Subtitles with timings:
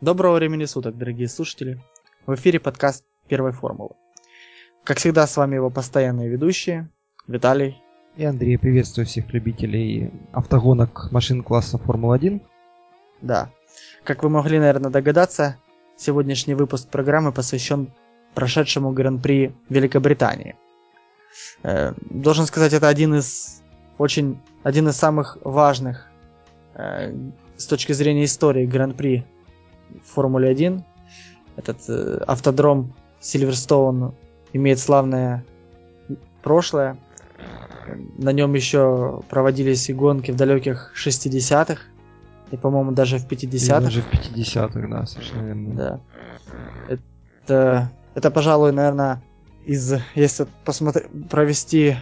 [0.00, 1.78] Доброго времени суток, дорогие слушатели.
[2.24, 3.90] В эфире подкаст Первой формулы.
[4.82, 6.88] Как всегда, с вами его постоянные ведущие
[7.28, 7.76] Виталий
[8.16, 8.56] и Андрей.
[8.56, 12.40] Приветствую всех любителей автогонок машин класса Формула-1.
[13.20, 13.50] Да.
[14.02, 15.58] Как вы могли, наверное, догадаться,
[15.98, 17.92] сегодняшний выпуск программы посвящен
[18.34, 20.56] прошедшему Гран-при Великобритании.
[21.62, 23.62] Э, должен сказать, это один из
[23.98, 26.06] очень один из самых важных
[26.72, 27.14] э,
[27.58, 29.26] с точки зрения истории Гран-при
[30.04, 30.82] Формуле 1.
[31.56, 34.14] Этот э, автодром Сильверстоун
[34.52, 35.44] имеет славное
[36.42, 36.96] прошлое.
[38.18, 41.82] На нем еще проводились и гонки в далеких 60-х.
[42.50, 43.80] И, по-моему, даже в 50-х.
[43.80, 45.74] Даже в 50-х, да, совершенно верно.
[45.74, 46.00] Да.
[46.88, 49.22] Это, это, пожалуй, наверное,
[49.64, 51.96] из, если посмотреть, провести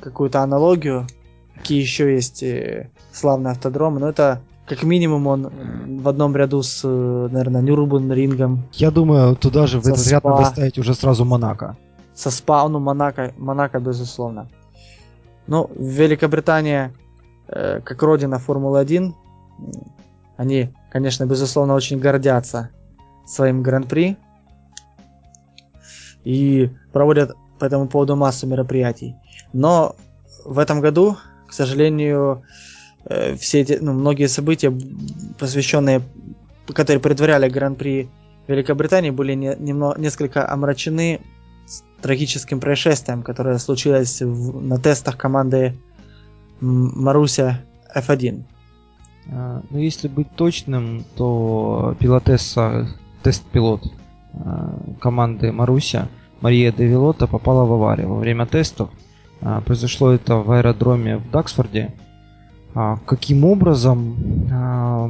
[0.00, 1.06] какую-то аналогию,
[1.54, 5.50] какие еще есть э, славные автодромы, но это как минимум он
[6.02, 8.62] в одном ряду с, наверное, Нюрбургрингом.
[8.72, 11.76] Я думаю, туда же в этот ряд надо ставить уже сразу Монако.
[12.14, 14.48] Со СПА, ну, Монако, Монако, безусловно.
[15.46, 16.94] Ну, Великобритания,
[17.48, 19.12] э, как родина Формулы-1,
[20.36, 22.70] они, конечно, безусловно, очень гордятся
[23.26, 24.16] своим гран-при
[26.24, 29.16] и проводят по этому поводу массу мероприятий.
[29.52, 29.96] Но
[30.44, 31.16] в этом году,
[31.48, 32.71] к сожалению, Э,
[33.36, 34.72] все эти, ну, многие события,
[35.38, 36.02] посвященные,
[36.66, 38.08] которые предваряли Гран-при
[38.48, 41.20] Великобритании, были не, немного, несколько омрачены
[42.00, 45.74] трагическим происшествием, которое случилось в, на тестах команды
[46.60, 47.60] Маруся
[47.94, 48.44] F1.
[49.30, 52.88] А, ну, если быть точным, то пилотесса,
[53.22, 53.82] тест-пилот
[54.34, 56.08] а, команды Маруся
[56.40, 58.90] Мария Девилота попала в аварию во время тестов.
[59.40, 61.94] А, произошло это в аэродроме в Даксфорде.
[62.74, 64.16] А, каким образом
[64.50, 65.06] а,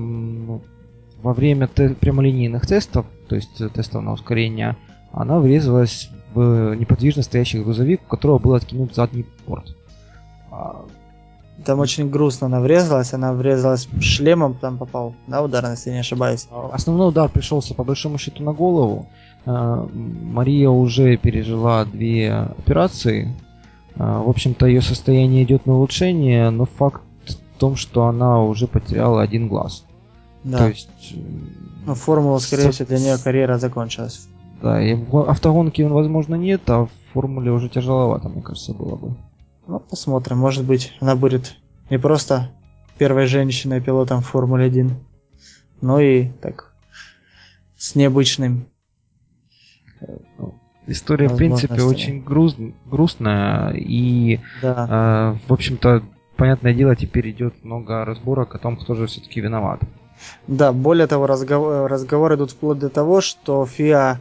[1.22, 4.76] во время прямолинейных тестов, то есть тестов на ускорение,
[5.12, 9.76] она врезалась в неподвижно стоящий грузовик, у которого был откинут задний порт.
[10.50, 10.84] А,
[11.64, 16.48] там очень грустно она врезалась, она врезалась шлемом, там попал, да, удар, если не ошибаюсь.
[16.72, 19.06] Основной удар пришелся по большому счету на голову.
[19.44, 23.36] Мария уже пережила две операции.
[23.94, 27.02] В общем-то, ее состояние идет на улучшение, но факт
[27.62, 29.84] том, что она уже потеряла один глаз.
[30.42, 30.58] Да.
[30.58, 30.88] То есть...
[31.12, 31.16] Э,
[31.86, 34.26] ну, формула, скорее всего, для нее карьера закончилась.
[34.60, 39.14] Да, и в автогонке, возможно, нет, а в формуле уже тяжеловато, мне кажется, было бы.
[39.68, 40.38] Ну, посмотрим.
[40.38, 41.54] Может быть, она будет
[41.88, 42.50] не просто
[42.98, 44.96] первой женщиной-пилотом в Формуле 1,
[45.82, 46.74] но и так
[47.76, 48.66] с необычным.
[50.00, 50.54] Э, ну,
[50.88, 52.56] история, в принципе, очень груз,
[52.86, 55.36] грустная и, да.
[55.36, 56.02] э, в общем-то,
[56.36, 59.80] понятное дело, теперь идет много разборок о том, кто же все-таки виноват.
[60.46, 64.20] Да, более того, разговор, разговоры идут вплоть до того, что ФИА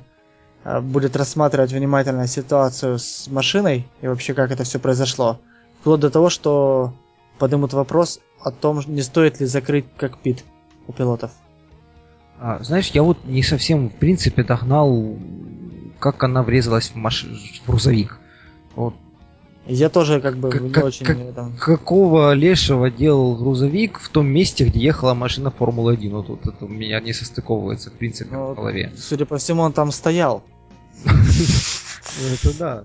[0.64, 5.40] э, будет рассматривать внимательно ситуацию с машиной и вообще как это все произошло.
[5.80, 6.94] Вплоть до того, что
[7.38, 10.44] поднимут вопрос о том, не стоит ли закрыть кокпит
[10.88, 11.32] у пилотов.
[12.40, 15.16] А, знаешь, я вот не совсем в принципе догнал,
[16.00, 17.24] как она врезалась в, маш...
[17.24, 18.20] в грузовик.
[18.76, 18.96] Вот
[19.68, 21.06] я тоже как бы как, не очень...
[21.06, 21.56] Как, там...
[21.58, 26.10] Какого лешего делал грузовик в том месте, где ехала машина Формулы-1?
[26.10, 28.92] Вот, вот это у меня не состыковывается, в принципе, ну, в голове.
[28.98, 30.44] Судя по всему, он там стоял.
[31.06, 32.84] Это да.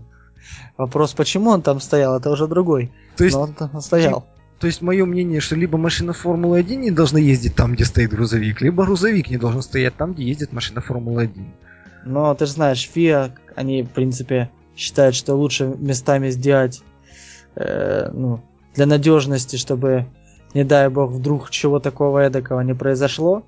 [0.76, 2.92] Вопрос, почему он там стоял, это уже другой.
[3.16, 4.26] То есть, Но он там стоял.
[4.58, 8.60] То есть мое мнение, что либо машина Формулы-1 не должна ездить там, где стоит грузовик,
[8.60, 11.44] либо грузовик не должен стоять там, где ездит машина Формулы-1.
[12.04, 16.82] Но ты же знаешь, ФИА, они, в принципе, считает, что лучше местами сделать
[17.56, 18.40] э, ну,
[18.74, 20.06] для надежности, чтобы,
[20.54, 23.42] не дай бог, вдруг чего такого эдакого не произошло,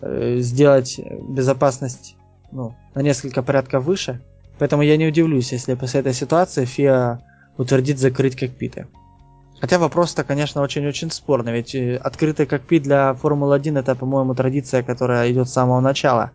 [0.00, 2.16] э, сделать безопасность
[2.52, 4.20] ну, на несколько порядков выше.
[4.58, 7.20] Поэтому я не удивлюсь, если после этой ситуации ФИА
[7.56, 8.86] утвердит закрыть кокпиты.
[9.60, 15.30] Хотя вопрос-то, конечно, очень-очень спорный, ведь э, открытый кокпит для Формулы-1 это, по-моему, традиция, которая
[15.32, 16.32] идет с самого начала.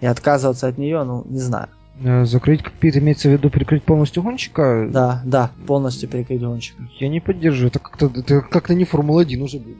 [0.00, 1.68] И отказываться от нее, ну, не знаю.
[2.00, 4.88] Э, закрыть кокпит имеется в виду перекрыть полностью гонщика?
[4.90, 6.82] Да, да, полностью перекрыть гонщика.
[6.98, 9.76] Я не поддерживаю, это как-то это как-то не Формула-1 уже будет.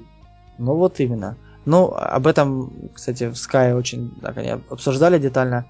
[0.59, 1.37] Ну вот именно.
[1.64, 5.64] Ну, об этом, кстати, в Sky очень так, они обсуждали детально.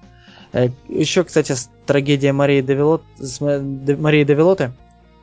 [0.51, 1.53] Э, Еще, кстати,
[1.85, 4.71] трагедия Марии Девилот, Марии Девилоты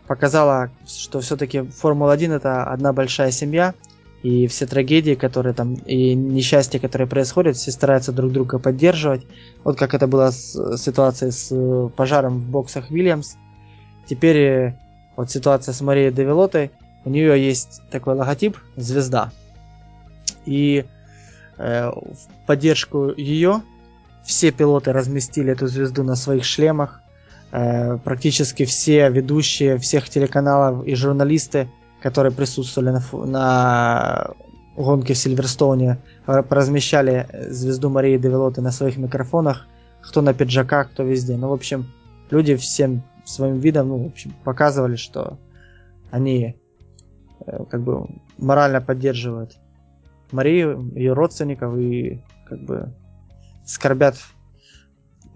[0.07, 3.75] показала, что все-таки Формула-1 это одна большая семья,
[4.23, 9.27] и все трагедии, которые там, и несчастья, которые происходят, все стараются друг друга поддерживать.
[9.65, 13.37] Вот как это было с ситуацией с э, пожаром в боксах Вильямс.
[14.07, 14.79] Теперь э,
[15.17, 16.71] вот ситуация с Марией Девилотой,
[17.05, 19.33] у нее есть такой логотип, звезда.
[20.45, 20.85] И
[21.57, 23.63] э, в поддержку ее
[24.23, 27.01] все пилоты разместили эту звезду на своих шлемах.
[27.53, 31.71] Э, практически все ведущие всех телеканалов и журналисты,
[32.01, 34.31] которые присутствовали на, на
[34.77, 39.67] гонке в Сильверстоуне, э, размещали звезду Марии Девелоты на своих микрофонах.
[40.03, 41.37] Кто на пиджаках, кто везде.
[41.37, 41.87] Ну, в общем,
[42.31, 45.39] люди всем своим видом, ну, в общем, показывали, что
[46.11, 46.57] они
[47.47, 48.07] э, как бы
[48.39, 49.59] морально поддерживают
[50.33, 52.95] Марию, ее родственников и как бы
[53.67, 54.17] скорбят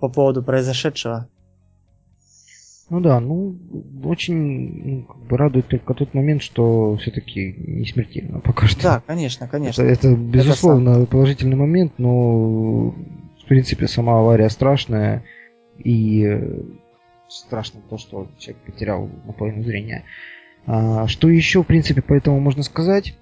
[0.00, 1.28] по поводу произошедшего.
[2.90, 3.56] Ну да, ну
[4.04, 8.82] очень ну, как бы радует только тот момент, что все-таки не смертельно пока что.
[8.82, 9.82] Да, конечно, конечно.
[9.82, 15.24] Это, это безусловно это положительный момент, но в принципе сама авария страшная
[15.78, 16.62] и э,
[17.28, 20.04] страшно то, что человек потерял наполовину зрения.
[20.66, 23.16] А, что еще, в принципе, по этому можно сказать?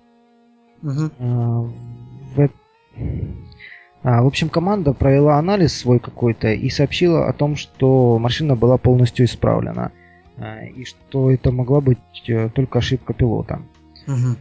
[0.82, 1.11] Угу.
[1.19, 1.61] А,
[2.35, 2.49] в,
[4.02, 9.26] в общем, команда провела анализ свой какой-то и сообщила о том, что машина была полностью
[9.26, 9.93] исправлена.
[10.38, 13.62] А, и что это могла быть э, только ошибка пилота.
[14.08, 14.37] Угу.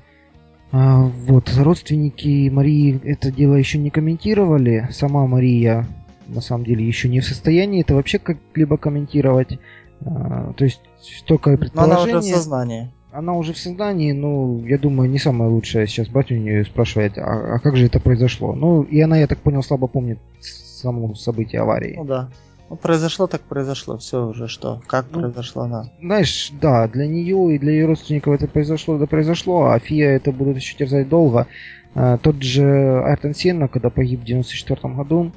[0.71, 4.87] А, вот, родственники Марии это дело еще не комментировали.
[4.91, 5.85] Сама Мария
[6.27, 9.59] на самом деле еще не в состоянии это вообще как-либо комментировать.
[10.03, 10.81] А, то есть
[11.25, 12.05] только предположение.
[12.05, 12.91] Но она уже в сознании.
[13.11, 16.65] Она уже в сознании, ну, я думаю, не самое лучшее сейчас брать у нее и
[16.65, 18.53] спрашивать, а, а как же это произошло?
[18.53, 21.95] Ну, и она, я так понял, слабо помнит само событие аварии.
[21.97, 22.29] Ну да.
[22.69, 25.91] Ну, произошло так произошло, все уже что, как ну, произошло она.
[25.99, 30.31] Знаешь, да, для нее и для ее родственников это произошло, да произошло, а Фия это
[30.31, 31.47] будут еще терзать долго.
[31.93, 35.33] А, тот же Айртон Сенна, когда погиб в 94 году,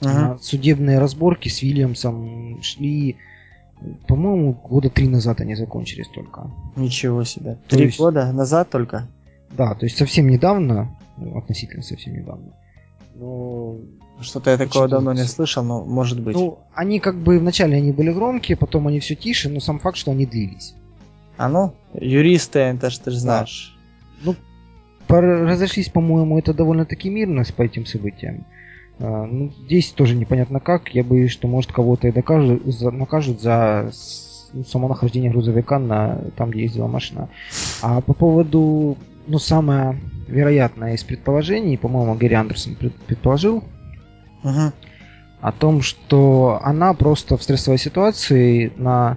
[0.00, 0.38] uh-huh.
[0.40, 3.16] судебные разборки с Вильямсом шли
[4.06, 6.50] по-моему, года три назад они закончились только.
[6.76, 7.58] Ничего себе.
[7.68, 7.98] Три есть...
[7.98, 9.06] года назад только?
[9.50, 12.52] Да, то есть совсем недавно, ну, относительно совсем недавно.
[13.14, 13.76] Но...
[14.20, 16.34] Что-то я такого давно не слышал, но может быть.
[16.34, 19.96] Ну, они как бы вначале они были громкие, потом они все тише, но сам факт,
[19.96, 20.74] что они длились.
[21.36, 23.78] А ну, юристы, это ж ты же знаешь.
[24.24, 24.34] Да.
[25.08, 25.16] Ну,
[25.46, 28.44] разошлись, по-моему, это довольно-таки мирно по этим событиям.
[29.00, 30.94] А, ну, здесь тоже непонятно как.
[30.94, 33.90] Я боюсь, что может кого-то и докажут, за, накажут за
[34.52, 37.28] ну, само нахождение грузовика на там, где ездила машина.
[37.82, 38.96] А по поводу,
[39.26, 43.62] ну, самое вероятное из предположений, по-моему, Гэри Андерсон предположил,
[44.42, 44.72] uh-huh.
[45.40, 49.16] о том, что она просто в стрессовой ситуации на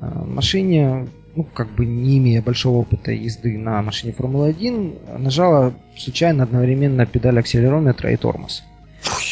[0.00, 6.44] э, машине, ну, как бы не имея большого опыта езды на машине Формулы-1, нажала случайно
[6.44, 8.62] одновременно педаль акселерометра и тормоз.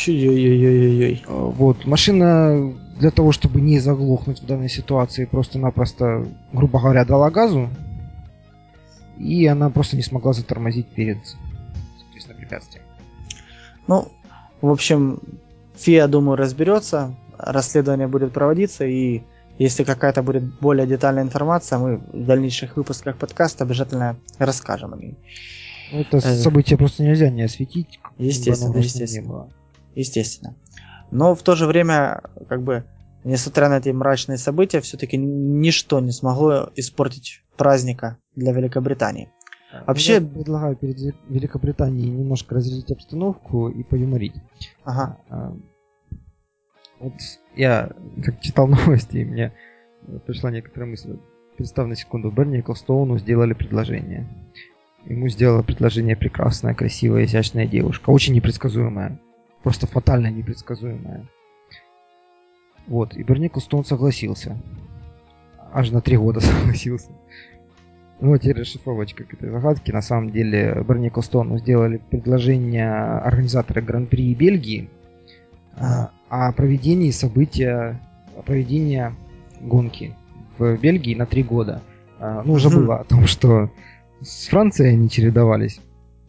[0.06, 1.24] Ой-ой-ой-ой-ой.
[1.26, 7.68] Вот, машина для того, чтобы не заглохнуть в данной ситуации, просто-напросто, грубо говоря, дала газу,
[9.18, 11.18] и она просто не смогла затормозить перед,
[11.98, 12.84] соответственно, препятствием.
[13.86, 14.08] Ну,
[14.60, 15.20] в общем,
[15.76, 19.22] ФИА, думаю, разберется, расследование будет проводиться, и
[19.58, 25.16] если какая-то будет более детальная информация, мы в дальнейших выпусках подкаста обязательно расскажем о ней.
[25.90, 28.00] Это э, событие просто нельзя не осветить.
[28.18, 29.48] Естественно, естественно
[29.94, 30.56] естественно.
[31.10, 32.84] Но в то же время, как бы,
[33.22, 39.30] несмотря на эти мрачные события, все-таки ничто не смогло испортить праздника для Великобритании.
[39.86, 40.14] Вообще...
[40.14, 44.34] Я предлагаю перед Великобританией немножко разрядить обстановку и поюморить.
[44.84, 45.18] Ага.
[45.28, 45.54] А,
[47.00, 47.14] вот
[47.56, 47.90] я
[48.24, 49.52] как читал новости, и мне
[50.26, 51.18] пришла некоторая мысль.
[51.56, 54.26] Представь на секунду, Берни Эклстоуну сделали предложение.
[55.04, 59.20] Ему сделала предложение прекрасная, красивая, изящная девушка, очень непредсказуемая
[59.62, 61.26] просто фатально непредсказуемая.
[62.86, 64.56] Вот, и Берни Кустон согласился.
[65.72, 67.10] Аж на три года согласился.
[68.20, 69.92] Ну, вот теперь расшифровочка к этой загадке.
[69.92, 74.88] На самом деле, Берни Костону сделали предложение организаторы Гран-при Бельгии
[75.76, 76.12] а.
[76.28, 78.00] о проведении события,
[78.36, 79.12] о проведении
[79.60, 80.14] гонки
[80.56, 81.82] в Бельгии на три года.
[82.20, 83.70] А, ну, уже было о том, что
[84.20, 85.80] с Францией они чередовались,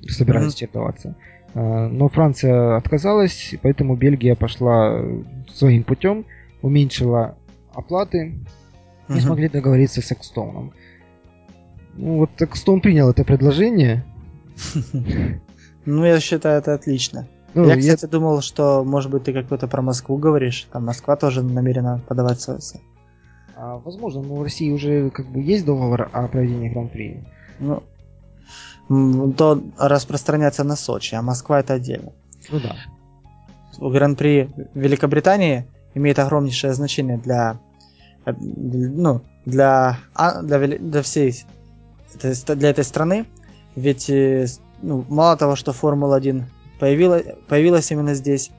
[0.08, 0.58] собирались mm-hmm.
[0.58, 1.16] чередоваться.
[1.54, 5.02] А, но Франция отказалась, поэтому Бельгия пошла
[5.52, 6.26] своим путем,
[6.62, 7.36] уменьшила
[7.74, 8.36] оплаты,
[9.08, 10.74] не uh смогли договориться с Экстоуном.
[11.96, 14.04] Ну вот Экстоун принял это предложение.
[15.86, 17.28] Ну, я считаю, это отлично.
[17.54, 18.08] Ну, я, кстати, я...
[18.08, 20.68] думал, что, может быть, ты какой-то про Москву говоришь.
[20.72, 22.60] Там Москва тоже намерена подавать свой
[23.56, 27.24] а, Возможно, но в России уже как бы есть договор о проведении Гран-при.
[27.60, 27.84] Ну,
[28.88, 32.12] то распространяется на Сочи, а Москва это отдельно.
[32.50, 32.76] Ну да.
[33.80, 37.60] Гран-при Великобритании имеет огромнейшее значение для,
[38.26, 41.46] э, ну, для, а, для, для всей
[42.22, 43.26] для этой страны.
[43.76, 44.48] Ведь э,
[44.82, 46.44] ну, мало того, что Формула-1
[46.80, 48.52] появилось, появилось именно здесь.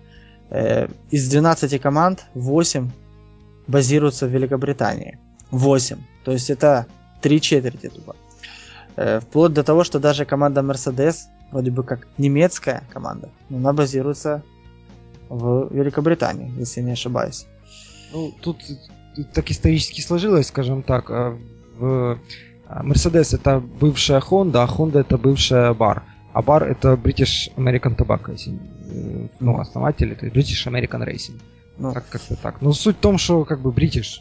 [0.51, 2.91] Э, из 12 команд 8
[3.67, 5.19] базируются в Великобритании.
[5.51, 5.99] 8.
[6.25, 6.87] То есть это
[7.21, 8.17] три четверти тупо.
[8.97, 11.17] Э, вплоть до того, что даже команда Mercedes,
[11.51, 14.43] вроде бы как немецкая команда, но она базируется
[15.29, 17.47] в Великобритании, если не ошибаюсь.
[18.13, 18.59] Ну, тут
[19.33, 21.11] так исторически сложилось, скажем так.
[21.11, 21.37] А
[21.79, 22.19] в
[22.67, 26.03] а, Mercedes это бывшая Honda, а Honda это бывшая Bar.
[26.33, 28.53] А Bar это British American Tobacco, если,
[28.91, 31.41] э, ну, основатель, это British American Racing.
[31.79, 32.61] Ну, как- как-то так.
[32.63, 34.21] Но суть в том, что как бы British.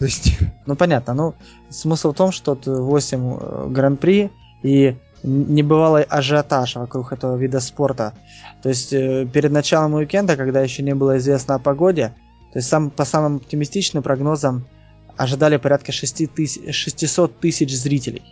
[0.00, 0.38] То есть...
[0.66, 1.34] Ну понятно, ну
[1.68, 4.30] смысл в том, что тут 8 э, гран-при
[4.62, 8.14] и небывалый ажиотаж вокруг этого вида спорта.
[8.62, 12.14] То есть э, перед началом уикенда, когда еще не было известно о погоде,
[12.52, 14.64] то есть сам, по самым оптимистичным прогнозам
[15.16, 18.22] ожидали порядка 6 тысяч, 600 тысяч зрителей.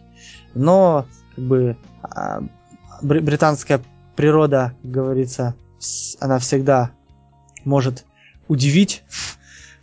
[0.54, 2.40] Но как бы а,
[3.02, 3.80] бр- британская
[4.16, 5.54] природа, как говорится,
[6.20, 6.90] она всегда
[7.64, 8.04] может
[8.48, 9.02] удивить,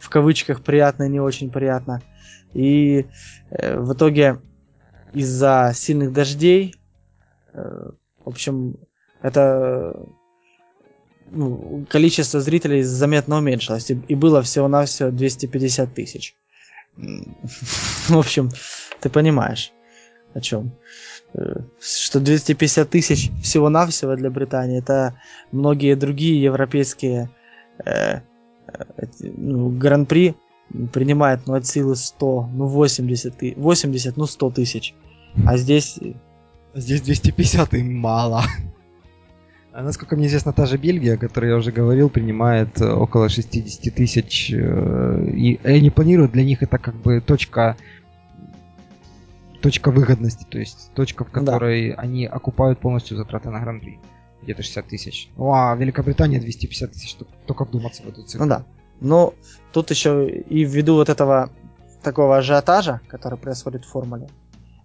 [0.05, 1.99] в кавычках приятно и не очень приятно.
[2.53, 3.07] И
[3.49, 4.39] э, в итоге
[5.13, 6.75] из-за сильных дождей,
[7.53, 7.89] э,
[8.23, 8.75] в общем,
[9.23, 9.99] это
[11.31, 13.89] ну, количество зрителей заметно уменьшилось.
[13.89, 16.35] И, и было всего-навсего 250 тысяч.
[16.95, 18.51] В общем,
[19.01, 19.73] ты понимаешь,
[20.35, 20.71] о чем.
[21.33, 25.19] Э, Что 250 тысяч всего-навсего для Британии, это
[25.51, 27.31] многие другие европейские
[27.83, 28.21] э,
[29.37, 30.35] ну, гран-при
[30.93, 34.93] принимает, ну, от силы 100, ну, 80, ты- 80 ну, 100 тысяч.
[35.45, 36.13] А здесь, э,
[36.73, 38.43] Здесь 250 и мало.
[39.71, 43.27] А насколько мне известно, та же Бельгия, о которой я уже говорил, принимает э, около
[43.29, 44.51] 60 тысяч.
[44.53, 47.75] э, И они планируют, для них это как бы точка
[49.61, 51.39] точка выгодности, то есть точка, в Да.
[51.39, 53.99] которой они окупают полностью затраты на гран-при.
[54.45, 55.29] Где-то 60 тысяч.
[55.37, 58.45] Ну, а Великобритания 250 тысяч, только- вдуматься в эту цифру.
[58.45, 58.65] ну да.
[59.01, 59.33] Но
[59.73, 61.49] тут еще и ввиду вот этого
[62.01, 64.29] такого ажиотажа, который происходит в формуле,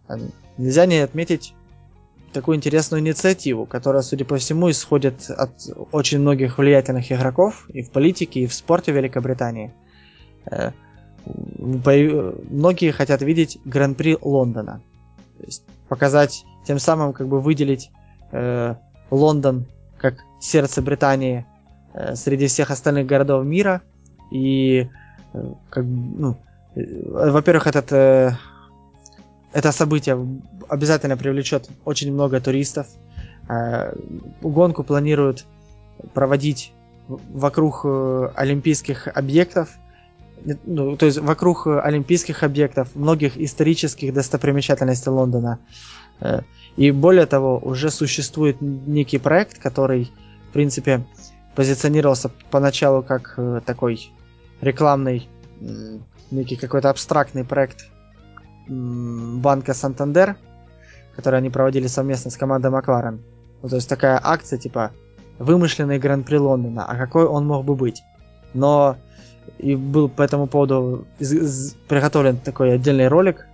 [0.08, 0.16] э,
[0.58, 1.54] нельзя не отметить
[2.32, 5.50] такую интересную инициативу, которая, судя по всему, исходит от
[5.92, 9.72] очень многих влиятельных игроков и в политике, и в спорте Великобритании.
[10.50, 10.72] Э,
[11.58, 14.80] Многие хотят видеть Гран-при Лондона.
[15.38, 17.90] То есть показать, тем самым как бы выделить
[18.32, 18.74] э,
[19.10, 19.66] Лондон
[19.98, 21.46] как сердце Британии
[21.92, 23.82] э, среди всех остальных городов мира.
[24.30, 24.88] И
[25.32, 26.36] э, как ну,
[26.74, 28.38] э, во-первых, этот
[29.52, 30.16] это событие
[30.68, 32.86] обязательно привлечет очень много туристов.
[34.42, 35.44] Гонку планируют
[36.14, 36.72] проводить
[37.08, 39.70] вокруг олимпийских объектов,
[40.64, 45.58] ну, то есть вокруг олимпийских объектов, многих исторических достопримечательностей Лондона.
[46.20, 46.40] Э,
[46.76, 50.10] И более того, уже существует некий проект, который,
[50.48, 51.02] в принципе,
[51.54, 54.10] позиционировался поначалу как э, такой
[54.60, 55.28] рекламный,
[56.30, 57.86] некий какой-то абстрактный проект
[58.68, 60.36] банка Сантандер,
[61.16, 63.20] который они проводили совместно с командой Макларен.
[63.62, 64.92] Ну, то есть такая акция, типа,
[65.38, 68.02] вымышленный Гран-при Лондона, а какой он мог бы быть?
[68.54, 68.96] Но
[69.58, 73.46] и был по этому поводу из- из- приготовлен такой отдельный ролик,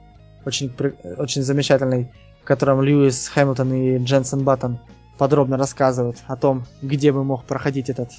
[0.45, 2.09] очень, при- очень замечательный,
[2.47, 4.79] котором Льюис Хэмилтон и Дженсен Баттон
[5.19, 8.11] подробно рассказывают о том, где бы мог проходить этот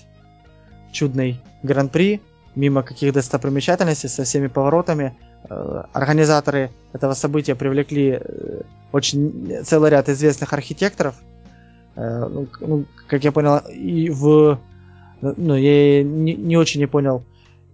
[0.91, 2.21] чудный Гран-при,
[2.55, 5.15] мимо каких достопримечательностей, со всеми поворотами.
[5.49, 11.15] Э, Организаторы этого события привлекли э, очень целый ряд известных архитекторов.
[11.95, 14.59] Э, ну, ну, как я понял, и в...
[15.21, 17.23] Ну, я не, не очень не понял,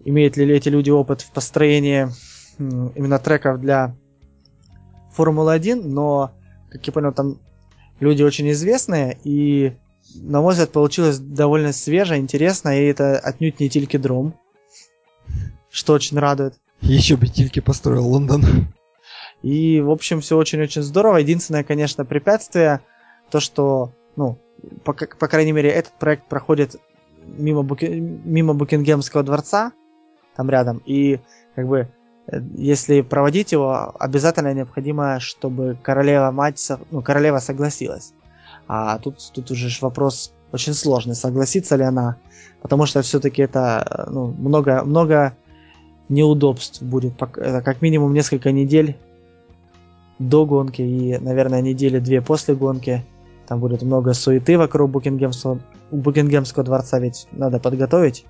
[0.06, 2.08] имеют ли эти люди опыт в построении
[2.58, 3.96] именно треков для
[5.14, 6.32] Формулы-1, но,
[6.74, 7.38] как я понял, там
[8.00, 9.74] люди очень известные, и,
[10.16, 14.34] на мой взгляд, получилось довольно свеже, интересно, и это отнюдь не Тильки Дром,
[15.70, 16.56] что очень радует.
[16.82, 18.44] Еще бы Тильки построил Лондон.
[19.44, 21.18] И, в общем, все очень-очень здорово.
[21.18, 22.82] Единственное, конечно, препятствие,
[23.30, 24.40] то, что, ну,
[24.84, 26.78] по, по крайней мере, этот проект проходит
[27.26, 29.74] мимо, Буки- мимо Букингемского дворца,
[30.36, 31.20] там рядом, и,
[31.56, 31.88] как бы,
[32.56, 38.14] если проводить его, обязательно необходимо, чтобы королева-мать, со- ну, королева согласилась.
[38.68, 42.18] А тут, тут уже вопрос очень сложный, согласится ли она,
[42.62, 45.34] потому что все-таки это, э, ну, много, много
[46.10, 48.96] неудобств будет, это как минимум несколько недель
[50.20, 53.04] до гонки и, наверное, недели две после гонки.
[53.48, 55.60] Там будет много суеты вокруг Букингемского,
[55.92, 58.26] Букингемского дворца, ведь надо подготовить.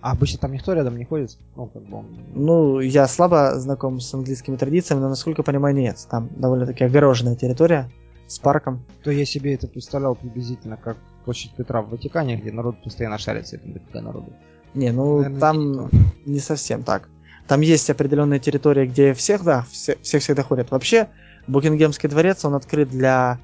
[0.00, 1.36] А обычно там никто рядом не ходит?
[1.56, 2.06] Ну, как бы он...
[2.34, 6.06] Ну, я слабо знаком с английскими традициями, но, насколько понимаю, нет.
[6.08, 7.90] Там довольно-таки огороженная территория
[8.28, 8.84] с парком.
[9.02, 13.56] То я себе это представлял приблизительно как площадь Петра в Ватикане, где народ постоянно шарится,
[13.56, 14.32] это дофига народу.
[14.74, 15.88] Не, ну Наверное, там не
[16.26, 17.08] не, совсем так.
[17.48, 20.70] Там есть определенные территории, где всех, да, все, все всегда ходят.
[20.70, 21.08] Вообще,
[21.46, 23.38] Букингемский дворец, он открыт для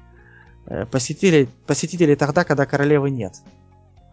[0.67, 3.33] э, посетителей, посетителей тогда, когда королевы нет.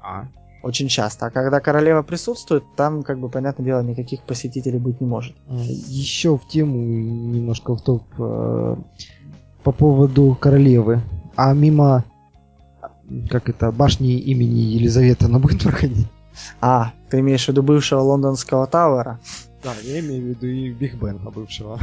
[0.02, 0.26] А,
[0.62, 1.26] Очень часто.
[1.26, 5.34] А когда королева присутствует, там, как бы, понятное дело, никаких посетителей быть не может.
[5.48, 8.76] Еще в тему немножко в топ э,
[9.64, 11.00] по поводу королевы.
[11.34, 12.04] А мимо
[13.28, 16.06] как это, башни имени Елизаветы она будет проходить?
[16.60, 19.20] А, ты имеешь в виду бывшего лондонского Тауэра?
[19.62, 21.78] Да, я имею в виду и Биг Бена бывшего.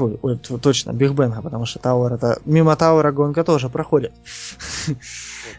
[0.00, 2.38] Фу, ой, точно, Биг Бена, потому что Тауэр это...
[2.46, 4.12] Мимо Тауэра гонка тоже проходит.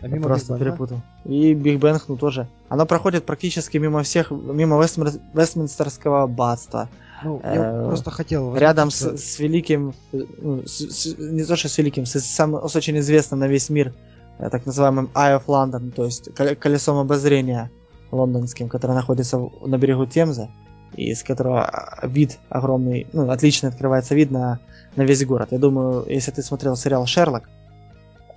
[0.01, 1.01] А мимо просто перепутал.
[1.25, 2.48] И Биг Бен, ну тоже.
[2.69, 6.89] Оно проходит практически мимо всех, мимо Вестминстерского аббатства.
[7.24, 8.55] Ну, я Э, просто хотел...
[8.55, 12.67] Рядом с, с великим, э, ну, с- с- не то что с великим, с, самым,
[12.67, 13.93] с очень известным на весь мир,
[14.39, 17.69] э, так называемым Eye of London, то есть коле- колесом обозрения
[18.12, 20.48] лондонским, которое находится на берегу Темзы,
[20.95, 24.60] из которого а, вид огромный, ну, отлично открывается вид на,
[24.95, 25.50] на весь город.
[25.51, 27.50] Я думаю, если ты смотрел сериал «Шерлок»,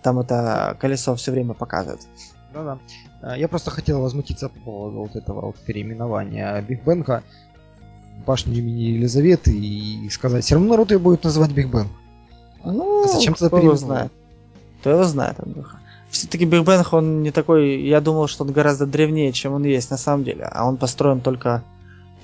[0.02, 2.06] там это колесо все время показывает.
[2.52, 2.78] Да-да.
[3.22, 7.22] А, Я просто хотел возмутиться по поводу вот этого вот переименования Биг Бена
[8.18, 11.88] в башню имени Елизаветы и сказать, все равно народ ее будет называть Биг Бен.
[12.64, 14.12] Ну, А зачем кто его знает?
[14.80, 15.78] Кто его знает, Андрюха.
[16.10, 17.80] Все-таки Биг Бен, он не такой...
[17.82, 20.44] Я думал, что он гораздо древнее, чем он есть на самом деле.
[20.44, 21.64] А он построен только...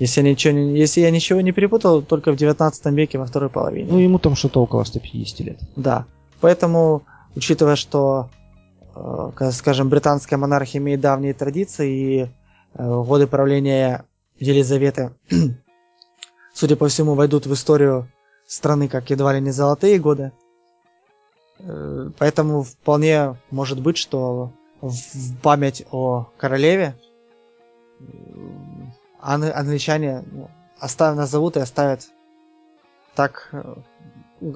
[0.01, 3.51] Если я ничего не, если я ничего не перепутал, только в 19 веке, во второй
[3.51, 3.91] половине.
[3.91, 5.59] Ну, ему там что-то около 150 лет.
[5.75, 6.05] Да.
[6.39, 7.03] Поэтому,
[7.35, 8.31] учитывая, что,
[8.95, 14.05] э, ка- скажем, британская монархия имеет давние традиции, и э, годы правления
[14.39, 15.11] Елизаветы,
[16.55, 18.07] судя по всему, войдут в историю
[18.47, 20.31] страны как едва ли не золотые годы.
[21.59, 26.95] Э, Поэтому вполне может быть, что в память о королеве
[29.21, 30.49] ан- англичане ну,
[30.79, 32.07] оставят, назовут и оставят
[33.15, 33.75] так, э,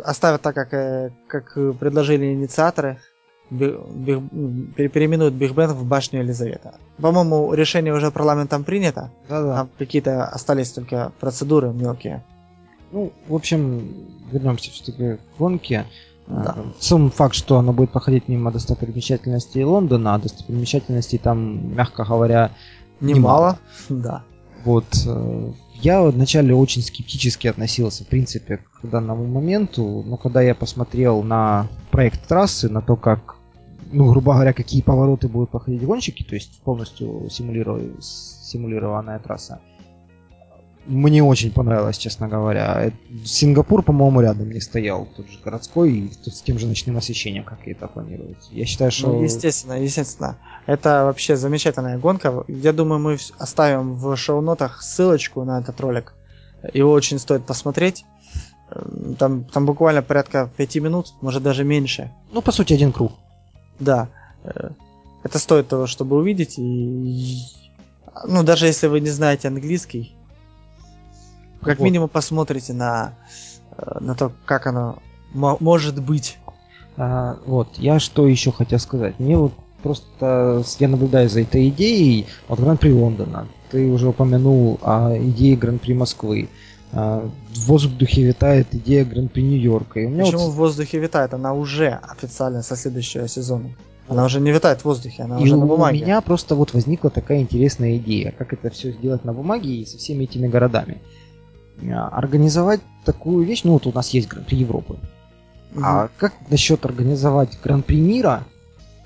[0.03, 2.97] оставят так, как, э, как э, предложили инициаторы,
[3.51, 6.75] Би- Биг- пере- переименуют Биг Бен в башню Елизавета.
[6.97, 9.55] По-моему, решение уже парламентом принято, Да-да.
[9.55, 12.23] там какие-то остались только процедуры мелкие.
[12.91, 15.85] Ну, в общем, вернемся все-таки к гонке.
[16.27, 16.55] Да.
[16.57, 22.49] А, Сам факт, что она будет проходить мимо достопримечательностей Лондона, а достопримечательностей там, мягко говоря,
[22.99, 23.59] Немало,
[23.89, 24.23] да.
[24.65, 24.85] Вот.
[25.05, 31.21] э, Я вначале очень скептически относился, в принципе, к данному моменту, но когда я посмотрел
[31.21, 33.35] на проект трассы, на то, как,
[33.91, 39.59] ну, грубо говоря, какие повороты будут проходить гонщики, то есть полностью симулированная трасса,
[40.85, 42.85] мне очень понравилось, честно говоря.
[42.85, 42.91] Э,
[43.23, 47.43] Сингапур, по-моему, рядом не стоял, тот же городской, и тут с тем же ночным освещением,
[47.43, 48.49] как и это планируется.
[48.51, 49.07] Я считаю, что...
[49.07, 50.37] Ну, естественно, естественно.
[50.65, 52.43] Это вообще замечательная гонка.
[52.47, 56.13] Я думаю, мы оставим в шоу-нотах ссылочку на этот ролик.
[56.73, 58.05] Его очень стоит посмотреть.
[58.71, 62.11] Эм, Там, там буквально порядка пяти минут, может даже меньше.
[62.31, 63.13] Ну, по сути, один круг.
[63.79, 64.07] Да.
[64.43, 64.69] э,
[65.23, 66.57] Это стоит того, чтобы увидеть.
[66.57, 67.39] И...
[68.27, 70.15] Ну, даже если вы не знаете английский,
[71.65, 71.85] как Вот.
[71.85, 73.13] минимум посмотрите на,
[73.77, 74.99] э, на то, как оно
[75.33, 76.37] мо- может быть.
[76.97, 79.19] А, вот, я что еще хотел сказать.
[79.19, 83.47] Мне вот просто я наблюдаю за этой идеей от Гран-при Лондона.
[83.71, 86.49] Ты уже упомянул о идее Гран-при Москвы.
[86.93, 89.99] А, в воздухе витает идея Гран-при Нью-Йорка.
[89.99, 91.33] И у меня Почему вот в воздухе витает?
[91.33, 93.69] Она уже официально со следующего сезона.
[94.07, 95.99] Она уже не витает в воздухе, она и уже на у бумаге.
[96.01, 99.97] меня просто вот возникла такая интересная идея, как это все сделать на бумаге и со
[99.97, 101.01] всеми этими городами.
[101.91, 104.97] А, Организовать такую вещь, ну вот у нас есть Гран-при Европы.
[105.81, 108.43] А как насчет организовать Гран-при мира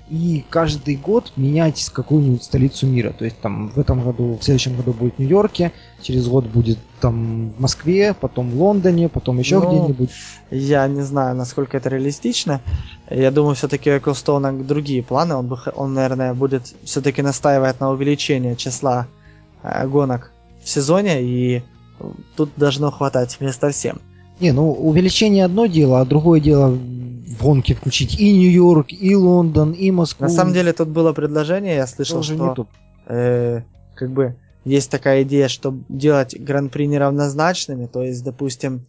[0.08, 3.12] и каждый год менять какую-нибудь столицу мира?
[3.16, 6.78] То есть там в этом году, в следующем году будет в Нью-Йорке, через год будет
[7.00, 10.10] там в Москве, потом в Лондоне, потом еще Ну, где-нибудь.
[10.50, 12.60] Я не знаю, насколько это реалистично.
[13.08, 15.34] Я думаю, все-таки у Эклстоуна другие планы.
[15.34, 19.06] Он, бы, он наверное, будет все-таки настаивать на увеличении числа
[19.62, 21.62] э, гонок в сезоне, и
[22.36, 24.00] тут должно хватать места всем.
[24.40, 29.72] Не, ну увеличение одно дело, а другое дело в гонке включить и Нью-Йорк, и Лондон,
[29.72, 30.26] и Москву.
[30.26, 32.66] На самом деле тут было предложение, я слышал, что не
[33.06, 33.62] э,
[33.94, 38.86] как бы есть такая идея, чтобы делать гран-при неравнозначными, то есть, допустим,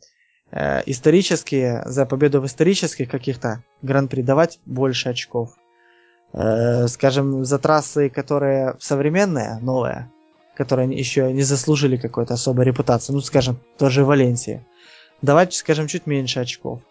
[0.52, 5.52] э, исторические, за победу в исторических каких-то гран-при давать больше очков.
[6.34, 10.10] Э, скажем, за трассы, которые современные, новые,
[10.56, 14.66] которые еще не заслужили какой-то особой репутации, ну, скажем, тоже Валенсии,
[15.22, 16.82] давать, скажем, чуть меньше очков.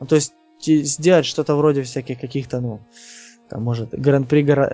[0.00, 2.80] Ну, то есть, сделать что-то вроде всяких каких-то, ну,
[3.48, 4.70] там, может, гран-при горо...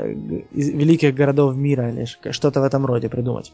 [0.53, 3.53] великих городов мира или что-то в этом роде придумать.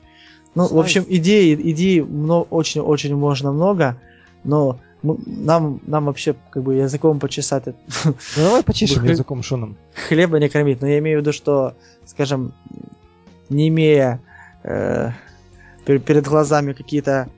[0.55, 4.01] Ну, Знаешь, в общем, идеи, идей очень-очень можно много,
[4.43, 7.65] но нам, нам вообще как бы языком почесать.
[8.05, 9.77] Ну, давай почешем языком шоном.
[10.09, 10.81] Хлеба не кормить.
[10.81, 11.75] Но я имею в виду, что,
[12.05, 12.53] скажем,
[13.49, 14.21] не имея
[14.63, 15.11] э,
[15.85, 17.29] перед глазами какие-то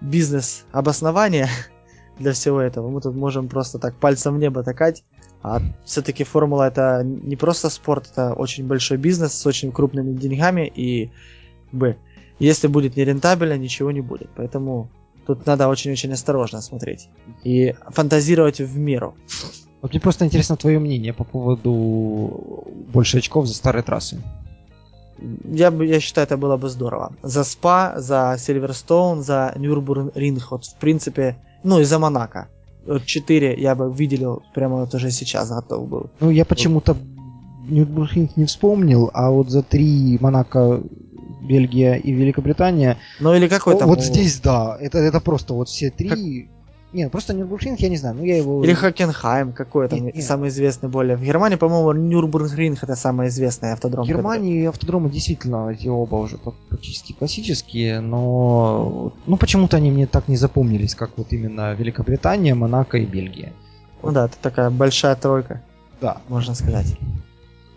[0.00, 1.48] бизнес-обоснования
[2.18, 5.04] для всего этого, мы тут можем просто так пальцем в небо такать.
[5.42, 10.66] А все-таки формула это не просто спорт, это очень большой бизнес с очень крупными деньгами
[10.66, 11.10] и
[11.72, 11.96] бы
[12.38, 14.28] если будет нерентабельно, ничего не будет.
[14.34, 14.90] Поэтому
[15.30, 17.08] Тут надо очень-очень осторожно смотреть.
[17.44, 19.14] И фантазировать в меру.
[19.80, 24.20] Вот мне просто интересно твое мнение по поводу больше очков за старые трассы.
[25.44, 27.12] Я, бы, я считаю, это было бы здорово.
[27.22, 32.48] За СПА, за Сильверстоун, за Нюрбург-Ринг, вот в принципе, ну и за Монако.
[32.86, 36.10] Вот 4 я бы выделил прямо вот уже сейчас готов был.
[36.20, 36.96] Ну, я почему-то
[37.68, 40.82] Нюрбург-Ринг не вспомнил, а вот за 3 Монако
[41.42, 42.98] Бельгия и Великобритания.
[43.18, 46.08] Ну или какой то Вот здесь, да, это, это просто вот все три...
[46.08, 46.18] Как...
[46.92, 48.64] Нет, просто Нюрбургринг, я не знаю, ну я его...
[48.64, 50.24] Или Хокенхайм, какой там нет, нет.
[50.24, 51.16] самый известный более.
[51.16, 54.04] В Германии, по-моему, Нюрбургринг это самый известный автодром.
[54.04, 54.68] В Германии который...
[54.68, 60.96] автодромы действительно эти оба уже практически классические, но ну почему-то они мне так не запомнились,
[60.96, 63.52] как вот именно Великобритания, Монако и Бельгия.
[64.02, 65.62] Ну да, это такая большая тройка.
[66.00, 66.22] Да.
[66.28, 66.96] Можно сказать.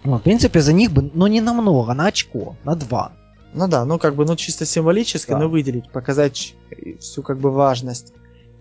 [0.04, 3.12] Ну, в принципе, за них бы, но не намного, на очко, на два.
[3.54, 5.38] Ну да, ну как бы, ну чисто символически, да.
[5.38, 6.56] но выделить, показать
[7.00, 8.14] всю как бы важность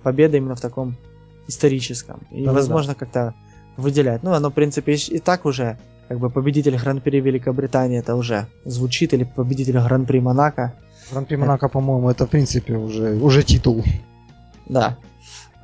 [0.02, 0.96] победы именно в таком
[1.48, 2.20] историческом.
[2.30, 2.98] И, да, возможно, да.
[2.98, 3.34] как-то
[3.76, 4.22] выделять.
[4.22, 9.14] Ну, оно, в принципе, и, так уже, как бы, победитель Гран-при Великобритании, это уже звучит,
[9.14, 10.74] или победитель Гран-при Монако.
[11.10, 13.84] Гран-при Монако, по-моему, это, в принципе, уже, уже титул.
[14.68, 14.96] Да,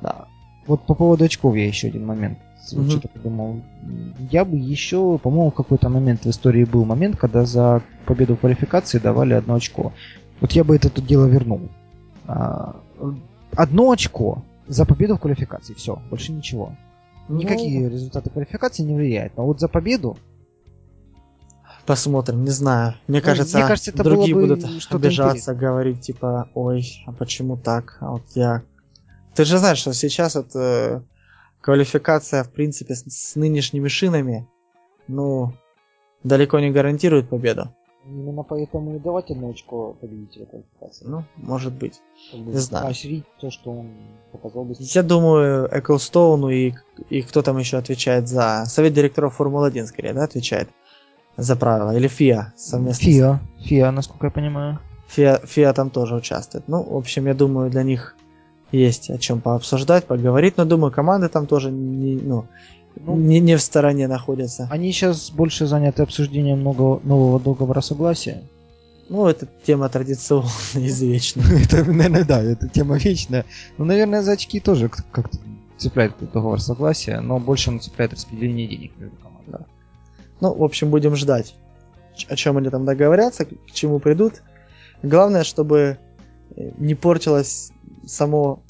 [0.01, 0.25] да.
[0.67, 2.37] Вот по поводу очков я еще один момент
[2.69, 3.61] что-то подумал.
[4.29, 8.39] Я бы еще, по-моему, в какой-то момент в истории был момент, когда за победу в
[8.39, 9.93] квалификации давали одно очко.
[10.41, 11.61] Вот я бы это тут дело вернул.
[13.59, 15.73] А, одно очко за победу в квалификации.
[15.73, 16.75] Все, больше ничего.
[17.27, 17.89] Ну, Никакие ну...
[17.89, 19.35] результаты квалификации не влияют.
[19.35, 20.17] Но вот за победу
[21.85, 22.93] Посмотрим, не знаю.
[23.07, 27.57] Мне ну, кажется, мне кажется это другие бы будут обижаться, говорить типа, ой, а почему
[27.57, 27.97] так?
[27.99, 28.61] А вот я...
[29.33, 31.03] Ты же знаешь, что сейчас это
[31.61, 34.47] квалификация, в принципе, с, с нынешними шинами,
[35.07, 35.53] ну,
[36.23, 37.73] далеко не гарантирует победу.
[38.05, 41.05] Именно поэтому и давать одно очко победителя квалификации.
[41.05, 42.01] Ну, может быть.
[42.33, 42.93] не знаю.
[43.39, 43.91] то, что он
[44.31, 44.75] показал бы.
[44.77, 46.73] Я думаю, Эклстоуну и,
[47.09, 48.63] и кто там еще отвечает за...
[48.65, 50.69] Совет директоров Формулы-1, скорее, да, отвечает
[51.35, 51.95] за правила?
[51.95, 53.05] Или ФИА совместно?
[53.05, 53.39] ФИА.
[53.59, 54.79] ФИА, насколько я понимаю.
[55.07, 56.67] ФИА, ФИА там тоже участвует.
[56.67, 58.15] Ну, в общем, я думаю, для них
[58.71, 62.45] есть о чем пообсуждать, поговорить, но думаю, команды там тоже не, ну,
[62.95, 64.67] ну, не, не в стороне находятся.
[64.71, 68.43] Они сейчас больше заняты обсуждением нового, нового договора согласия.
[69.09, 71.45] Ну, это тема традиционная, извечная.
[71.63, 73.45] это, наверное, да, это тема вечная.
[73.77, 75.37] Ну, наверное, за очки тоже как-то
[75.77, 79.65] цепляет договор согласия, но больше он цепляет распределение денег между командами.
[80.41, 81.55] Ну, в общем, будем ждать,
[82.27, 84.41] о чем они там договорятся, к чему придут.
[85.01, 85.97] Главное, чтобы
[86.77, 87.71] не портилась
[88.05, 88.61] само,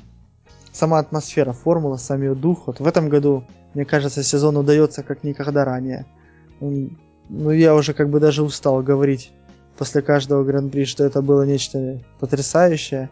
[0.72, 2.68] сама атмосфера формулы, сам ее дух.
[2.68, 6.06] Вот в этом году, мне кажется, сезон удается как никогда ранее.
[6.60, 9.32] Ну, я уже как бы даже устал говорить
[9.78, 13.10] после каждого гран-при, что это было нечто потрясающее.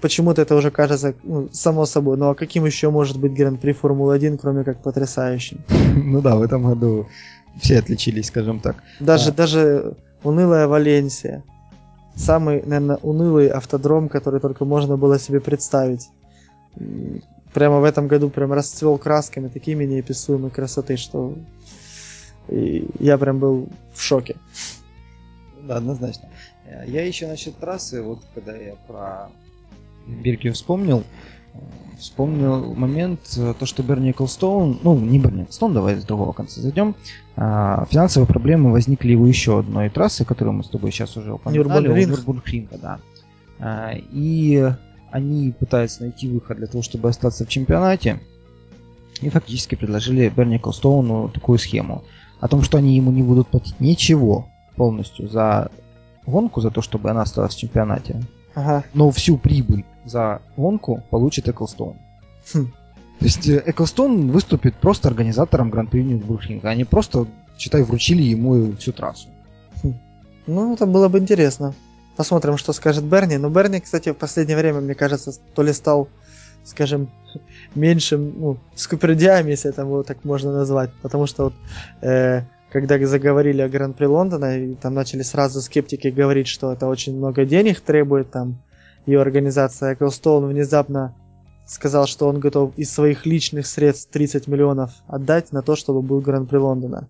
[0.00, 2.16] Почему-то это уже кажется ну, само собой.
[2.16, 5.60] Ну а каким еще может быть гран-при Формулы-1, кроме как потрясающим?
[5.94, 7.06] Ну да, в этом году
[7.60, 8.76] все отличились, скажем так.
[9.00, 9.32] Даже, а...
[9.32, 11.42] даже унылая Валенсия
[12.14, 16.08] самый, наверное, унылый автодром, который только можно было себе представить.
[17.52, 21.34] Прямо в этом году прям расцвел красками такими неописуемой красоты, что
[22.48, 24.36] и я прям был в шоке.
[25.62, 26.28] Да, однозначно.
[26.86, 29.30] Я еще насчет трассы, вот когда я про
[30.06, 31.04] Бельгию вспомнил,
[31.98, 36.60] вспомнил момент, э, то, что Берни Эклстоун, ну, не Берни Эклстоун, давай с другого конца
[36.60, 36.96] зайдем,
[37.36, 41.88] а, финансовые проблемы возникли у еще одной трассы, которую мы с тобой сейчас уже упоминали,
[41.88, 43.00] у Нюрбургринга, да.
[43.60, 44.72] А, и
[45.12, 48.20] они пытаются найти выход для того, чтобы остаться в чемпионате,
[49.20, 52.02] и фактически предложили Берни Эклстоуну такую схему,
[52.40, 55.70] о том, что они ему не будут платить ничего полностью за
[56.26, 58.22] гонку, за то, чтобы она осталась в чемпионате,
[58.54, 58.84] ага.
[58.94, 61.96] но всю прибыль за гонку получит Эклстоун.
[62.52, 62.66] Хм.
[63.18, 66.70] То есть Эклстоун выступит просто организатором Гран-при Нюрнбургринга.
[66.70, 67.26] Они просто,
[67.58, 69.28] считай, вручили ему всю трассу.
[69.82, 69.94] Хм.
[70.46, 71.74] Ну, это было бы интересно.
[72.16, 73.38] Посмотрим, что скажет Берни.
[73.38, 76.08] Но Берни, кстати, в последнее время, мне кажется, то ли стал
[76.64, 77.10] скажем,
[77.74, 80.90] меньшим, ну, скупердяем, если это его так можно назвать.
[81.02, 81.54] Потому что вот,
[82.02, 87.16] э, когда заговорили о Гран-при Лондона, и там начали сразу скептики говорить, что это очень
[87.16, 88.62] много денег требует, там,
[89.06, 91.14] ее организация, Эклстоун внезапно
[91.66, 96.20] сказал, что он готов из своих личных средств 30 миллионов отдать на то, чтобы был
[96.20, 97.08] Гран-при Лондона.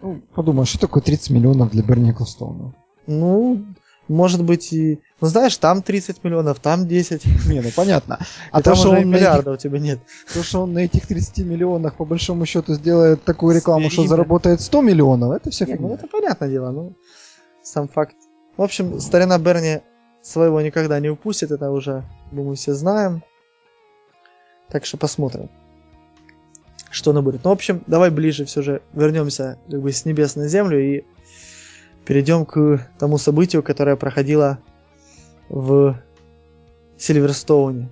[0.00, 2.74] Ну, подумай, что такое 30 миллионов для Берни Эклстоуна?
[3.06, 3.64] Ну,
[4.08, 5.00] может быть и...
[5.20, 7.24] Ну, знаешь, там 30 миллионов, там 10.
[7.46, 8.18] Не, ну понятно.
[8.50, 10.00] А там уже и миллиарда у тебя нет.
[10.32, 14.60] То, что он на этих 30 миллионах по большому счету сделает такую рекламу, что заработает
[14.60, 15.88] 100 миллионов, это все фигня.
[15.88, 16.94] Ну, это понятное дело, ну,
[17.62, 18.16] сам факт.
[18.56, 19.80] В общем, старина Берни
[20.22, 23.22] своего никогда не упустит, это уже, мы все знаем.
[24.68, 25.50] Так что посмотрим,
[26.90, 27.44] что оно будет.
[27.44, 31.04] Ну, в общем, давай ближе все же вернемся как бы с небес на землю и
[32.04, 34.58] перейдем к тому событию, которое проходило
[35.48, 35.96] в
[36.98, 37.88] Сильверстоуне.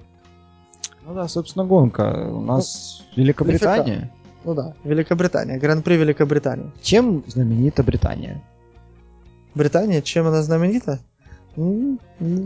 [1.06, 2.30] Ну да, собственно, гонка.
[2.32, 4.12] У нас ну, Великобритания.
[4.44, 5.58] Ну да, Великобритания.
[5.58, 6.70] Гран-при Великобритании.
[6.80, 8.42] Чем знаменита Британия?
[9.54, 10.00] Британия?
[10.02, 11.00] Чем она знаменита?
[11.56, 11.98] Ну,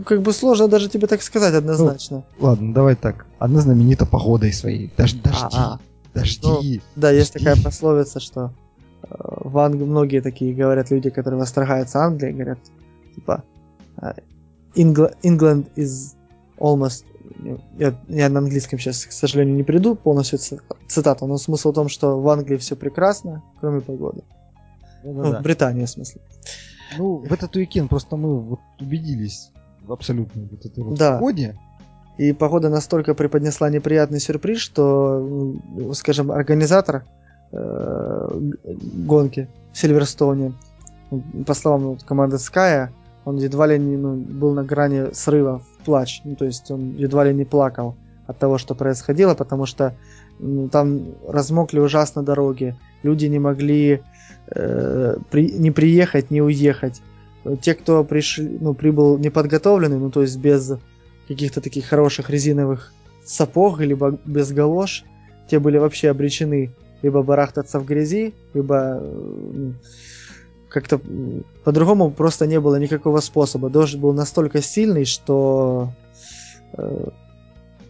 [0.05, 2.23] как бы сложно даже тебе так сказать однозначно.
[2.39, 3.25] Ну, ладно, давай так.
[3.39, 4.91] Она знаменита погодой своей.
[4.97, 5.39] Дож, дожди.
[5.43, 5.79] А-а.
[6.13, 6.41] Дожди.
[6.43, 6.61] Ну,
[6.95, 7.19] да, дожди.
[7.19, 8.51] есть такая пословица, что
[9.09, 12.59] в Англии многие такие говорят люди, которые восторгаются Англией, говорят,
[13.15, 13.43] типа,
[14.01, 14.13] э,
[14.75, 16.15] England is
[16.57, 17.05] almost...
[17.77, 20.39] Я, я на английском сейчас, к сожалению, не приду полностью
[20.87, 24.23] цитату, но смысл в том, что в Англии все прекрасно, кроме погоды.
[25.03, 25.39] Ну, ну, да.
[25.39, 26.21] в Британии, в смысле.
[26.97, 31.13] Ну, в этот уикенд просто мы вот убедились в абсолютной вот этой вот да.
[31.13, 31.57] погоде.
[32.17, 35.55] И погода настолько преподнесла неприятный сюрприз, что,
[35.93, 40.53] скажем, организатор э, гонки в Сильверстоуне,
[41.45, 42.89] по словам команды Sky,
[43.25, 46.21] он едва ли не ну, был на грани срыва в плач.
[46.23, 49.95] Ну, то есть он едва ли не плакал от того, что происходило, потому что
[50.39, 54.01] ну, там размокли ужасно дороги, люди не могли
[54.47, 57.01] э, при, не приехать, не уехать.
[57.61, 60.73] Те, кто пришли, ну, прибыл неподготовленный, ну то есть без
[61.27, 62.93] каких-то таких хороших резиновых
[63.25, 65.03] сапог, либо без галош,
[65.49, 69.71] те были вообще обречены либо барахтаться в грязи, либо э,
[70.69, 70.99] как-то
[71.63, 73.69] по-другому просто не было никакого способа.
[73.69, 75.91] Дождь был настолько сильный, что
[76.73, 77.09] э,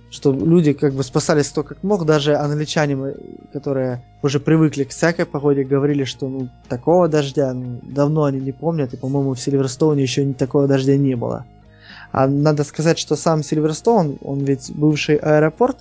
[0.09, 3.15] что люди как бы спасались то как мог, даже англичане,
[3.53, 8.51] которые уже привыкли к всякой погоде, говорили, что ну, такого дождя ну, давно они не
[8.51, 11.45] помнят, и, по-моему, в Сильверстоуне еще такого дождя не было.
[12.11, 15.77] А надо сказать, что сам Сильверстоун, он ведь бывший аэропорт,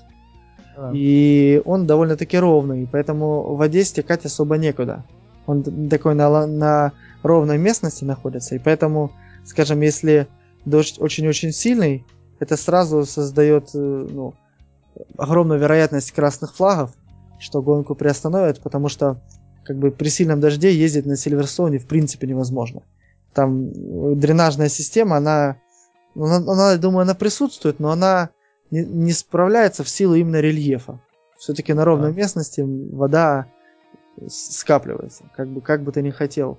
[0.93, 5.05] и он довольно-таки ровный, поэтому в воде стекать особо некуда.
[5.47, 9.13] Он такой на, на ровной местности находится, и поэтому,
[9.45, 10.27] скажем, если
[10.65, 12.05] дождь очень-очень сильный,
[12.41, 14.35] это сразу создает э, ну,
[15.17, 16.91] огромную вероятность красных флагов,
[17.39, 19.21] что гонку приостановят, потому что
[19.65, 22.83] как бы при сильном дожде ездить на Сильверстоуне в принципе невозможно.
[23.33, 25.57] Там э, дренажная система, она,
[26.15, 28.31] она, она я думаю, она присутствует, но она
[28.71, 31.01] не, не справляется в силу именно рельефа.
[31.39, 32.17] Все-таки на ровной да.
[32.17, 33.47] местности вода
[34.29, 36.59] скапливается, как бы, как бы ты ни хотел.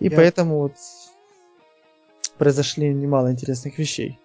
[0.00, 0.10] И я...
[0.10, 0.72] поэтому вот
[2.38, 4.18] произошли немало интересных вещей.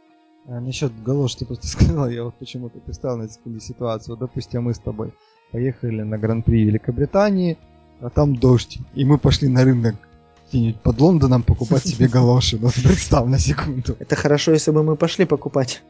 [0.48, 4.18] А, насчет галош ты просто сказал, я вот почему-то представил на ситуацию.
[4.18, 5.14] Допустим, мы с тобой
[5.52, 7.58] поехали на Гран-при Великобритании,
[8.00, 9.96] а там дождь, и мы пошли на рынок
[10.52, 12.58] где-нибудь под Лондоном покупать себе галоши.
[12.60, 13.96] Ну, представь на секунду.
[14.00, 15.82] Это хорошо, если бы мы пошли покупать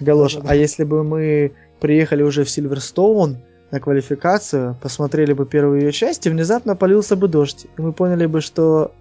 [0.00, 0.40] галоши.
[0.44, 3.38] А если бы мы приехали уже в Сильверстоун
[3.70, 7.66] на квалификацию, посмотрели бы первую ее часть, и внезапно полился бы дождь.
[7.76, 8.92] И мы поняли бы, что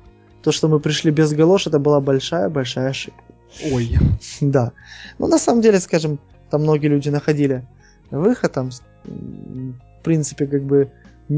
[0.44, 3.24] то, что мы пришли без галош, это была большая-большая ошибка.
[3.72, 3.98] Ой.
[4.42, 4.72] Да.
[5.18, 7.66] Ну, на самом деле, скажем, там многие люди находили
[8.12, 8.70] выход, там,
[9.04, 10.92] в принципе, как бы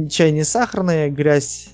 [0.10, 1.70] чай не сахарный, грязь,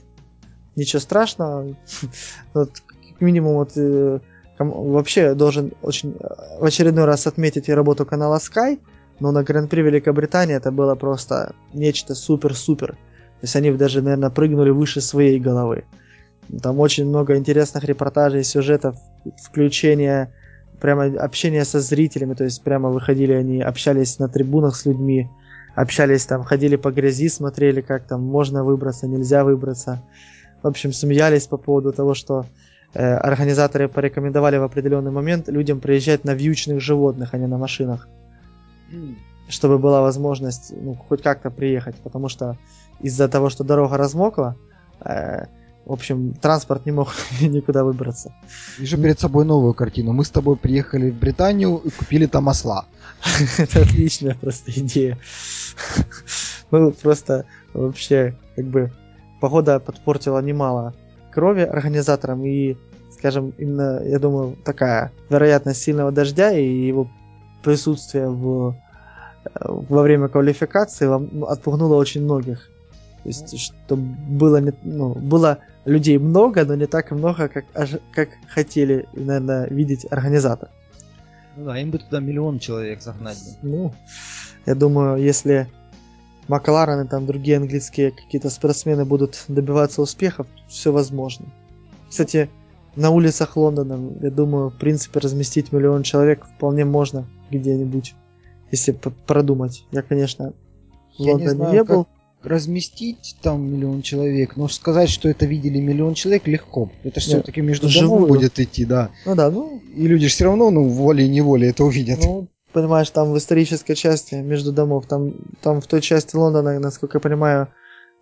[0.78, 1.76] ничего страшного.
[2.54, 2.72] Вот,
[3.10, 4.20] как минимум, вот э,
[4.60, 6.16] вообще должен очень
[6.60, 8.80] в очередной раз отметить и работу канала Sky,
[9.20, 12.92] но на Гран-при Великобритании это было просто нечто супер-супер.
[12.92, 15.84] То есть они даже, наверное, прыгнули выше своей головы.
[16.62, 18.96] Там очень много интересных репортажей, сюжетов,
[19.44, 20.34] включения,
[20.80, 25.30] прямо общения со зрителями, то есть прямо выходили они, общались на трибунах с людьми,
[25.76, 30.02] общались там, ходили по грязи, смотрели, как там можно выбраться, нельзя выбраться.
[30.64, 32.46] В общем, смеялись по поводу того, что
[32.94, 38.08] э, организаторы порекомендовали в определенный момент людям приезжать на вьючных животных, а не на машинах.
[39.50, 42.58] Чтобы была возможность ну, хоть как-то приехать, потому что
[43.00, 44.56] из-за того, что дорога размокла,
[45.02, 45.46] э,
[45.88, 48.34] в общем, транспорт не мог никуда выбраться.
[48.78, 50.12] Вижу перед собой новую картину.
[50.12, 52.86] Мы с тобой приехали в Британию и купили там осла.
[53.58, 55.18] Это отличная просто идея.
[56.70, 58.92] Ну, просто вообще, как бы,
[59.40, 60.94] погода подпортила немало
[61.32, 62.76] крови организаторам и,
[63.12, 67.08] скажем, именно, я думаю, такая вероятность сильного дождя и его
[67.64, 68.76] присутствие в,
[69.54, 71.08] во время квалификации
[71.46, 72.70] отпугнуло очень многих.
[73.24, 77.66] То есть, что было, не, ну, было людей много, но не так много, как,
[78.14, 80.70] как хотели, наверное, видеть организатор.
[81.56, 83.38] Ну да, им бы туда миллион человек загнать.
[83.62, 83.94] Ну,
[84.66, 85.68] я думаю, если
[86.48, 91.46] Макларен и там другие английские какие-то спортсмены будут добиваться успехов, все возможно.
[92.10, 92.50] Кстати,
[92.96, 98.16] на улицах Лондона, я думаю, в принципе, разместить миллион человек вполне можно где-нибудь,
[98.72, 99.86] если продумать.
[99.92, 100.54] Я, конечно,
[101.18, 102.04] в я Лондоне не, знаю, не был.
[102.06, 106.92] Как разместить там миллион человек, но сказать, что это видели миллион человек, легко.
[107.04, 109.10] Это же все-таки между домов будет идти, да.
[109.26, 109.82] Ну да, ну.
[109.96, 112.20] И люди же все равно, ну, волей-неволей это увидят.
[112.24, 117.18] Ну, понимаешь, там в исторической части между домов, там, там в той части Лондона, насколько
[117.18, 117.70] я понимаю,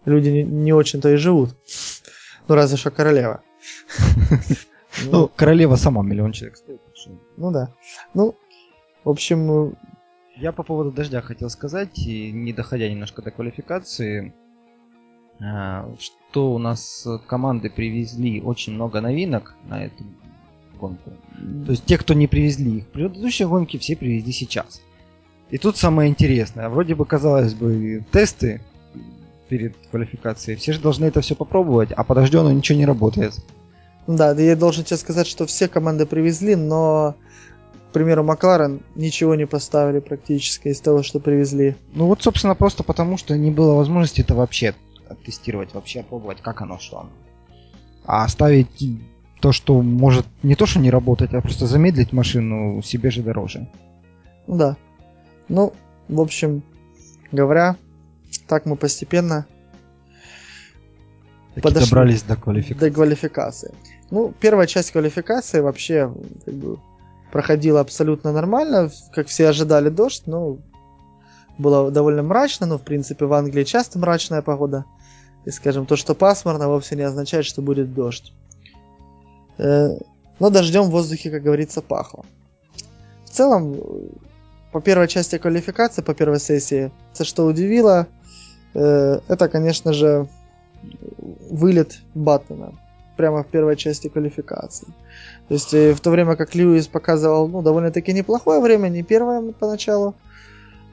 [0.05, 1.49] люди не, не очень-то и живут.
[2.47, 3.41] Ну, разве что королева.
[5.11, 6.79] Ну, королева сама миллион человек стоит.
[7.35, 7.67] Ну да.
[8.13, 8.37] Ну,
[9.03, 9.75] в общем,
[10.37, 14.33] я по поводу дождя хотел сказать, и не доходя немножко до квалификации,
[15.41, 20.05] а, что у нас команды привезли очень много новинок на эту
[20.77, 21.11] гонку.
[21.65, 24.81] То есть те, кто не привезли их в предыдущие гонки, все привезли сейчас.
[25.49, 26.69] И тут самое интересное.
[26.69, 28.61] Вроде бы, казалось бы, тесты
[29.49, 30.57] перед квалификацией.
[30.57, 33.33] Все же должны это все попробовать, а по дождю оно ничего не работает.
[34.07, 37.15] Да, я должен тебе сказать, что все команды привезли, но
[37.95, 41.77] примеру, Макларен ничего не поставили практически из того, что привезли.
[41.93, 44.75] Ну вот, собственно, просто потому, что не было возможности это вообще
[45.25, 47.09] тестировать, вообще пробовать, как оно, что оно.
[48.05, 48.67] А оставить
[49.45, 53.67] то, что может не то, что не работать, а просто замедлить машину себе же дороже.
[54.47, 54.75] Ну да.
[55.49, 55.71] Ну,
[56.07, 56.63] в общем,
[57.31, 57.75] говоря,
[58.47, 59.45] так мы постепенно
[61.53, 62.89] Таки подошли добрались до квалификации.
[62.89, 63.71] До квалификации.
[64.09, 66.11] Ну, первая часть квалификации вообще
[66.43, 66.79] как бы,
[67.31, 70.57] проходило абсолютно нормально, как все ожидали дождь, но
[71.59, 74.85] было довольно мрачно, но в принципе в Англии часто мрачная погода.
[75.45, 78.33] И скажем, то, что пасмурно, вовсе не означает, что будет дождь.
[79.57, 79.97] Э,
[80.39, 82.25] но дождем в воздухе, как говорится, пахло.
[83.25, 83.77] В целом,
[84.71, 88.07] по первой части квалификации, по первой сессии, это что удивило,
[88.73, 90.27] э, это, конечно же,
[91.49, 92.73] вылет Баттона
[93.15, 94.87] прямо в первой части квалификации.
[95.47, 99.53] То есть э, в то время как Льюис показывал ну, довольно-таки неплохое время, не первое
[99.53, 100.15] поначалу,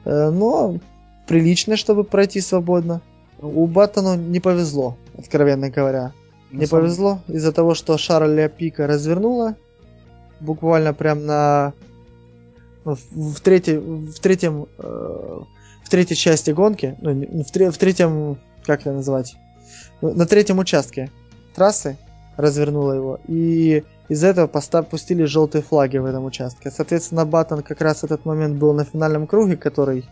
[0.05, 0.79] э, но
[1.27, 3.01] приличное, чтобы пройти свободно.
[3.41, 6.13] У Баттону не повезло, откровенно говоря.
[6.53, 6.83] Не самом...
[6.83, 9.55] повезло из-за того, что Шарля Пика развернула
[10.39, 11.73] буквально прям на
[12.85, 15.39] ну, в, третьей, в третьем э,
[15.83, 19.35] в третьей части гонки, ну, в, тре, в третьем, как это называть,
[20.01, 21.09] на третьем участке
[21.55, 21.97] трассы
[22.37, 23.19] развернула его.
[23.27, 26.71] И из-за этого постав, пустили желтые флаги в этом участке.
[26.71, 30.05] Соответственно, Баттон как раз этот момент был на финальном круге, который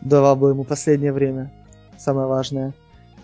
[0.00, 1.52] давал бы ему последнее время.
[1.98, 2.74] Самое важное.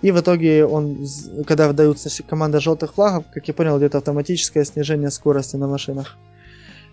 [0.02, 1.06] И в итоге он,
[1.46, 6.16] когда выдаются команда желтых флагов, как я понял, идет автоматическое снижение скорости на машинах.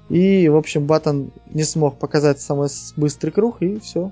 [0.10, 4.12] И, в общем, Баттон не смог показать самый быстрый круг, и все.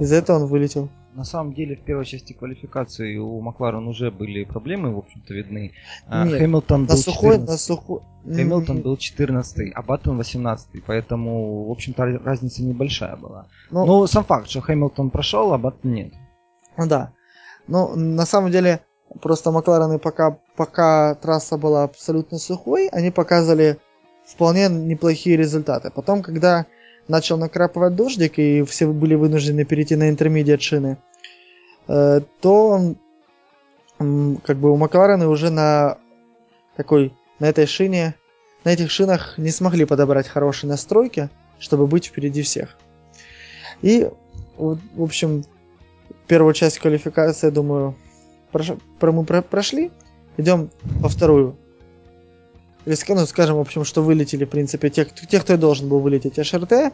[0.00, 0.88] Из-за этого он вылетел.
[1.14, 5.72] На самом деле в первой части квалификации у Макларен уже были проблемы, в общем-то, видны.
[6.06, 7.48] А, Нет, Хэмилтон был сухой, 14.
[7.48, 8.00] На сухой...
[8.24, 13.46] Хэмилтон был 14 а Баттон 18 поэтому, в общем-то, разница небольшая была.
[13.70, 16.12] Ну, Но сам факт, что Хэмилтон прошел, а Баттон нет.
[16.76, 17.12] Ну да.
[17.68, 18.80] Ну, на самом деле,
[19.20, 23.78] просто Макларены пока, пока трасса была абсолютно сухой, они показывали
[24.26, 25.90] вполне неплохие результаты.
[25.90, 26.66] Потом, когда
[27.06, 30.98] начал накрапывать дождик, и все были вынуждены перейти на интермедиат шины,
[31.88, 32.94] Э, то
[33.98, 35.98] как бы у Макларена уже на
[36.76, 38.14] такой, на этой шине,
[38.62, 42.76] на этих шинах не смогли подобрать хорошие настройки, чтобы быть впереди всех.
[43.82, 44.08] И,
[44.56, 45.44] в общем,
[46.26, 47.94] первую часть квалификации, я думаю,
[48.52, 48.72] прош...
[49.00, 49.90] мы прошли.
[50.36, 51.56] Идем во вторую.
[52.86, 55.98] Или, ну, скажем, в общем, что вылетели, в принципе, те, те кто и должен был
[56.00, 56.44] вылететь.
[56.44, 56.92] ШРТ,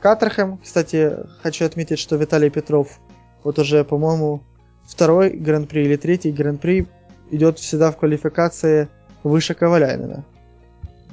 [0.00, 0.58] Катерхэм.
[0.58, 3.00] Кстати, хочу отметить, что Виталий Петров
[3.42, 4.42] вот уже, по-моему,
[4.86, 6.86] второй гран-при или третий гран-при
[7.30, 8.88] идет всегда в квалификации
[9.22, 10.24] выше Коваляйнина.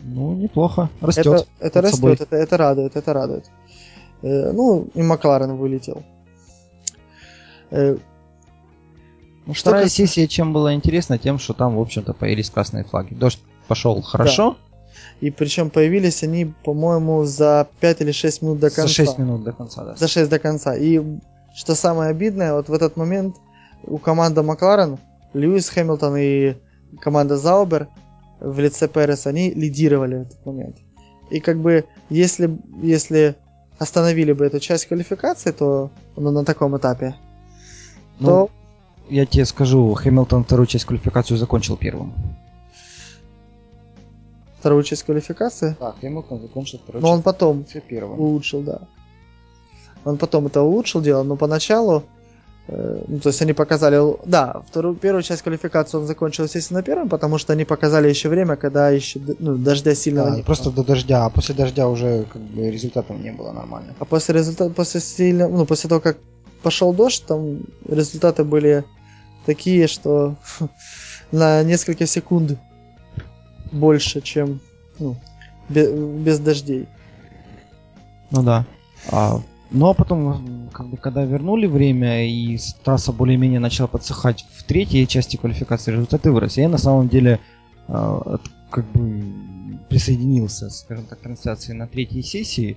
[0.03, 0.89] Ну, неплохо.
[1.01, 1.25] Растет.
[1.25, 3.45] Это, это растет, это, это радует, это радует.
[4.21, 6.03] Э, ну, и Макларен вылетел.
[7.71, 7.97] Э,
[9.47, 11.19] Ну, вторая Только- сессия чем была интересна?
[11.19, 13.13] Тем, что там, в общем-то, появились красные флаги.
[13.13, 14.57] Дождь пошел хорошо,
[15.21, 18.83] И причем появились они, по-моему, за 5 или 6 минут до конца.
[18.87, 19.95] за 6 минут до конца, да.
[19.95, 20.75] За 6 до конца.
[20.75, 20.99] И
[21.55, 23.35] что самое обидное, вот в этот момент
[23.83, 24.97] у команды Макларен,
[25.33, 26.55] Льюис Хэмилтон и
[27.01, 27.87] команда Заубер
[28.39, 30.77] в лице Переса, они лидировали в этот момент.
[31.29, 33.35] И как бы, если, если
[33.77, 37.15] остановили бы эту часть квалификации, то ну, на таком этапе,
[38.19, 38.49] Ну, то
[39.09, 42.13] Я тебе скажу, Хэмилтон вторую часть квалификацию закончил первым.
[44.59, 48.19] вторую часть квалификации, Да, Хэмилтон закончил вторую но он потом первым.
[48.19, 48.79] улучшил, да.
[50.05, 52.03] Он потом это улучшил дело, но поначалу,
[52.67, 57.09] э, ну, то есть они показали, да, вторую, первую часть квалификации он закончил, естественно, первым,
[57.09, 60.83] потому что они показали еще время, когда еще ну, дождя сильного Да, не просто до
[60.83, 63.93] дождя, а после дождя уже как бы результатов не было нормально.
[63.99, 66.17] А после результата, после сильно, ну, после того, как
[66.65, 68.85] пошел дождь, там результаты были
[69.45, 70.35] такие, что
[71.31, 72.57] на несколько секунд
[73.71, 74.61] больше, чем
[74.97, 75.15] ну,
[75.69, 76.87] бе- без, дождей.
[78.31, 78.65] Ну да.
[79.11, 79.39] А,
[79.69, 85.07] ну а потом, как бы, когда вернули время и трасса более-менее начала подсыхать в третьей
[85.07, 86.61] части квалификации, результаты выросли.
[86.61, 87.39] Я на самом деле
[87.87, 88.39] а,
[88.71, 89.23] как бы
[89.87, 92.75] присоединился, скажем так, к трансляции на третьей сессии.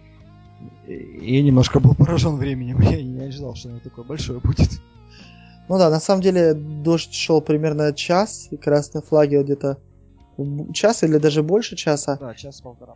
[0.86, 2.80] Я немножко был поражен временем.
[2.80, 4.68] Я не ожидал, что оно такое большое будет.
[5.68, 9.78] Ну да, на самом деле дождь шел примерно час, и красные флаги вот где-то
[10.72, 12.16] час или даже больше часа.
[12.18, 12.94] Да, час-полтора.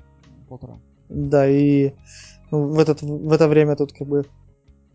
[0.49, 0.79] Полтора.
[1.09, 1.93] Да, и
[2.51, 4.25] ну, в, этот, в это время тут как бы,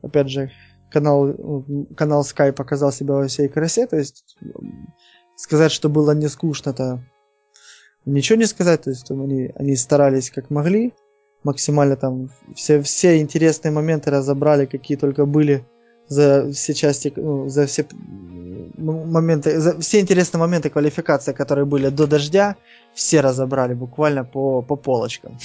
[0.02, 0.52] опять же,
[0.90, 1.36] канал,
[1.96, 4.38] канал Sky показал себя во всей красе, то есть
[5.36, 7.04] сказать, что было не скучно, то
[8.06, 10.94] ничего не сказать, то есть там они, они старались как могли,
[11.44, 15.66] максимально там все, все интересные моменты разобрали, какие только были
[16.08, 17.86] за все части, ну, за все
[18.78, 22.56] моменты, за все интересные моменты квалификации, которые были до дождя,
[22.94, 25.38] все разобрали буквально по, по полочкам.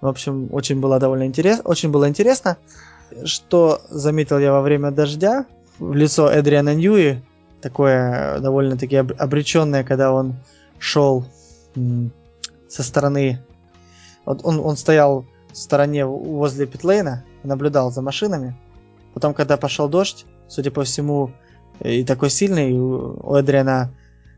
[0.00, 1.62] В общем, очень было довольно интересно.
[1.64, 2.56] Очень было интересно.
[3.24, 5.46] Что заметил я во время дождя?
[5.78, 7.22] В лицо Эдриана Ньюи,
[7.60, 10.36] такое довольно-таки об- обреченное, когда он
[10.78, 11.24] шел
[12.68, 13.40] со стороны...
[14.24, 18.56] Вот он, он стоял в стороне возле питлейна, наблюдал за машинами.
[19.14, 21.32] Потом, когда пошел дождь, судя по всему,
[21.80, 23.92] и такой сильный, у Эдриана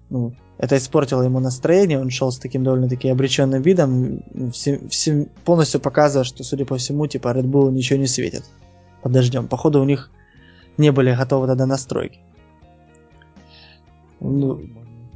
[0.09, 4.23] ну, это испортило ему настроение, он шел с таким довольно-таки обреченным видом,
[4.53, 8.45] всем- всем- полностью показывая, что, судя по всему, типа Red Bull ничего не светит
[9.03, 9.49] под дождем.
[9.49, 10.11] Походу, у них
[10.77, 12.21] не были готовы тогда настройки.
[14.21, 14.61] Ну,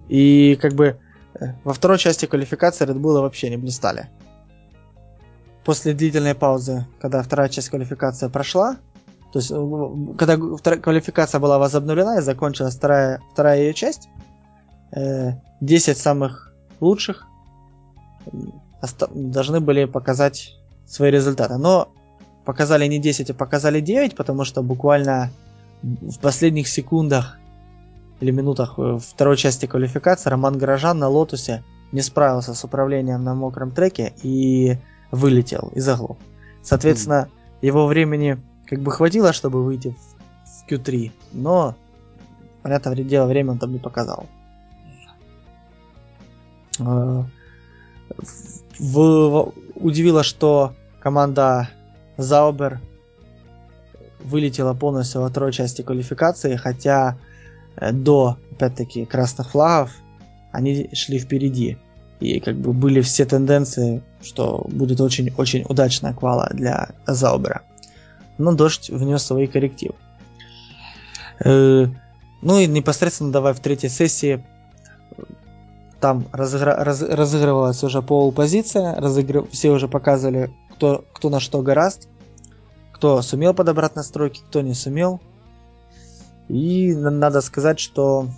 [0.09, 0.99] и как бы
[1.39, 4.09] э, во второй части квалификации Red Bull вообще не блистали.
[5.67, 8.77] После длительной паузы, когда вторая часть квалификации прошла,
[9.33, 10.37] то есть э, когда
[10.77, 14.09] квалификация была возобновлена и закончилась вторая, вторая ее часть,
[14.93, 17.27] э, 10 самых лучших
[18.81, 20.55] оста- должны были показать
[20.87, 21.57] свои результаты.
[21.57, 21.89] Но
[22.45, 25.31] показали не 10, а показали 9, потому что буквально
[25.83, 27.39] в последних секундах
[28.21, 33.35] или минутах э, второй части квалификации Роман Горожан на Лотусе не справился с управлением на
[33.35, 34.79] мокром треке и
[35.11, 36.17] вылетел и заглох.
[36.63, 37.29] Соответственно,
[37.63, 41.75] его времени как бы хватило, чтобы выйти в, в Q3, но,
[42.63, 44.27] понятное вре- дело, время он там не показал.
[46.79, 47.23] Э,
[48.79, 51.69] в- в- удивило, что команда
[52.17, 52.81] Заубер
[54.21, 57.17] вылетела полностью во второй части квалификации, хотя
[57.77, 59.93] э, до, опять-таки, красных флагов
[60.53, 61.79] они шли впереди.
[62.21, 67.63] И как бы были все тенденции, что будет очень-очень удачная квала для Заубера.
[68.39, 69.95] Но дождь внес свои коррективы.
[71.45, 71.87] Э,
[72.43, 74.45] ну и непосредственно давай в третьей сессии
[76.01, 82.09] там разыгра- раз- разыгрывалась уже пол-позиция, разыгры- все уже показывали, кто, кто на что гораст,
[82.93, 85.21] кто сумел подобрать настройки, кто не сумел.
[86.49, 88.29] И на- надо сказать, что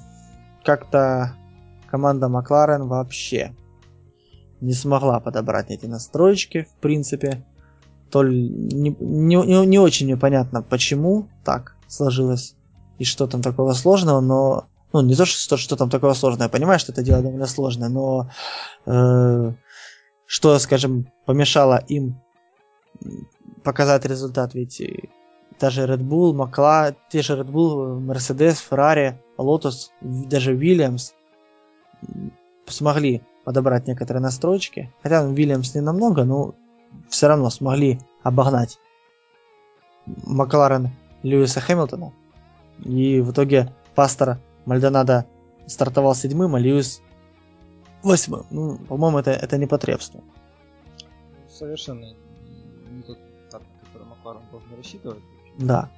[0.64, 1.34] как-то
[1.90, 3.52] команда Макларен вообще
[4.60, 7.44] не смогла подобрать эти настроечки, в принципе.
[8.10, 12.54] То ли не, не, не- очень мне понятно, почему так сложилось
[12.98, 16.48] и что там такого сложного, но ну, не то, что, что там такого сложного, я
[16.48, 18.30] понимаю, что это дело довольно сложное, но
[18.86, 19.52] э,
[20.26, 22.20] что, скажем, помешало им
[23.62, 24.82] показать результат, ведь
[25.60, 31.12] даже Red Bull, Макла, те же Red Bull, Mercedes, Ferrari, Lotus, даже Williams
[32.66, 36.54] смогли подобрать некоторые настройки, хотя ну, Williams не намного, но
[37.08, 38.78] все равно смогли обогнать
[40.04, 40.90] Макларен
[41.22, 42.12] Льюиса Хэмилтона.
[42.84, 45.24] И в итоге Пастор Мальдонадо
[45.66, 47.00] стартовал седьмым, а Льюис
[48.02, 48.44] восьмым.
[48.50, 50.20] Ну, по-моему, это, это непотребство.
[51.48, 52.04] Совершенно
[52.90, 53.16] не тот
[53.48, 55.22] старт, на который Макларен должен рассчитывать.
[55.58, 55.88] Да.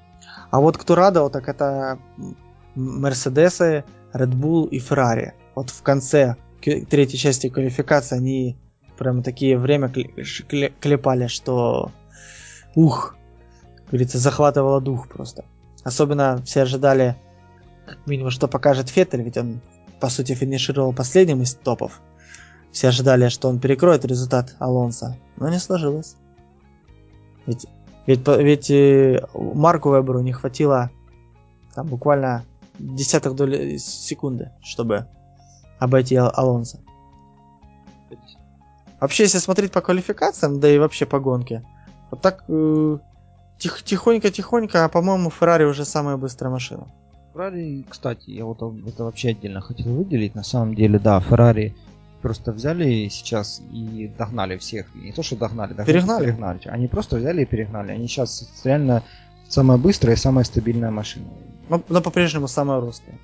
[0.53, 1.99] А вот кто радовал, так это
[2.77, 5.33] Мерседесы, Red Bull и Ferrari.
[5.57, 8.57] Вот в конце третьей части квалификации они
[8.99, 11.91] прям такие время клепали, что
[12.75, 13.17] ух,
[13.91, 15.45] говорится, захватывало дух просто.
[15.85, 17.17] Особенно все ожидали,
[17.87, 19.61] как минимум, что покажет Феттель, ведь он,
[20.01, 22.01] по сути, финишировал последним из топов.
[22.73, 26.17] Все ожидали, что он перекроет результат Алонса, но не сложилось.
[27.47, 27.67] Ведь,
[28.07, 30.91] ведь, ведь э, Марку Веберу не хватило
[31.75, 32.45] там буквально
[32.79, 35.07] десятых доли секунды, чтобы
[35.81, 36.79] обойти Алонса.
[39.01, 41.65] Вообще, если смотреть по квалификациям, да и вообще по гонке,
[42.11, 42.99] вот так э,
[43.59, 46.87] тих, тихонько-тихонько, а по-моему, Феррари уже самая быстрая машина.
[47.33, 50.35] Феррари, кстати, я вот это вообще отдельно хотел выделить.
[50.35, 51.75] На самом деле, да, Феррари
[52.21, 54.95] просто взяли сейчас и догнали всех.
[54.95, 56.25] Не то, что догнали, догнали перегнали.
[56.25, 56.61] перегнали.
[56.67, 57.93] Они просто взяли и перегнали.
[57.93, 59.03] Они сейчас реально
[59.49, 61.27] самая быстрая и самая стабильная машина.
[61.71, 63.19] Но, но по-прежнему самая русская.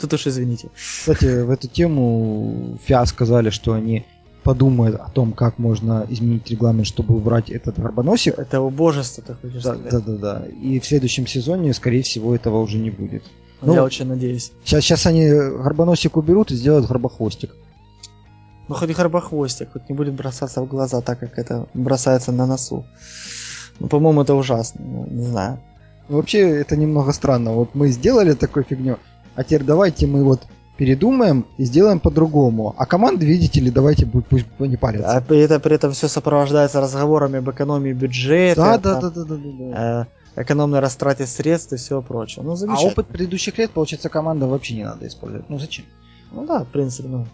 [0.00, 0.68] Тут уж извините.
[0.74, 4.04] Кстати, в эту тему ФИА сказали, что они
[4.42, 8.38] подумают о том, как можно изменить регламент, чтобы убрать этот горбоносик.
[8.38, 9.92] Это убожество, ты хочешь да, сказать.
[9.92, 10.46] Да, да, да.
[10.46, 13.24] И в следующем сезоне, скорее всего, этого уже не будет.
[13.60, 14.52] Ну, Я очень надеюсь.
[14.64, 17.54] Сейчас, сейчас они горбоносик уберут и сделают горбохвостик.
[18.68, 22.46] Ну хоть и горбохвостик, хоть не будет бросаться в глаза, так как это бросается на
[22.46, 22.86] носу.
[23.80, 25.60] Ну, по-моему, это ужасно, ну, не знаю.
[26.08, 27.52] Вообще, это немного странно.
[27.52, 28.98] Вот мы сделали такую фигню,
[29.34, 30.42] а теперь давайте мы вот
[30.78, 32.74] передумаем и сделаем по-другому.
[32.78, 35.18] А команды, видите ли, давайте пусть не парятся.
[35.18, 38.78] А это при этом все сопровождается разговорами об экономии бюджета.
[38.82, 40.06] Да, да, да, да, да, да.
[40.36, 42.42] Э, экономной растрате средств и всего прочего.
[42.44, 45.50] Ну, а опыт предыдущих лет, получается, команда вообще не надо использовать.
[45.50, 45.84] Ну зачем?
[46.30, 47.26] Ну да, в принципе, ну.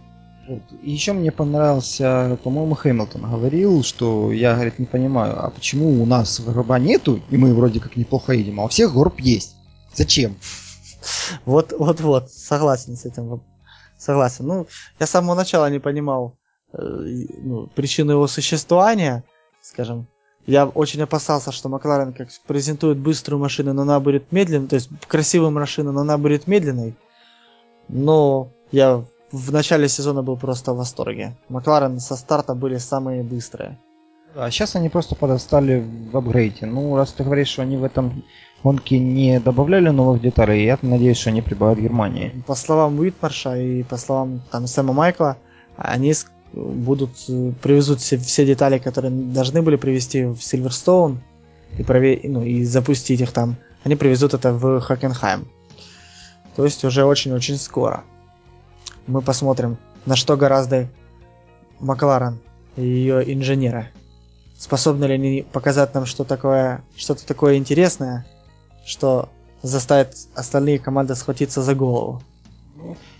[0.47, 0.61] Вот.
[0.83, 6.05] И еще мне понравился, по-моему, Хэмилтон говорил, что я, говорит, не понимаю, а почему у
[6.05, 9.55] нас горба нету, и мы вроде как неплохо едем, а у всех горб есть.
[9.93, 10.35] Зачем?
[11.45, 13.39] Вот, вот, вот, согласен с этим.
[13.95, 14.47] Согласен.
[14.47, 14.67] Ну,
[14.99, 16.35] я с самого начала не понимал
[16.73, 19.23] э, ну, причину его существования,
[19.61, 20.07] скажем.
[20.47, 24.89] Я очень опасался, что Макларен как презентует быструю машину, но она будет медленной, то есть
[25.07, 26.95] красивую машину, но она будет медленной.
[27.87, 31.35] Но я в начале сезона был просто в восторге.
[31.49, 33.77] Макларен со старта были самые быстрые.
[34.35, 36.65] А сейчас они просто подостали в апгрейде.
[36.65, 38.23] Ну, раз ты говоришь, что они в этом
[38.63, 42.43] гонке не добавляли новых деталей, я надеюсь, что они прибавят Германии.
[42.47, 45.37] По словам Уитмарша и по словам там Сэма Майкла,
[45.77, 46.13] они
[46.53, 47.11] будут
[47.61, 51.19] привезут все, все детали, которые должны были привезти в Сильверстоун
[51.77, 52.19] и, прове...
[52.23, 53.55] ну, и запустить их там.
[53.83, 55.47] Они привезут это в Хокенхайм.
[56.55, 58.03] То есть уже очень-очень скоро.
[59.07, 60.87] Мы посмотрим, на что гораздо
[61.79, 62.39] Макларен
[62.75, 63.89] и ее инженеры.
[64.57, 68.25] Способны ли они показать нам что такое, что-то такое интересное,
[68.85, 69.29] что
[69.61, 72.21] заставит остальные команды схватиться за голову?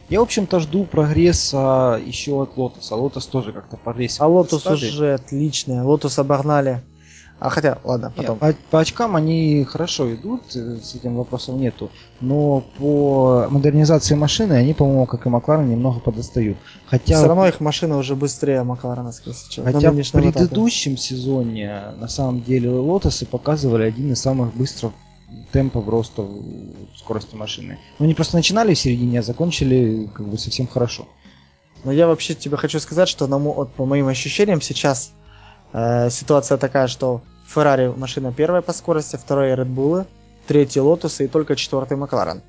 [0.10, 2.96] Я, в общем-то, жду прогресса еще от Лотоса.
[2.96, 4.22] Лотос тоже как-то прогрессирует.
[4.22, 5.82] А Лотос уже отличный.
[5.82, 6.82] Лотос обогнали
[7.40, 8.40] а хотя, ладно, потом.
[8.42, 11.92] Нет, по, по очкам они хорошо идут, э, с этим вопросов нету.
[12.22, 16.58] Но по модернизации машины они, по-моему, как и Макларен, немного подостают.
[16.86, 17.18] Хотя...
[17.18, 19.50] Все равно их машина уже быстрее Макларена сейчас.
[19.64, 21.04] Хотя в предыдущем этапе.
[21.04, 24.94] сезоне, на самом деле, Лотосы показывали один из самых быстрых
[25.52, 26.26] темпов роста
[26.96, 27.80] скорости машины.
[28.00, 31.06] Но они просто начинали в середине, а закончили как бы совсем хорошо.
[31.84, 35.12] Но я вообще тебе хочу сказать, что на, вот, по моим ощущениям сейчас
[35.76, 40.06] Э, ситуация такая, что Феррари машина первая по скорости, вторая Red Bull,
[40.48, 42.42] третий Lotus и только четвертый Макларен.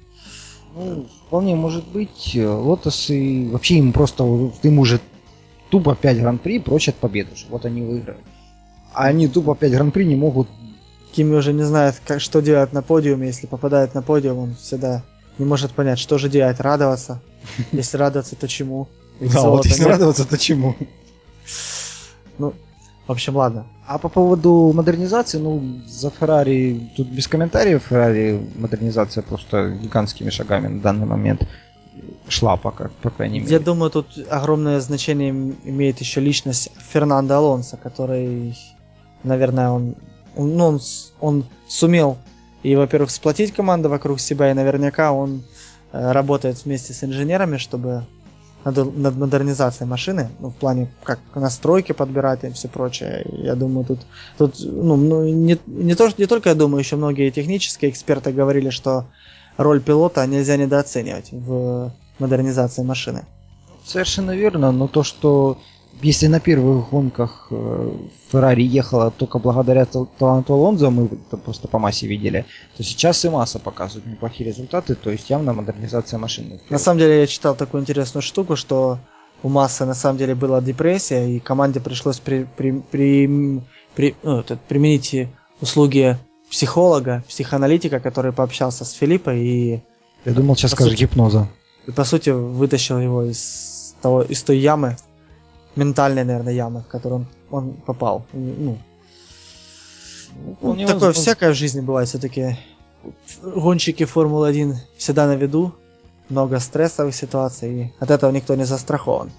[0.76, 2.36] Ну, вполне может быть.
[2.36, 4.22] Лотосы вообще им просто
[4.62, 5.00] им уже
[5.70, 7.30] тупо 5 гран-при прочат победу.
[7.48, 8.22] Вот они выиграют.
[8.92, 10.48] А они тупо 5 гран-при не могут.
[11.12, 13.26] Кими уже не знает, как, что делать на подиуме.
[13.26, 15.02] Если попадает на подиум, он всегда
[15.38, 16.60] не может понять, что же делать.
[16.60, 17.20] Радоваться.
[17.72, 18.86] Если радоваться, то чему?
[19.18, 20.76] Да, вот если радоваться, то чему?
[22.36, 22.52] Ну,
[23.06, 23.66] в общем, ладно.
[23.86, 30.66] А по поводу модернизации, ну, за Феррари, тут без комментариев, Феррари модернизация просто гигантскими шагами
[30.66, 31.46] на данный момент
[32.28, 33.52] шла пока, по крайней мере.
[33.52, 38.56] Я думаю, тут огромное значение имеет еще личность Фернандо Алонсо, который,
[39.22, 39.94] наверное, он,
[40.34, 40.80] он, ну, он,
[41.20, 42.18] он сумел
[42.64, 45.44] и, во-первых, сплотить команду вокруг себя, и наверняка он
[45.92, 48.04] э, работает вместе с инженерами, чтобы
[48.66, 53.24] над, над модернизацией машины, ну, в плане, как настройки подбирать и все прочее.
[53.32, 54.00] Я думаю, тут,
[54.38, 58.70] тут ну, ну не, не, то, не только я думаю, еще многие технические эксперты говорили,
[58.70, 59.06] что
[59.56, 63.24] роль пилота нельзя недооценивать в модернизации машины.
[63.84, 65.58] Совершенно верно, но то, что
[66.02, 67.90] если на первых гонках э,
[68.30, 72.44] Феррари ехала только благодаря таланту Алонзо, мы это просто по массе видели,
[72.76, 76.60] то сейчас и масса показывает неплохие результаты, то есть явно модернизация машины.
[76.70, 78.98] На самом деле я читал такую интересную штуку, что
[79.42, 83.60] у Массы на самом деле была депрессия, и команде пришлось при, при, при,
[83.94, 85.28] при, ну, применить
[85.60, 86.16] услуги
[86.50, 89.80] психолога, психоаналитика, который пообщался с Филиппой и...
[90.24, 91.48] Я думал, сейчас скажешь гипноза.
[91.86, 94.96] И по сути вытащил его из, того, из той ямы,
[95.76, 98.26] ментальной, наверное, ямы, в которую он, он попал.
[98.32, 98.78] Ну,
[100.60, 101.12] ну, такое возможно.
[101.12, 102.56] всякое в жизни бывает все-таки.
[103.42, 105.72] Гонщики Формулы-1 всегда на виду,
[106.28, 109.30] много стрессовых ситуаций, и от этого никто не застрахован.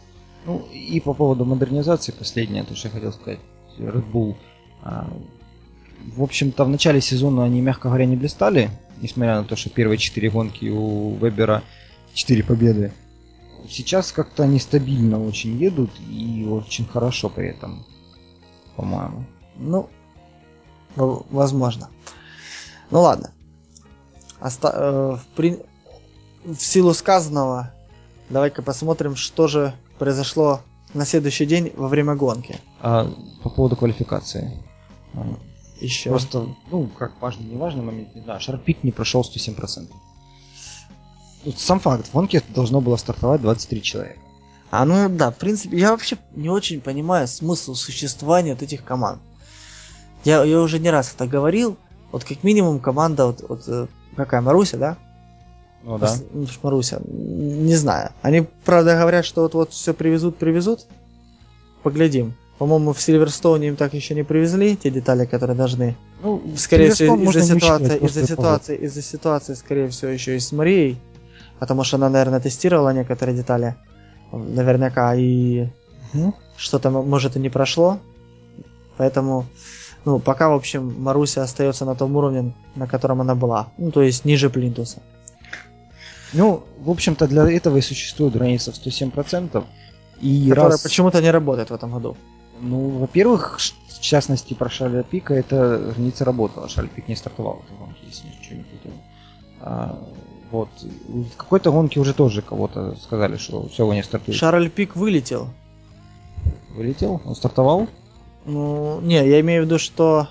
[0.45, 3.39] Ну, и по поводу модернизации, последнее, то, что я хотел сказать,
[3.77, 4.35] Red Bull.
[4.83, 5.09] А,
[6.15, 8.69] в общем-то, в начале сезона они, мягко говоря, не блистали,
[9.01, 11.63] несмотря на то, что первые четыре гонки у Вебера
[12.13, 12.93] четыре победы
[13.69, 17.85] сейчас как-то они стабильно очень едут и очень хорошо при этом,
[18.75, 19.25] по-моему.
[19.57, 19.89] Ну,
[20.95, 21.89] возможно.
[22.91, 23.31] Ну ладно.
[24.39, 25.59] Оста- э, в, при...
[26.45, 27.73] в силу сказанного,
[28.29, 30.61] давай-ка посмотрим, что же произошло
[30.93, 32.59] на следующий день во время гонки.
[32.81, 33.11] А,
[33.43, 34.63] по поводу квалификации.
[35.79, 36.09] Еще.
[36.09, 39.87] Просто, ну, как важный, не важный момент, не знаю, Шарпик не прошел 107%
[41.55, 44.19] сам факт, в гонке должно было стартовать 23 человека.
[44.69, 49.21] А ну да, в принципе, я вообще не очень понимаю смысл существования вот этих команд.
[50.25, 51.77] Я, я уже не раз это говорил.
[52.11, 54.97] Вот как минимум команда, вот, вот э, какая, Маруся, да?
[55.83, 56.13] Ну да.
[56.33, 58.11] Ну, Маруся, не знаю.
[58.21, 60.85] Они, правда, говорят, что вот-вот все привезут, привезут.
[61.83, 62.33] Поглядим.
[62.57, 65.95] По-моему, в Сильверстоуне им так еще не привезли те детали, которые должны.
[66.23, 70.97] Ну, скорее всего, из-за ситуации, из-за ситуации, из-за ситуации, скорее всего, еще и с Марией
[71.59, 73.75] потому что она, наверное, тестировала некоторые детали,
[74.31, 75.67] наверняка, и
[76.13, 76.33] угу.
[76.57, 77.99] что-то, может, и не прошло.
[78.97, 79.45] Поэтому,
[80.05, 83.67] ну, пока, в общем, Маруся остается на том уровне, на котором она была.
[83.77, 85.01] Ну, то есть ниже Плинтуса.
[86.33, 89.63] Ну, в общем-то, для этого и существует граница в 107%.
[90.19, 90.81] И которая раз...
[90.81, 92.17] почему-то не работает в этом году.
[92.59, 96.67] Ну, во-первых, в частности, про Шарля Пика, эта граница работала.
[96.67, 98.93] Шарль Пик не стартовал в гонке, если ничего не путаю.
[99.61, 100.09] А,
[100.51, 100.69] вот.
[101.07, 104.37] В какой-то гонке уже тоже кого-то сказали, что все, не стартует.
[104.37, 105.49] Шарль Пик вылетел.
[106.75, 107.21] Вылетел?
[107.25, 107.87] Он стартовал?
[108.45, 110.27] Ну, не, я имею в виду, что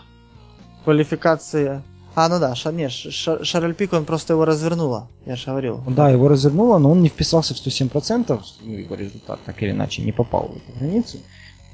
[0.85, 1.83] квалификация...
[2.15, 5.83] А, ну да, ша, не, ша, Шарль Пик, он просто его развернула, я же говорил.
[5.87, 10.01] Да, его развернуло, но он не вписался в 107%, ну, его результат так или иначе
[10.01, 11.19] не попал в эту границу.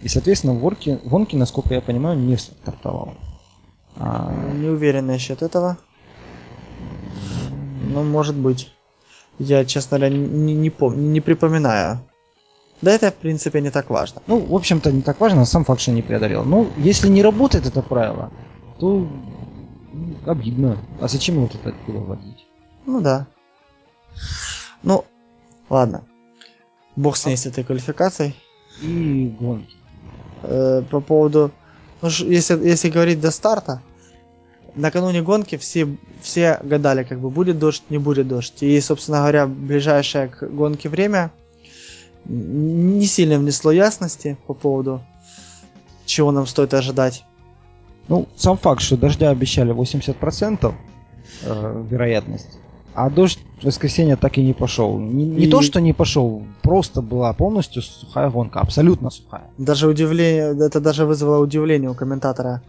[0.02, 3.14] И, соответственно, в гонке, гонке насколько я понимаю, не стартовал.
[3.94, 4.34] А...
[4.54, 5.78] Не уверен насчет этого.
[7.92, 8.72] Ну, может быть.
[9.38, 12.00] Я, честно говоря, не, не помню, не припоминаю.
[12.80, 14.22] Да это, в принципе, не так важно.
[14.26, 16.44] Ну, в общем-то, не так важно, а сам факт, что не преодолел.
[16.44, 18.30] Ну, если не работает это правило,
[18.78, 19.06] то
[20.26, 20.78] обидно.
[21.00, 22.46] А зачем его тут было вводить?
[22.86, 23.26] Ну да.
[24.82, 25.04] Ну,
[25.70, 26.02] ладно.
[26.96, 28.34] Бог с ней с этой квалификацией.
[28.80, 29.76] И гонки.
[30.42, 31.52] Э, по поводу...
[32.00, 33.80] Ну, если, если говорить до старта,
[34.74, 35.88] накануне гонки все,
[36.20, 38.62] все гадали, как бы будет дождь, не будет дождь.
[38.62, 41.30] И, собственно говоря, ближайшее к гонке время
[42.24, 45.00] не сильно внесло ясности по поводу,
[46.06, 47.24] чего нам стоит ожидать.
[48.08, 50.74] Ну, сам факт, что дождя обещали 80%
[51.42, 52.58] э, вероятность,
[52.94, 54.98] а дождь в воскресенье так и не пошел.
[54.98, 55.50] Не, не и...
[55.50, 59.44] то, что не пошел, просто была полностью сухая гонка, абсолютно сухая.
[59.56, 62.62] Даже удивление, это даже вызвало удивление у комментатора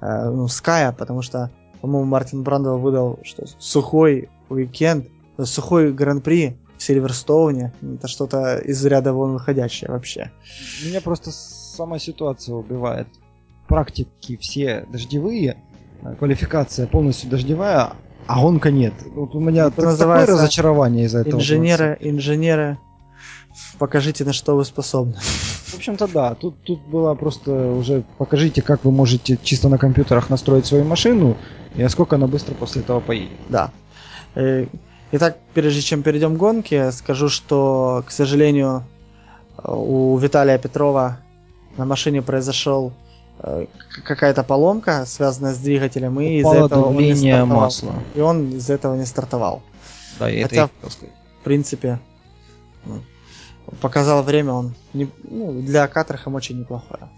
[0.00, 5.08] э, Ская, потому что, по-моему, Мартин Брандл выдал, что сухой уикенд,
[5.44, 10.30] сухой гран-при в Сильверстоуне, это что-то из ряда вон выходящее вообще.
[10.84, 13.08] Меня просто сама ситуация убивает.
[13.66, 15.62] Практики все дождевые,
[16.02, 17.92] э, квалификация полностью дождевая,
[18.26, 18.92] а гонка нет.
[19.14, 21.40] Вот у меня это такое разочарование из-за этого.
[21.40, 22.78] Инженеры, инженеры,
[23.78, 25.16] покажите, на что вы способны.
[25.16, 26.34] В общем-то, да.
[26.34, 31.36] Тут, тут было просто уже покажите, как вы можете чисто на компьютерах настроить свою машину
[31.74, 33.38] и насколько она быстро после этого поедет.
[33.48, 33.70] Да.
[34.34, 34.66] Э,
[35.12, 38.84] итак, прежде чем перейдем к гонке, скажу, что, к сожалению,
[39.62, 41.18] у Виталия Петрова
[41.76, 42.92] на машине произошел
[43.40, 43.66] Э,
[44.04, 47.46] какая-то поломка, связанная с двигателем, и из-за этого он не стартовал.
[47.46, 47.94] масла.
[48.16, 49.62] И он из-за этого не стартовал.
[50.18, 50.70] Да, и Хотя, это
[51.40, 52.00] в принципе,
[52.84, 53.00] ну,
[53.80, 57.08] показал время, он не, ну, для Катерхэм очень неплохое.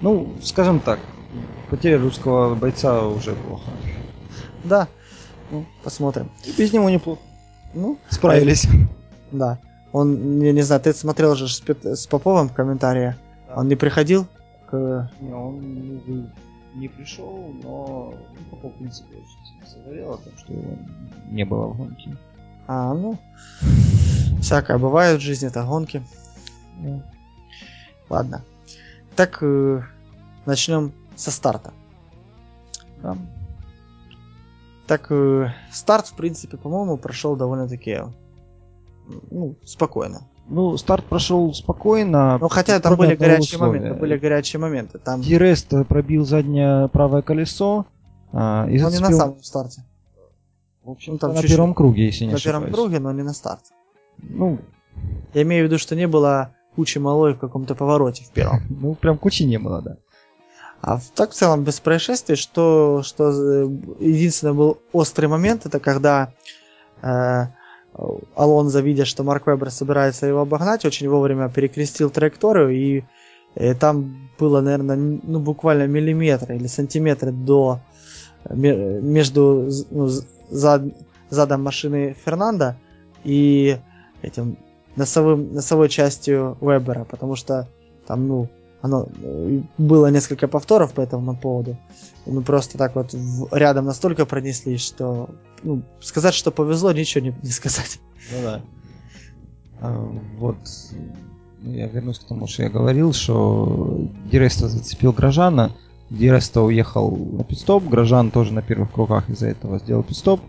[0.00, 1.00] Ну, скажем так,
[1.70, 3.70] потеря русского бойца уже плохо.
[4.64, 4.88] Да,
[5.50, 6.30] ну, посмотрим.
[6.44, 7.20] И без него неплохо.
[7.74, 8.66] Ну, Справились.
[9.32, 9.58] да.
[9.92, 13.14] Он, я не знаю, ты смотрел же с, с Поповым в комментарии.
[13.48, 13.56] Да.
[13.56, 14.26] Он не приходил
[14.68, 15.10] к...
[15.20, 16.30] Не, он ну,
[16.74, 20.76] не пришел, но ну, Попов, в принципе, очень сильно сожалел о том, что его
[21.30, 22.16] не было в гонке.
[22.66, 23.18] А, ну,
[24.40, 26.02] всякое бывает в жизни, это гонки.
[26.78, 27.02] Ну,
[28.08, 28.42] Ладно.
[29.14, 29.82] Так, э,
[30.44, 31.72] начнем со старта.
[33.02, 33.16] Да.
[34.86, 38.02] Так, э, старт, в принципе, по-моему, прошел довольно-таки
[39.30, 40.20] ну, спокойно.
[40.48, 42.38] Ну, старт прошел спокойно.
[42.38, 43.80] Ну, хотя там были горячие условия.
[43.80, 44.98] моменты, были горячие моменты.
[44.98, 47.86] Там, Дирест пробил заднее правое колесо.
[48.32, 49.82] а, и но не на зацепил- самом старте.
[50.86, 51.50] В общем, Ну, там на чуть-чуть.
[51.56, 52.62] первом круге, если не на ошибаюсь.
[52.64, 53.72] первом круге, но не на старте.
[54.18, 54.58] Ну,
[55.34, 58.60] Я имею в виду, что не было кучи малой в каком-то повороте в первом.
[58.82, 59.96] ну, прям кучи не было, да.
[60.80, 63.68] А в- так в целом без происшествий, что, что э,
[64.00, 66.32] единственный был острый момент, это когда
[67.02, 67.46] э,
[68.36, 73.04] Алонзо, видя, что Марк Вебер собирается его обогнать, очень вовремя перекрестил траекторию, и
[73.54, 77.80] э, там было, наверное, ну, буквально миллиметр или сантиметр до
[78.50, 80.08] ме- между ну,
[80.50, 80.94] зад-
[81.30, 82.76] задом машины Фернанда
[83.24, 83.78] и
[84.22, 84.56] этим
[84.96, 87.68] носовым, носовой частью Вебера, потому что
[88.06, 88.48] там, ну,
[88.82, 91.76] оно э, было несколько повторов по этому поводу.
[92.24, 93.14] Мы просто так вот
[93.52, 95.30] рядом настолько пронеслись, что
[95.62, 97.98] ну, сказать, что повезло, ничего не, не сказать.
[98.32, 98.60] Ну да.
[99.80, 99.98] А,
[100.38, 100.56] вот
[101.60, 105.72] ну, я вернусь к тому, что я говорил, что Диреста зацепил Грожана,
[106.10, 110.40] Диреста уехал на пидстоп, Грожан тоже на первых кругах из-за этого сделал пидстоп.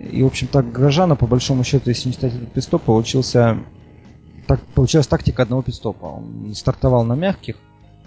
[0.00, 3.58] И, в общем, так Грожана, по большому счету, если не считать этот пидстоп, получился...
[4.46, 6.06] Так, получилась тактика одного пидстопа.
[6.06, 7.56] Он стартовал на мягких,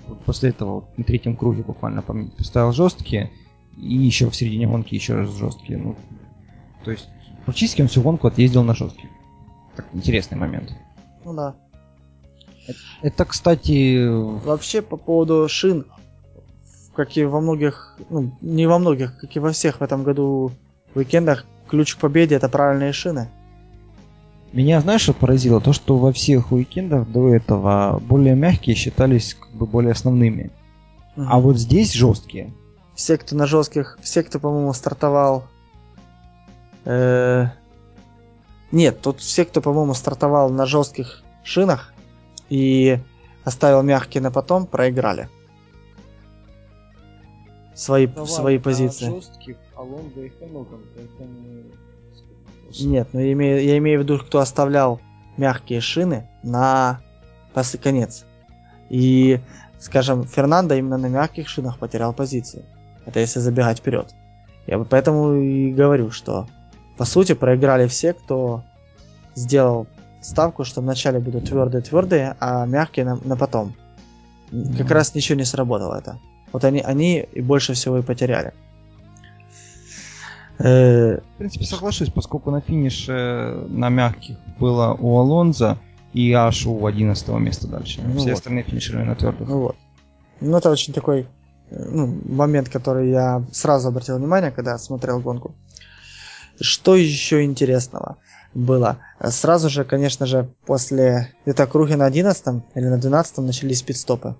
[0.07, 3.29] вот после этого вот на третьем круге буквально пом- поставил жесткие,
[3.77, 5.77] и еще в середине гонки еще раз жесткие.
[5.77, 5.95] Ну,
[6.83, 7.07] то есть
[7.45, 9.09] практически он всю гонку отъездил на жестких.
[9.75, 10.73] Так, интересный момент.
[11.25, 11.55] Ну да.
[13.01, 14.07] Это, кстати,
[14.45, 15.85] Вообще по поводу шин,
[16.99, 20.51] как и во многих, ну не во многих, как и во всех в этом году
[20.95, 23.29] уикендах, ключ к победе это правильные шины.
[24.51, 25.61] меня, знаешь, что поразило?
[25.61, 30.51] То, что во всех уикендах до этого более мягкие считались как бы более основными.
[31.15, 31.41] А Мгм.
[31.41, 32.51] вот здесь жесткие.
[32.95, 35.45] все, кто на жестких, все, кто, по-моему, стартовал.
[36.83, 37.45] э,
[38.73, 41.93] Нет, тут все, кто, по-моему, стартовал на жестких шинах
[42.49, 42.99] и
[43.45, 45.29] оставил мягкие на потом, проиграли.
[47.79, 49.05] Свои, свои позиции.
[49.05, 51.63] Жестких Алонго и Хэмилтон, поэтому...
[52.81, 54.99] Нет, но я имею, я имею в виду, кто оставлял
[55.37, 56.99] мягкие шины на
[57.55, 58.25] пос- конец.
[58.89, 59.39] И,
[59.79, 62.65] скажем, Фернандо именно на мягких шинах потерял позицию.
[63.05, 64.13] Это если забегать вперед.
[64.67, 66.47] Я бы поэтому и говорю, что
[66.97, 68.61] по сути проиграли все, кто
[69.35, 69.87] сделал
[70.19, 73.73] ставку, что вначале будут твердые-твердые, а мягкие на, на потом.
[74.77, 76.19] Как раз ничего не сработало это.
[76.51, 78.53] Вот они, они и больше всего и потеряли.
[80.59, 85.77] Э, В принципе, соглашусь, поскольку на финише на мягких было у Алонза
[86.13, 88.01] и аж у 11 места дальше.
[88.03, 88.37] Ну Все вот.
[88.37, 89.47] остальные финишировали на твердых.
[89.47, 89.75] Ну вот.
[90.41, 91.27] Ну, это очень такой
[91.69, 95.55] э, ну, момент, который я сразу обратил внимание, когда смотрел гонку.
[96.59, 98.17] Что еще интересного
[98.53, 98.97] было?
[99.19, 104.35] Э, Сразу же, конечно же, после где-то круги на 11 или на 12 начались пидстопы.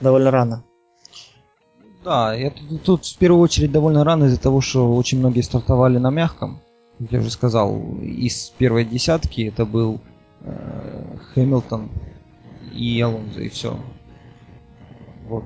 [0.00, 0.64] Довольно рано.
[2.08, 2.50] Да, я
[2.86, 6.58] тут, в первую очередь довольно рано из-за того, что очень многие стартовали на мягком.
[6.98, 10.00] Как я уже сказал, из первой десятки это был
[10.40, 11.90] э, Хэмилтон
[12.72, 13.78] и Алонзо, и все.
[15.26, 15.44] Вот.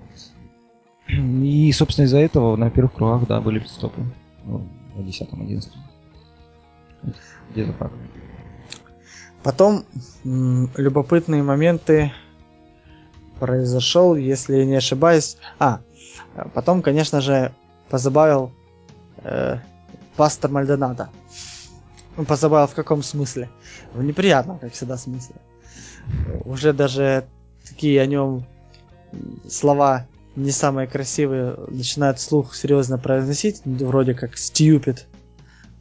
[1.08, 4.00] И, собственно, из-за этого на первых кругах, да, были пидстопы.
[4.44, 5.68] Ну, на 10-11.
[7.50, 7.90] Где-то так.
[9.42, 9.82] Потом
[10.24, 12.12] м, любопытные моменты
[13.40, 15.38] произошел, если я не ошибаюсь.
[15.58, 15.80] А,
[16.54, 17.52] потом, конечно же,
[17.88, 18.52] позабавил
[19.24, 19.58] э,
[20.16, 21.10] пастор Мальдонадо.
[22.16, 23.48] Ну, позабавил в каком смысле?
[23.94, 25.36] В неприятном, как всегда, смысле.
[26.44, 27.24] Уже даже
[27.66, 28.44] такие о нем
[29.48, 30.06] слова
[30.36, 35.00] не самые красивые начинают слух серьезно произносить, вроде как stupid,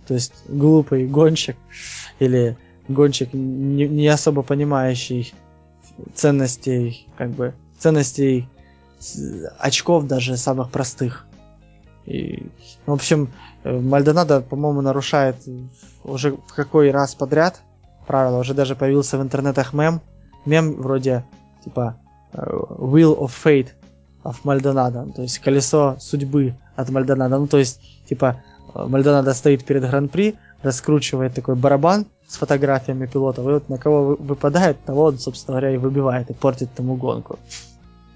[0.07, 1.55] то есть глупый гонщик,
[2.19, 2.57] или
[2.87, 5.33] гонщик, не, не особо понимающий
[6.13, 8.49] ценностей, как бы, ценностей
[9.57, 11.25] очков даже самых простых.
[12.05, 12.47] И,
[12.85, 13.31] в общем,
[13.63, 15.37] э, Мальдонадо, по-моему, нарушает
[16.03, 17.61] уже в какой раз подряд
[18.07, 18.39] правила.
[18.39, 20.01] Уже даже появился в интернетах мем.
[20.45, 21.23] Мем вроде
[21.63, 21.97] типа
[22.33, 23.69] э, Wheel of Fate
[24.23, 25.11] of Мальдонадо.
[25.15, 27.37] То есть колесо судьбы от Мальдонадо.
[27.37, 28.41] Ну, то есть, типа,
[28.73, 34.15] э, Мальдонадо стоит перед Гран-при, раскручивает такой барабан с фотографиями пилотов, и вот на кого
[34.15, 37.39] выпадает, того он, собственно говоря, и выбивает, и портит тому гонку.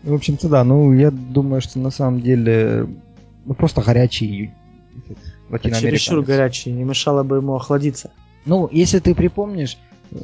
[0.05, 2.87] В общем-то, да, ну, я думаю, что на самом деле,
[3.45, 4.51] ну, просто горячий
[5.49, 5.81] латиноамериканец.
[5.81, 8.11] Чересчур горячий, не мешало бы ему охладиться.
[8.45, 9.79] Ну, если ты припомнишь,
[10.11, 10.17] э,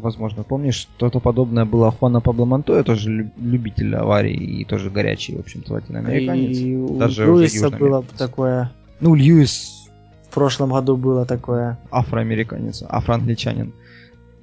[0.00, 5.40] возможно, помнишь, что-то подобное было Хуана Пабло Монтоя, тоже любитель аварий и тоже горячий, в
[5.40, 6.58] общем-то, латиноамериканец.
[6.58, 8.72] И у Даже Льюиса было такое...
[9.00, 9.82] Ну, Льюис...
[10.30, 11.78] В прошлом году было такое...
[11.90, 13.72] Афроамериканец, афроангличанин.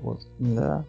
[0.02, 0.28] Вот.
[0.40, 0.84] Да.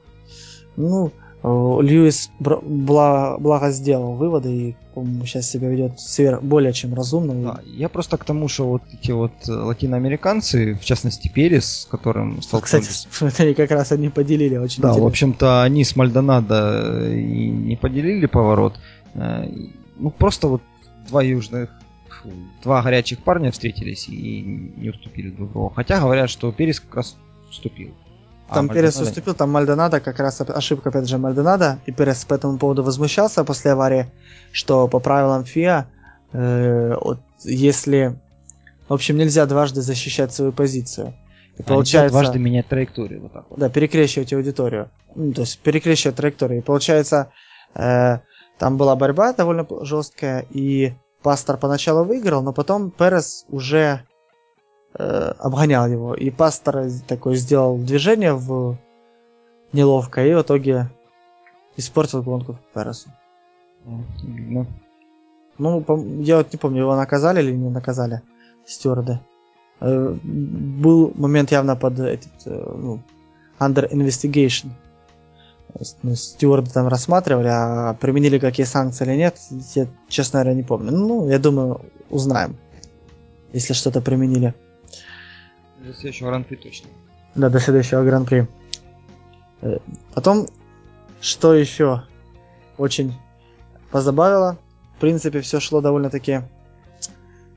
[0.76, 1.12] Ну,
[1.44, 7.34] Льюис благо сделал выводы и, по-моему, сейчас себя ведет сверх, более чем разумно.
[7.34, 11.84] Да, я просто к тому, что вот эти вот э, латиноамериканцы, в частности Перес, с
[11.84, 13.06] которым столкнулись...
[13.10, 15.04] Кстати, они как раз они поделили очень Да, интересно.
[15.04, 18.78] в общем-то, они с Мальдонадо и не поделили поворот.
[19.12, 19.46] Э,
[19.96, 20.62] ну, просто вот
[21.08, 21.68] два южных
[22.62, 24.40] два горячих парня встретились и
[24.76, 25.72] не уступили друг другу.
[25.76, 27.16] Хотя говорят, что Перес как раз
[27.50, 27.92] уступил.
[28.48, 32.34] Там а, Перес уступил, там Мальдонадо, как раз ошибка, опять же, Мальдонадо, и Перес по
[32.34, 34.10] этому поводу возмущался после аварии,
[34.52, 35.86] что по правилам ФИА,
[36.32, 38.18] э, вот, если...
[38.88, 41.14] В общем, нельзя дважды защищать свою позицию.
[41.56, 42.10] И а получается...
[42.10, 43.58] дважды менять траекторию, вот так вот.
[43.58, 44.90] Да, перекрещивать аудиторию.
[45.14, 46.58] Ну, то есть перекрещивать траекторию.
[46.58, 47.30] И получается,
[47.74, 48.18] э,
[48.58, 54.02] там была борьба довольно жесткая, и Пастор поначалу выиграл, но потом Перес уже
[54.94, 56.14] обгонял его.
[56.14, 58.76] И пастор такой сделал движение в
[59.72, 60.88] неловко, и в итоге
[61.76, 63.10] испортил гонку Пересу.
[63.84, 64.66] Ну,
[65.58, 65.84] ну
[66.22, 68.22] я вот не помню, его наказали или не наказали
[68.66, 69.20] стюарды.
[69.80, 73.00] Э, был момент явно под этот, э, ну,
[73.58, 74.70] under investigation.
[76.02, 79.38] Ну, стюарды там рассматривали, а применили какие санкции или нет,
[79.74, 80.92] я, честно говоря, не помню.
[80.92, 81.80] Ну, я думаю,
[82.10, 82.56] узнаем,
[83.52, 84.54] если что-то применили.
[85.86, 86.88] До следующего гран-при точно.
[87.34, 88.46] Да, до следующего гран-при.
[89.60, 89.78] Э,
[90.14, 90.46] потом,
[91.20, 92.04] что еще
[92.78, 93.14] очень
[93.90, 94.58] позабавило,
[94.96, 96.42] в принципе, все шло довольно-таки,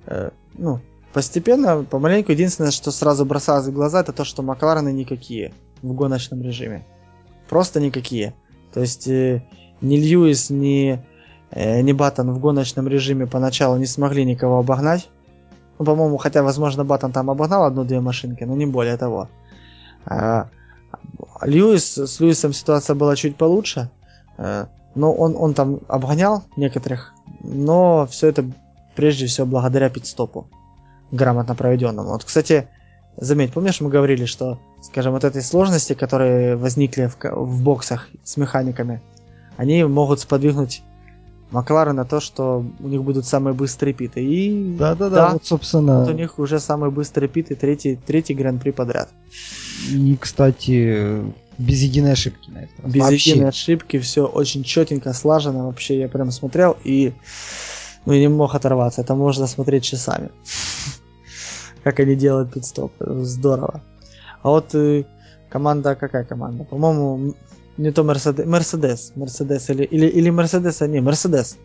[0.08, 0.82] э, ну,
[1.14, 2.32] постепенно, помаленьку.
[2.32, 6.86] Единственное, что сразу бросалось в глаза, это то, что Макларены никакие в гоночном режиме.
[7.50, 8.34] Просто никакие.
[8.74, 9.44] То есть э,
[9.82, 11.04] ни Льюис, ни,
[11.52, 15.10] э, ни Баттон в гоночном режиме поначалу не смогли никого обогнать.
[15.80, 19.30] Ну, по-моему, хотя, возможно, Баттон там обогнал одну-две машинки, но не более того.
[20.06, 20.50] А,
[21.42, 23.90] Льюис, с Льюисом ситуация была чуть получше,
[24.38, 28.46] а, но он, он там обгонял некоторых, но все это
[28.96, 30.48] прежде всего благодаря пидстопу,
[31.12, 32.10] грамотно проведенному.
[32.10, 32.68] Вот, кстати,
[33.18, 38.38] заметь, помнишь, мы говорили, что, скажем, вот этой сложности, которые возникли в, в боксах с
[38.38, 39.02] механиками,
[39.58, 40.82] они могут сподвигнуть
[41.52, 44.22] Маклары на то, что у них будут самые быстрые питы.
[44.22, 46.02] И да, да, да, вот собственно.
[46.02, 49.10] Вот у них уже самый быстрый пит и третий, третий гран-при подряд.
[49.90, 51.24] И, кстати,
[51.58, 52.92] без единой ошибки на этом.
[52.92, 53.32] Без вообще.
[53.32, 55.68] единой ошибки, все очень четенько, слажено.
[55.68, 57.14] Вообще я прям смотрел и
[58.06, 59.02] ну, не мог оторваться.
[59.02, 60.30] Это можно смотреть часами.
[61.84, 62.92] Как они делают пидстоп.
[63.00, 63.82] Здорово.
[64.42, 65.06] А вот э,
[65.50, 66.64] команда, какая команда?
[66.64, 67.36] По-моему,
[67.78, 71.58] не то Мерседес, Мерседес, Мерседес или, или, или Мерседес, а не, Мерседес.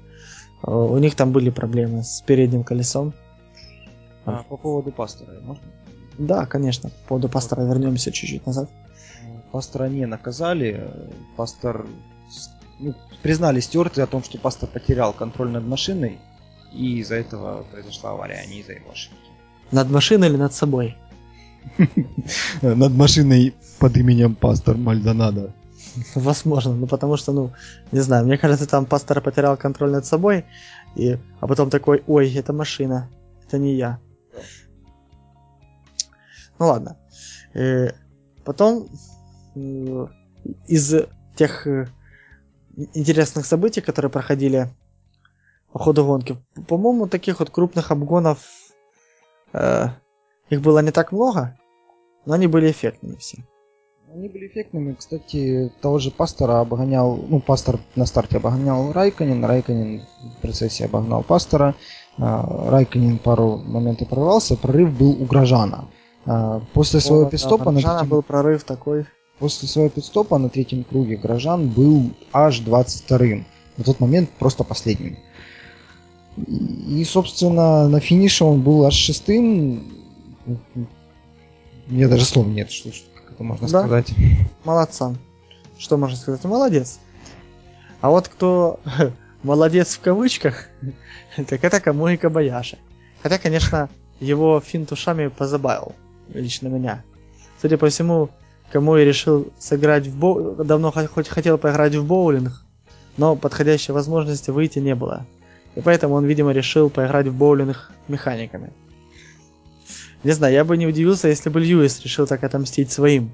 [0.62, 3.14] У них там были проблемы с передним колесом.
[4.24, 5.64] А, по поводу пастора, можно?
[6.18, 6.90] Да, конечно.
[6.90, 8.70] По поводу пастора вернемся чуть-чуть назад.
[9.50, 10.88] Пастора не наказали.
[11.36, 11.86] Пастор
[12.78, 16.18] ну, признали стюарты о том, что пастор потерял контроль над машиной,
[16.72, 19.16] и из-за этого произошла авария, а не из-за его ошибки.
[19.70, 20.96] Над машиной или над собой?
[22.62, 25.54] Над машиной под именем пастор Мальдонадо.
[26.14, 27.53] Возможно, ну потому что, ну,
[27.93, 30.45] не знаю, мне кажется, там пастор потерял контроль над собой,
[30.95, 33.09] и, а потом такой, ой, это машина,
[33.47, 33.99] это не я.
[36.59, 36.97] Ну ладно.
[37.55, 37.93] И э,
[38.45, 38.88] потом
[39.55, 40.07] э,
[40.66, 40.95] из
[41.36, 41.88] тех э,
[42.95, 44.68] интересных событий, которые проходили
[45.72, 46.36] по ходу гонки,
[46.68, 48.38] по-моему, таких вот крупных обгонов
[49.53, 49.88] э,
[50.51, 51.59] их было не так много,
[52.26, 53.45] но они были эффектными все.
[54.14, 54.92] Они были эффектными.
[54.92, 60.02] Кстати, того же Пастора обгонял, ну, Пастор на старте обгонял Райконин, Райконин
[60.36, 61.74] в процессе обогнал Пастора.
[62.18, 65.88] А, Райконин пару моментов прорвался, прорыв был у Грожана.
[66.26, 67.70] А, после своего пидстопа...
[67.70, 68.08] на третьем...
[68.08, 69.06] был прорыв такой.
[69.38, 73.46] После своего пидстопа на третьем круге Грожан был аж 22-м.
[73.78, 75.16] На тот момент просто последним.
[76.36, 79.90] И, собственно, на финише он был аж шестым.
[80.44, 82.90] У меня даже слов нет, что,
[83.35, 83.80] это можно Да.
[83.80, 84.12] сказать.
[84.64, 85.18] Молодцам.
[85.78, 86.45] Что можно сказать?
[86.45, 86.99] Молодец.
[88.01, 88.80] А вот кто
[89.43, 90.66] молодец в кавычках,
[91.37, 92.78] так это Камуи Кабаяши.
[93.22, 93.89] Хотя, конечно,
[94.20, 95.95] его финт ушами позабавил
[96.28, 97.03] лично меня.
[97.61, 98.30] Судя по всему,
[98.72, 102.53] Камуи решил сыграть в боулинг, давно хо- хоть хотел поиграть в боулинг,
[103.16, 105.26] но подходящей возможности выйти не было.
[105.74, 108.72] И поэтому он, видимо, решил поиграть в боулинг механиками.
[110.25, 113.33] Не знаю, я бы не удивился, если бы Льюис решил так отомстить своим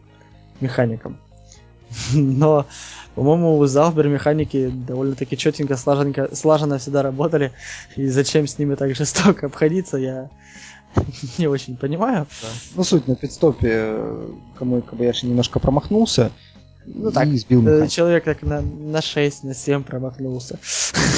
[0.60, 1.18] механикам.
[2.12, 2.66] Но,
[3.14, 7.52] по-моему, у Заубер механики довольно-таки четенько, слаженко, слаженно всегда работали.
[7.96, 10.30] И зачем с ними так жестоко обходиться, я
[11.38, 12.26] не очень понимаю.
[12.74, 14.28] Ну, суть на пидстопе, э,
[14.58, 16.30] кому Кабаяши немножко промахнулся
[16.86, 17.88] Ну так, и сбил Э, механика.
[17.88, 20.58] Человек так на, на 6, на 7 промахнулся.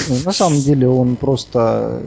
[0.08, 2.02] Ну, На самом деле он просто,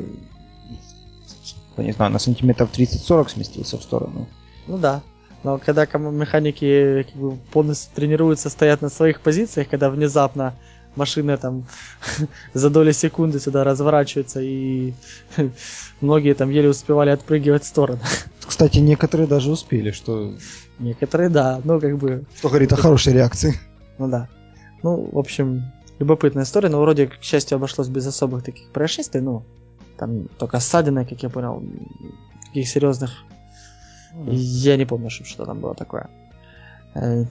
[1.81, 4.27] не знаю, на сантиметров 30-40 сместился в сторону.
[4.67, 5.01] Ну да.
[5.43, 10.55] Но когда кому- механики как бы, полностью тренируются, стоят на своих позициях, когда внезапно
[10.95, 11.65] машина там
[12.53, 14.93] за доли секунды сюда разворачивается, и
[16.01, 17.99] многие там еле успевали отпрыгивать в сторону.
[18.47, 20.33] Кстати, некоторые даже успели, что,
[20.79, 23.53] Некоторые, да, ну как бы, что говорит о хорошей реакции.
[23.97, 24.27] ну да.
[24.81, 25.63] Ну, в общем,
[25.99, 29.43] любопытная история, но вроде, к счастью, обошлось без особых таких происшествий, ну,
[29.97, 31.63] там только ссадины, как я понял,
[32.47, 33.23] таких серьезных
[34.27, 36.09] Я не помню, чтоб что там было такое.
[36.95, 37.25] Э,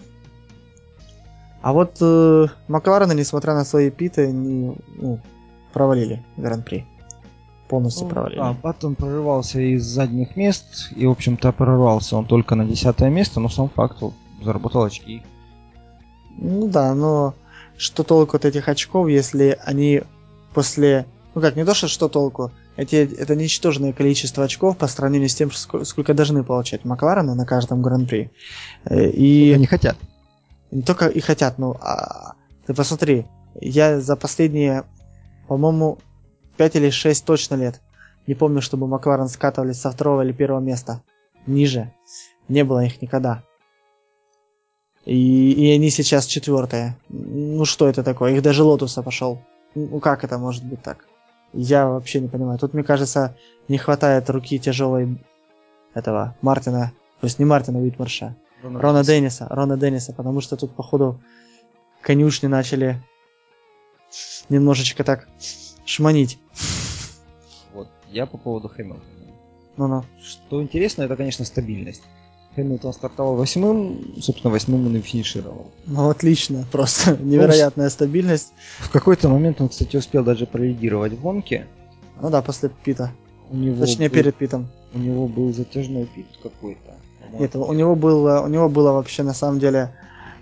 [1.63, 5.21] А вот э, Макларены, несмотря на свои питы, не, ну,
[5.73, 6.87] провалили Гран-при.
[7.69, 8.39] Полностью провалили.
[8.39, 13.41] Да, Баттон прорывался из задних мест, и, в общем-то, прорвался он только на десятое место,
[13.41, 14.03] но сам факт
[14.43, 15.23] заработал очки.
[16.37, 17.35] Ну да, но
[17.77, 20.03] что толку от этих очков, если они
[20.53, 21.07] после...
[21.35, 22.53] Ну как, не то, что что толку.
[22.77, 27.47] Эти, это ничтожное количество очков по сравнению с тем, ско- сколько должны получать Макларены на
[27.47, 28.31] каждом Гран-при.
[28.85, 29.53] Э, И...
[29.53, 29.97] они хотят.
[30.71, 32.35] Не только и хотят, ну, а,
[32.67, 33.27] ты посмотри,
[33.61, 34.85] я за последние,
[35.49, 35.99] по-моему,
[36.57, 37.81] 5 или 6 точно лет
[38.27, 41.03] не помню, чтобы Макларен скатывались со второго или первого места.
[41.47, 41.93] Ниже.
[42.49, 43.43] Не было их никогда.
[45.05, 46.97] И, и они сейчас четвертые.
[47.09, 48.35] Ну что это такое?
[48.35, 49.43] Их даже Лотус обошел.
[49.75, 51.05] Ну как это может быть так?
[51.53, 52.59] Я вообще не понимаю.
[52.59, 53.37] Тут, мне кажется,
[53.69, 55.19] не хватает руки тяжелой
[55.95, 56.93] этого Мартина.
[57.21, 58.35] То есть не Мартина Уитмарша.
[58.63, 61.21] Рона Денниса, Рона Денниса, потому что тут, походу,
[62.01, 63.03] конюшни начали
[64.49, 65.29] немножечко так
[65.85, 66.39] шманить.
[67.73, 69.05] Вот, я по поводу Хэмилтона.
[69.77, 70.05] Ну-ну.
[70.23, 72.03] Что интересно, это, конечно, стабильность.
[72.55, 75.71] Хэмилтон стартовал восьмым, собственно, восьмым он и финишировал.
[75.87, 78.53] Ну, отлично, просто невероятная стабильность.
[78.81, 81.67] В какой-то момент он, кстати, успел даже пролидировать в гонке.
[82.21, 83.11] Ну да, после Пита.
[83.51, 84.69] У него Точнее, был- перед Питом.
[84.95, 86.93] У него был затяжной пит какой-то.
[87.39, 89.95] Нет, у него было, у него было вообще на самом деле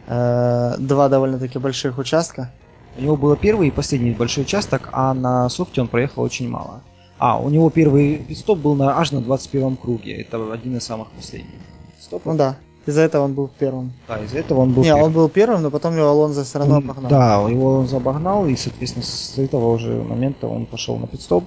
[0.08, 2.52] э, два довольно-таки больших участка.
[2.98, 6.82] У него было первый и последний большой участок, а на софте он проехал очень мало.
[7.18, 10.20] А, у него первый пит-стоп был на, аж на 21 круге.
[10.20, 11.61] Это один из самых последних
[12.01, 12.32] стопов.
[12.32, 13.92] Ну да, из-за этого он был первым.
[14.09, 15.05] Да, из-за этого он был Не, первым.
[15.05, 17.11] он был первым, но потом его Алонзо все равно Он- обогнал.
[17.11, 21.44] Да, его он обогнал, и, соответственно, с этого уже момента он пошел на пит-стоп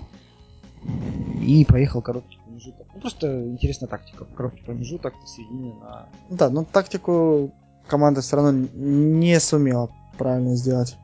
[1.41, 2.87] и проехал короткий промежуток.
[2.93, 4.25] Ну, просто интересная тактика.
[4.25, 6.07] Короткий промежуток посередине на...
[6.29, 7.51] Да, но тактику
[7.87, 10.97] команда все равно не сумела правильно сделать.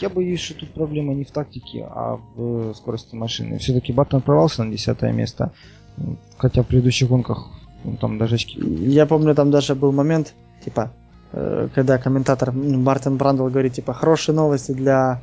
[0.00, 3.58] Я боюсь, что тут проблема не в тактике, а в скорости машины.
[3.58, 5.52] Все-таки Баттон прорвался на десятое место,
[6.38, 7.48] хотя в предыдущих гонках
[7.84, 8.58] он там даже очки...
[8.60, 10.92] Я помню, там даже был момент, типа,
[11.32, 15.20] э, когда комментатор м, Мартин Брандл говорит, типа, хорошие новости для,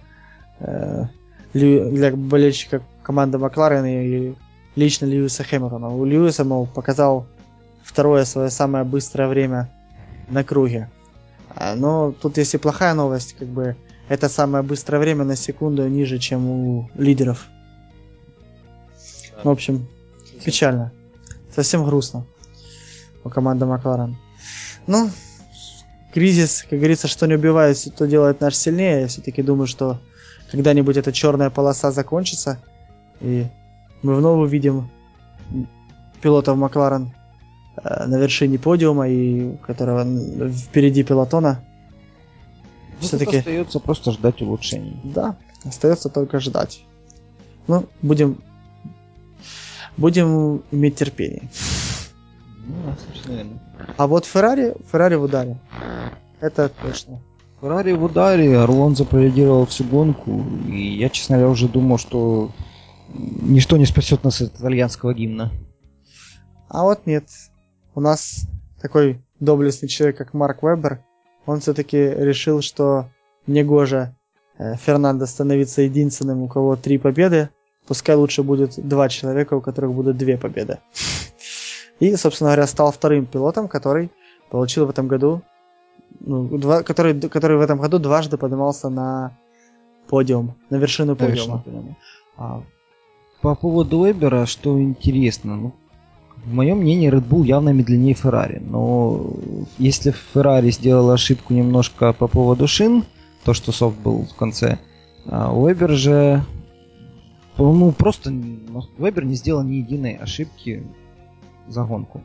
[0.60, 1.05] э,
[1.53, 4.36] для болельщика команды Макларен и
[4.76, 5.89] лично Льюиса Хэмилтона.
[5.89, 7.26] У Льюиса, мол, показал
[7.84, 9.70] второе свое самое быстрое время
[10.30, 10.89] на круге.
[11.55, 13.76] А, Но тут есть и плохая новость, как бы
[14.10, 17.47] это самое быстрое время на секунду ниже, чем у лидеров.
[19.43, 19.88] В общем,
[20.43, 20.91] печально.
[21.55, 22.26] Совсем грустно
[23.30, 24.18] у команды Макларен.
[24.88, 25.10] Ну,
[26.14, 29.02] кризис, как говорится, что не убивает, то делает нас сильнее.
[29.02, 30.00] Я все-таки думаю, что
[30.52, 32.60] когда-нибудь эта черная полоса закончится,
[33.22, 33.46] и
[34.02, 34.90] мы вновь увидим
[36.22, 37.14] пилотов Макларен
[37.84, 40.06] э, на вершине подиума, и которого
[40.52, 41.64] впереди пилотона.
[43.02, 45.00] Ну, Все-таки, остается просто ждать улучшений.
[45.04, 46.84] да, остается только ждать.
[47.68, 48.42] Ну, будем,
[49.96, 51.44] будем иметь терпение.
[52.70, 53.60] Ну, собственно, верно.
[53.98, 55.58] А вот Феррари, Феррари в ударе.
[56.40, 57.20] Это точно.
[57.62, 62.52] Феррари в ударе, Орлонзо пролидировал всю гонку, и я, честно говоря, уже думал, что
[63.14, 65.52] ничто не спасет нас от итальянского гимна.
[66.70, 67.26] А вот нет.
[67.96, 68.46] У нас
[68.82, 71.04] такой доблестный человек, как Марк Вебер,
[71.46, 73.10] он все-таки решил, что
[73.48, 74.16] негоже
[74.58, 77.50] э, Фернандо становиться единственным, у кого три победы.
[77.88, 80.78] Пускай лучше будет два человека, у которых будут две победы.
[82.00, 84.10] И, собственно говоря, стал вторым пилотом, который
[84.50, 85.41] получил в этом году,
[86.20, 89.38] ну, два, который, который в этом году дважды поднимался на
[90.08, 91.64] подиум, на вершину подиума.
[92.38, 92.64] А,
[93.41, 95.74] по поводу Вебера, что интересно, ну,
[96.45, 98.62] в моем мнении, Red Bull явно медленнее Ferrari.
[98.62, 99.34] Но
[99.78, 103.04] если Ferrari сделала ошибку немножко по поводу шин,
[103.43, 104.80] то, что софт был в конце,
[105.26, 106.43] а Вебер же
[107.58, 108.32] ну, просто
[108.97, 110.84] Вебер не сделал ни единой ошибки
[111.70, 112.22] за гонку.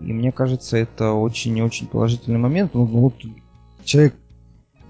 [0.00, 2.74] И мне кажется, это очень-очень положительный момент.
[2.74, 3.14] Ну, вот
[3.84, 4.14] человек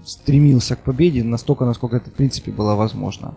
[0.05, 3.35] стремился к победе настолько, насколько это в принципе было возможно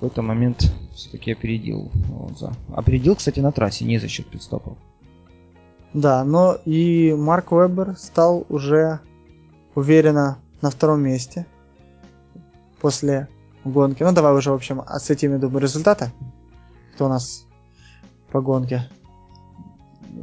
[0.00, 1.90] в какой-то момент все-таки опередил.
[2.38, 2.54] За...
[2.74, 4.78] Опередил, кстати, на трассе, не за счет пидстопов.
[5.92, 9.00] Да, но и Марк Вебер стал уже
[9.74, 11.46] уверенно на втором месте
[12.80, 13.28] после
[13.62, 14.02] гонки.
[14.02, 16.10] Ну, давай уже, в общем, осветим, я думаю, результаты.
[16.94, 17.46] Кто у нас
[18.30, 18.88] по гонке?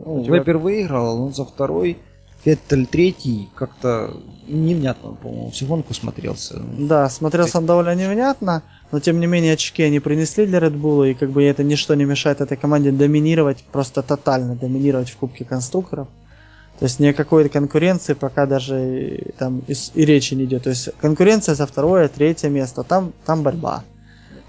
[0.06, 1.98] Ну, Вебер выиграл, он за второй.
[2.44, 4.14] Феттель третий, как-то
[4.48, 6.62] невнятно, по-моему, всю гонку смотрелся.
[6.78, 8.64] Да, смотрелся он довольно невнятно.
[8.92, 11.94] Но тем не менее очки они принесли для Red Bull, и как бы это ничто
[11.96, 16.08] не мешает этой команде доминировать, просто тотально доминировать в Кубке конструкторов.
[16.80, 20.64] То есть ни о какой конкуренции пока даже там и, и речи не идет.
[20.64, 23.84] То есть конкуренция за второе, третье место, там, там борьба.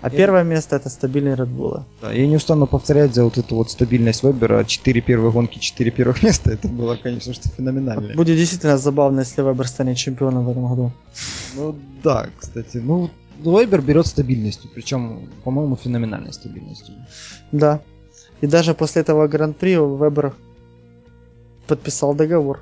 [0.00, 0.16] А я...
[0.16, 1.82] первое место это стабильный Red Bull.
[2.00, 4.64] Да, я не устану повторять за вот эту вот стабильность Вебера.
[4.64, 6.52] Четыре первые гонки, четыре первых места.
[6.52, 8.14] Это было, конечно, что феноменально.
[8.14, 10.92] Будет действительно забавно, если Вебер станет чемпионом в этом году.
[11.56, 11.74] Ну
[12.04, 12.76] да, кстати.
[12.76, 16.94] Ну, Вейбер берет стабильностью, причем, по-моему, феноменальной стабильностью.
[17.52, 17.80] Да.
[18.40, 20.34] И даже после этого гран-при Вебер
[21.66, 22.60] подписал договор.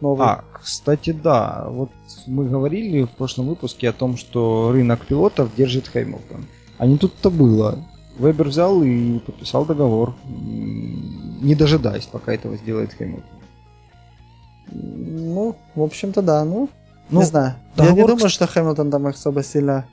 [0.00, 0.26] Новый.
[0.26, 1.66] А, кстати, да.
[1.68, 1.90] Вот
[2.26, 6.46] мы говорили в прошлом выпуске о том, что рынок пилотов держит Хэмилтон.
[6.78, 7.78] А не тут-то было.
[8.18, 13.24] Вебер взял и подписал договор, не дожидаясь, пока этого сделает Хэмилтон.
[14.70, 16.44] Ну, в общем-то, да.
[16.44, 16.68] Ну,
[17.10, 17.54] ну не знаю.
[17.76, 17.98] Договор...
[17.98, 19.86] Я не думаю, что Хэмилтон там особо сильно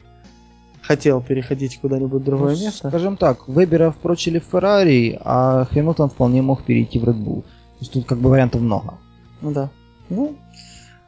[0.82, 2.89] хотел переходить куда-нибудь в другое ну, место.
[2.89, 7.41] Скажем так, Вебера впрочили в Феррари, а Хэмилтон вполне мог перейти в Red Bull.
[7.41, 8.95] То есть тут как бы вариантов много.
[9.41, 9.69] Ну да.
[10.09, 10.36] Ну,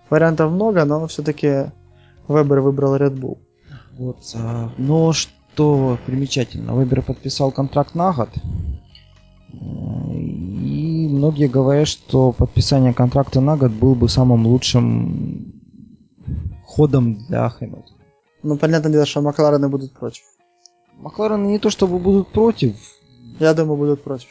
[0.10, 1.72] вариантов много, но все-таки
[2.28, 3.38] Вебер выбрал Red Bull.
[3.98, 4.18] Вот.
[4.36, 8.30] А, но что примечательно, Вебер подписал контракт на год.
[9.52, 15.54] И многие говорят, что подписание контракта на год был бы самым лучшим
[16.66, 17.98] ходом для Хэмилтона.
[18.42, 20.24] Ну, понятное дело, что Макларены будут против.
[20.98, 22.76] Макларены не то чтобы будут против.
[23.40, 24.30] Я думаю, будут против.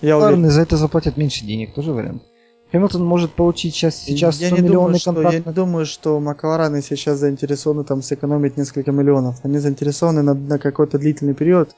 [0.00, 0.54] Я Макларены уверен.
[0.54, 2.22] за это заплатят меньше денег, тоже вариант.
[2.70, 6.82] Хэмилтон может получить сейчас, сейчас я 100 не думаю, что, Я не думаю, что Макларены
[6.82, 9.36] сейчас заинтересованы там сэкономить несколько миллионов.
[9.42, 11.74] Они заинтересованы на, на какой-то длительный период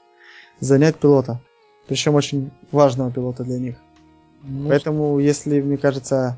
[0.58, 1.40] занять пилота.
[1.86, 3.76] Причем очень важного пилота для них.
[4.42, 6.36] Ну, Поэтому, если, мне кажется,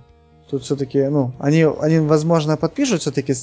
[0.50, 3.34] тут все-таки, ну, они, они, возможно, подпишут все-таки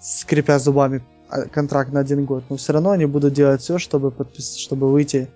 [0.00, 4.10] скрипя зубами а, контракт на один год, но все равно они будут делать все, чтобы
[4.10, 4.56] подпис...
[4.56, 5.28] чтобы выйти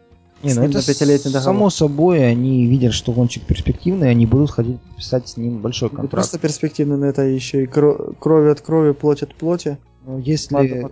[0.42, 0.80] не, ну это
[1.24, 1.42] договор.
[1.42, 6.10] Само собой, они видят, что гонщик перспективный, они будут хотеть подписать с ним большой контракт.
[6.10, 9.78] Просто перспективный, но это еще и крови от крови, плоть от плоти.
[10.06, 10.86] Но если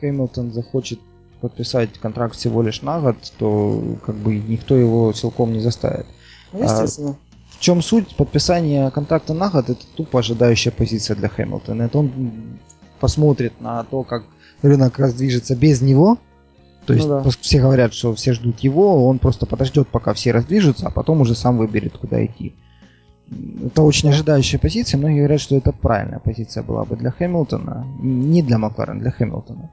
[0.00, 1.00] Хэмилтон захочет
[1.40, 6.06] подписать контракт всего лишь на год, то как бы никто его силком не заставит.
[6.52, 7.10] Ну, естественно.
[7.10, 9.68] А в чем суть подписания контракта на год?
[9.68, 11.82] Это тупо ожидающая позиция для Хэмилтона.
[11.82, 12.58] Это он
[13.00, 14.24] посмотрит на то, как
[14.62, 16.18] рынок раздвижется без него.
[16.86, 17.30] То есть ну, да.
[17.40, 21.34] все говорят, что все ждут его, он просто подождет, пока все раздвижутся, а потом уже
[21.34, 22.54] сам выберет, куда идти.
[23.64, 24.98] Это очень ожидающая позиция.
[24.98, 27.86] Многие говорят, что это правильная позиция была бы для Хэмилтона.
[28.00, 29.70] Не для Макларена, для Хэмилтона.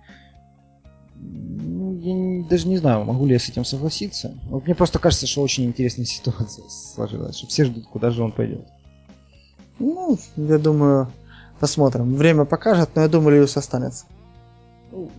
[1.15, 4.35] Ну, я даже не знаю, могу ли я с этим согласиться.
[4.45, 8.31] Вот мне просто кажется, что очень интересная ситуация сложилась, что все ждут, куда же он
[8.31, 8.67] пойдет.
[9.77, 11.09] Ну, я думаю,
[11.63, 12.15] Посмотрим.
[12.15, 14.05] Время покажет, но я думаю, Льюис останется.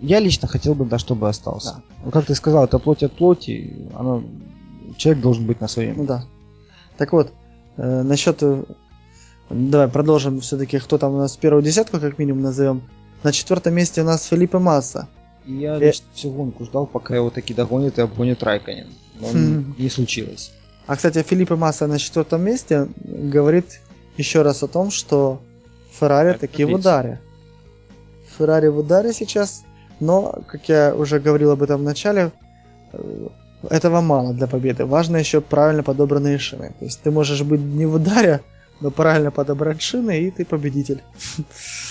[0.00, 1.74] Я лично хотел бы, да, чтобы остался.
[1.74, 1.82] Да.
[2.04, 3.88] Ну, как ты сказал, это плоть от плоти.
[3.94, 4.22] Оно...
[4.96, 5.96] Человек должен быть на своем.
[5.96, 6.24] Ну да.
[6.96, 7.32] Так вот,
[7.76, 8.42] э, насчет...
[8.42, 8.64] Э,
[9.50, 12.82] давай продолжим все-таки, кто там у нас первую десятку, как минимум, назовем.
[13.22, 15.08] На четвертом месте у нас Филиппе Масса.
[15.46, 15.86] И я и...
[15.86, 18.88] лично всю гонку ждал, пока его таки догонит и обгонит Райконин.
[19.20, 19.74] Но хм.
[19.78, 20.52] не случилось.
[20.86, 23.80] А, кстати, Филиппе Масса на четвертом месте говорит
[24.16, 25.40] еще раз о том, что
[25.98, 27.20] Феррари таки в ударе.
[28.38, 29.64] Феррари в ударе сейчас,
[30.00, 32.32] но, как я уже говорил об этом в начале,
[32.92, 33.28] э,
[33.70, 34.84] этого мало для победы.
[34.84, 36.74] Важно еще правильно подобранные шины.
[36.78, 38.40] То есть ты можешь быть не в ударе,
[38.80, 41.02] но правильно подобрать шины, и ты победитель.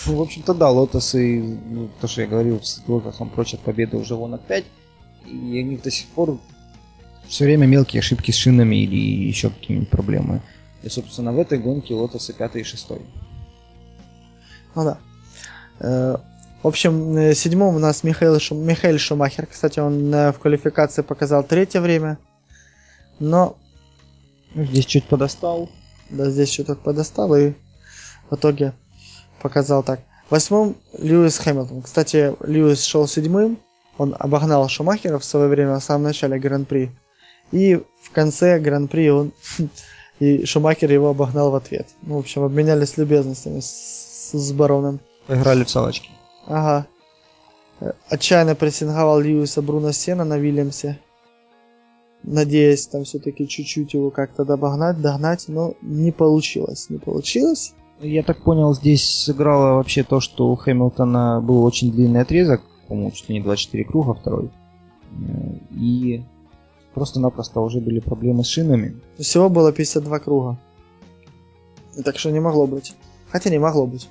[0.06, 4.16] Ну, в общем-то, да, Лотосы, ну, то, что я говорил, с Лотосом прочат победы уже
[4.16, 4.66] вон 5,
[5.28, 6.38] и у них до сих пор
[7.28, 10.42] все время мелкие ошибки с шинами или еще какие-нибудь проблемы.
[10.84, 12.90] И, собственно, в этой гонке Лотосы 5 и 6.
[14.76, 14.98] Ну
[15.80, 16.20] да.
[16.64, 18.66] В общем, э, седьмом у нас Михаил, Шум...
[18.66, 19.48] Михаил Шумахер.
[19.48, 22.18] Кстати, он э, в квалификации показал третье время.
[23.20, 23.58] Но...
[24.56, 25.70] Здесь чуть подостал.
[26.10, 27.52] Да, здесь что-то подостал и
[28.30, 28.74] в итоге
[29.42, 30.00] показал так.
[30.30, 31.82] Восьмом Льюис Хэмилтон.
[31.82, 33.60] Кстати, Льюис шел седьмым.
[33.98, 36.92] Он обогнал Шумахера в свое время в самом начале Гран-при.
[37.52, 39.34] И в конце Гран-при он
[40.20, 41.90] и Шумахер его обогнал в ответ.
[42.04, 45.02] Ну, в общем, обменялись любезностями с, с бароном.
[45.28, 46.10] Поиграли в салочки.
[46.48, 46.88] Ага.
[48.10, 51.00] Отчаянно прессинговал Льюиса Бруно Сена на Вильямсе.
[52.24, 56.90] Надеясь там все-таки чуть-чуть его как-то обогнать, догнать, но не получилось.
[56.90, 57.74] Не получилось.
[58.00, 63.12] Я так понял, здесь сыграло вообще то, что у Хэмилтона был очень длинный отрезок, по-моему,
[63.12, 64.50] чуть ли не 24 круга второй.
[65.12, 66.24] Э, и
[66.94, 68.96] просто-напросто уже были проблемы с шинами.
[69.18, 70.58] Всего было 52 круга.
[72.04, 72.96] Так что не могло быть.
[73.30, 74.10] Хотя не могло быть.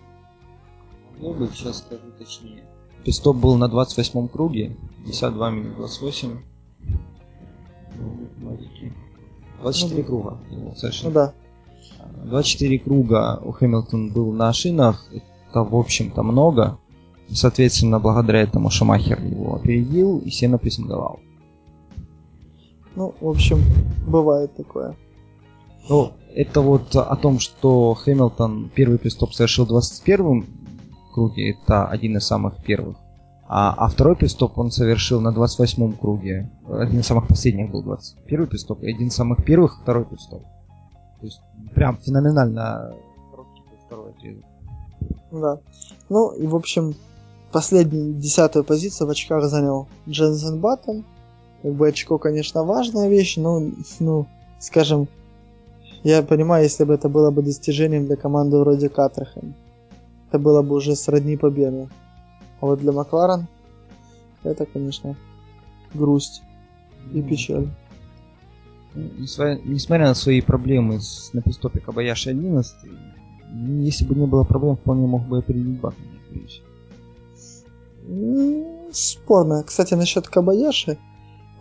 [1.23, 2.65] Быть, сейчас скажу точнее.
[3.05, 4.77] Пистоп был на 28 круге,
[5.07, 6.39] 52 минус 28.
[9.61, 10.39] 24 ну, круга.
[10.51, 11.35] Ну да.
[12.25, 15.07] 24 круга у Хэмилтон был на шинах.
[15.13, 16.79] Это, в общем-то, много.
[17.31, 21.21] Соответственно, благодаря этому Шумахер его опередил и сено прессинговал.
[22.97, 23.63] Ну, в общем,
[24.07, 24.97] бывает такое.
[25.89, 30.47] Ну, это вот о том, что Хэмилтон первый пистоп совершил в 21-м
[31.13, 32.97] круге, это один из самых первых.
[33.55, 36.51] А, а второй пистоп он совершил на 28-м круге.
[36.69, 40.43] Один из самых последних был 21-й пистоп, и один из самых первых второй пистоп.
[41.21, 41.41] То есть
[41.75, 42.95] прям феноменально
[43.31, 44.45] короткий второй отрезок.
[45.31, 45.59] Да.
[46.09, 46.95] Ну и в общем,
[47.53, 51.05] последнюю десятую позицию в очках занял Дженсен Баттон.
[51.63, 53.63] Как бы очко, конечно, важная вещь, но,
[54.01, 54.27] ну,
[54.59, 55.09] скажем,
[56.03, 59.55] я понимаю, если бы это было бы достижением для команды вроде Катерхэм.
[60.33, 61.91] Это было бы уже сродни победы.
[62.63, 63.49] А вот для Макларен
[64.45, 65.15] это, конечно,
[65.93, 66.43] грусть
[67.13, 67.69] и печаль.
[68.95, 72.75] Несмотря на свои проблемы с, на пистопе Кабаяши 11,
[73.81, 76.09] если бы не было проблем, вполне мог бы опередить Баттона.
[78.91, 79.65] Спорно.
[79.65, 80.97] Кстати, насчет Кабаяши.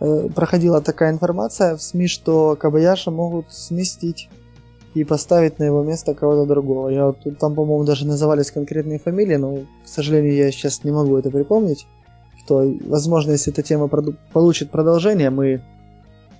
[0.00, 4.30] Э, проходила такая информация в СМИ, что Кабаяша могут сместить
[4.94, 6.88] и поставить на его место кого-то другого.
[6.88, 11.16] Я вот, там, по-моему, даже назывались конкретные фамилии, но, к сожалению, я сейчас не могу
[11.16, 11.86] это припомнить.
[12.44, 15.62] Кто, возможно, если эта тема проду- получит продолжение, мы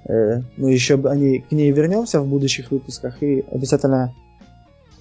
[0.04, 4.14] э, ну, еще они к ней вернемся в будущих выпусках и обязательно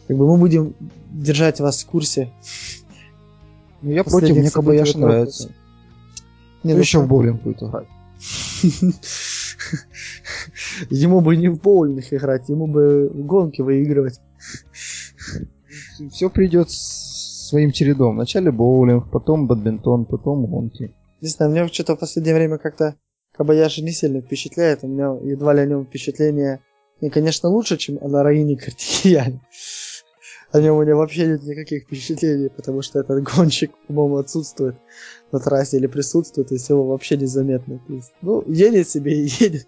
[0.08, 0.76] как бы мы будем
[1.12, 2.30] держать вас в курсе
[3.82, 5.50] ну, я против, мне Кабаяши нравится.
[6.64, 7.88] Не, ну еще в боулинг будет играть.
[10.90, 14.20] Ему бы не в боулинг играть, ему бы в гонки выигрывать.
[16.12, 18.16] Все придет своим чередом.
[18.16, 20.94] Вначале боулинг, потом бадминтон, потом гонки.
[21.22, 22.96] Не знаю, мне что-то в последнее время как-то
[23.34, 24.84] Кабаяши не сильно впечатляет.
[24.84, 26.62] У меня едва ли о нем впечатление
[27.00, 29.42] не, конечно, лучше, чем о Нараине Картияне
[30.52, 34.76] о нем у меня вообще нет никаких впечатлений, потому что этот гонщик, по-моему, отсутствует
[35.32, 37.80] на трассе или присутствует, есть его вообще незаметно.
[37.88, 39.68] То есть, ну, едет себе и едет.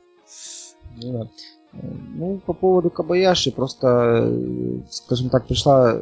[0.97, 1.29] Ну, да.
[1.73, 4.31] ну, по поводу Кабаяши, просто,
[4.89, 5.99] скажем так, пришла,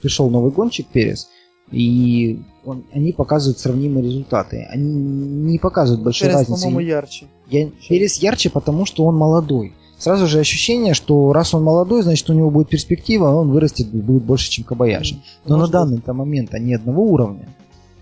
[0.00, 1.28] пришел новый гонщик Перес,
[1.70, 4.66] и он, они показывают сравнимые результаты.
[4.70, 6.62] Они не показывают большой Перес, разницы.
[6.62, 7.26] по-моему, ярче.
[7.48, 12.28] Я, Перес ярче, потому что он молодой сразу же ощущение, что раз он молодой, значит
[12.30, 15.22] у него будет перспектива, он вырастет и будет больше, чем Кабаяши.
[15.44, 17.48] Но Может на данный момент они одного уровня.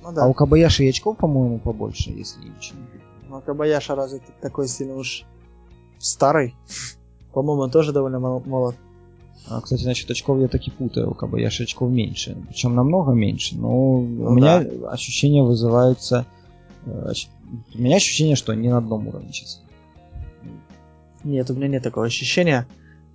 [0.02, 0.24] Ну, да.
[0.24, 4.68] А у Кабаяши и очков, по-моему, побольше, если ничего не Ну, а Кабаяша разве такой
[4.68, 5.24] сильно уж
[5.98, 6.54] старый?
[7.32, 8.74] По-моему, он тоже довольно молод.
[9.48, 11.10] А, кстати, значит, очков я таки путаю.
[11.10, 12.36] У Кабаяши очков меньше.
[12.48, 13.56] Причем намного меньше.
[13.56, 14.90] Но ну, у меня да.
[14.90, 16.26] ощущение вызывается...
[16.86, 17.12] Э,
[17.74, 19.62] у меня ощущение, что они на одном уровне сейчас.
[21.28, 22.66] Нет, у меня нет такого ощущения.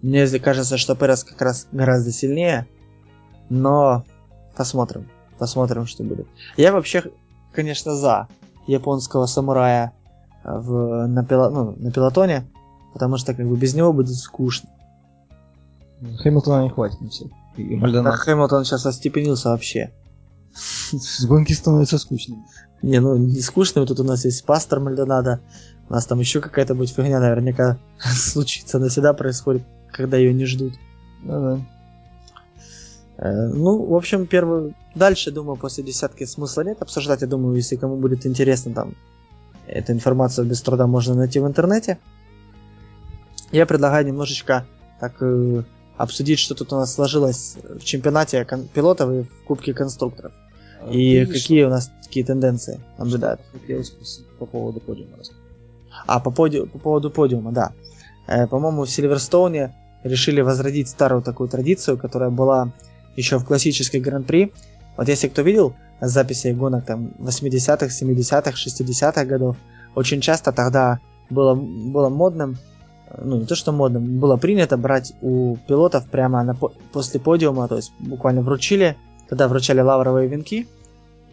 [0.04, 2.68] Мне кажется, что Перес как раз гораздо сильнее.
[3.50, 4.06] Но
[4.56, 5.10] посмотрим.
[5.40, 6.28] Посмотрим, что будет.
[6.56, 7.04] Я вообще,
[7.54, 8.28] конечно, за
[8.68, 9.94] японского самурая
[10.44, 12.46] в, на, пило, ну, на пилотоне.
[12.94, 14.70] Потому что как бы без него будет скучно.
[16.20, 17.32] Хэмилтона не хватит на всех.
[17.58, 19.92] И Так Хэмилтон сейчас остепенился вообще.
[21.28, 22.44] Гонки становятся скучными.
[22.82, 25.40] Не, ну не скучно, тут у нас есть пастор Мальдонадо,
[25.90, 30.46] у нас там еще какая-то будет фигня наверняка случится, но всегда происходит, когда ее не
[30.46, 30.74] ждут.
[31.24, 31.60] Да-да.
[33.18, 34.76] Э, Ну, в общем, первый...
[34.96, 37.22] Дальше, думаю, после десятки смысла нет обсуждать.
[37.22, 38.96] Я думаю, если кому будет интересно, там,
[39.66, 41.98] эту информацию без труда можно найти в интернете.
[43.52, 44.66] Я предлагаю немножечко
[45.00, 45.64] так э,
[45.98, 50.32] обсудить, что тут у нас сложилось в чемпионате кон- пилотов и в Кубке конструкторов.
[50.92, 53.42] И какие у нас такие тенденции наблюдают.
[53.52, 55.18] Хотел спросить по поводу подиума.
[56.08, 57.72] А, по, поди- по поводу подиума, да.
[58.28, 59.74] Э, по-моему, в Сильверстоуне
[60.04, 62.72] решили возродить старую такую традицию, которая была
[63.16, 64.52] еще в классической гран-при.
[64.98, 69.56] Вот если кто видел записи гонок там 80-х, 70-х, 60-х годов,
[69.96, 71.00] очень часто тогда
[71.30, 72.58] было, было модным,
[73.08, 77.20] э, ну не то что модным, было принято брать у пилотов прямо на, по- после
[77.20, 78.98] подиума, то есть буквально вручили,
[79.30, 80.68] тогда вручали лавровые венки,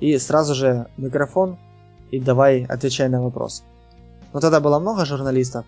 [0.00, 1.58] и сразу же микрофон,
[2.10, 3.62] и давай отвечай на вопрос.
[4.32, 5.64] Но тогда было много журналистов,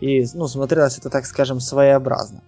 [0.00, 2.42] и ну, смотрелось это, так скажем, своеобразно.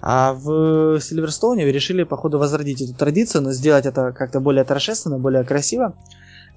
[0.00, 5.44] А в Сильверстоуне решили, походу, возродить эту традицию, но сделать это как-то более торжественно, более
[5.44, 5.94] красиво.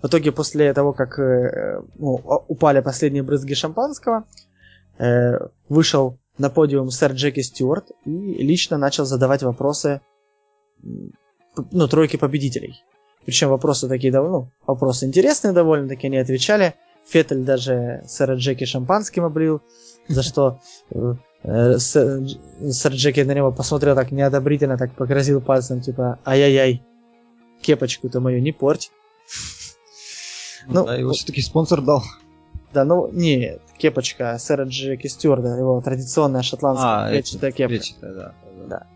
[0.01, 2.15] В итоге, после того, как э, ну,
[2.47, 4.25] упали последние брызги шампанского,
[4.97, 5.37] э,
[5.69, 10.01] вышел на подиум сэр Джеки Стюарт и лично начал задавать вопросы
[11.71, 12.83] ну, тройке победителей.
[13.25, 16.75] Причем вопросы такие, дов- ну, вопросы интересные довольно-таки, они отвечали.
[17.07, 19.61] Феттель даже сэра Джеки шампанским облил,
[20.07, 20.59] за что
[20.91, 26.19] э, э, сэр Дж- сэр Джеки на него посмотрел так неодобрительно, так погрозил пальцем, типа,
[26.25, 26.83] ай-яй-яй,
[27.61, 28.91] кепочку-то мою не порть.
[30.67, 32.03] Ну, да, его все-таки спонсор дал.
[32.73, 37.11] Да, ну, не, кепочка сэра Джеки Стюарда, его традиционная шотландская А,
[37.51, 37.67] кепка.
[37.67, 38.33] Клетчатая, да.
[38.67, 38.87] Да.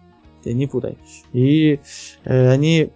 [0.43, 0.97] Ты не путай.
[1.33, 1.79] И
[2.23, 2.91] э, они...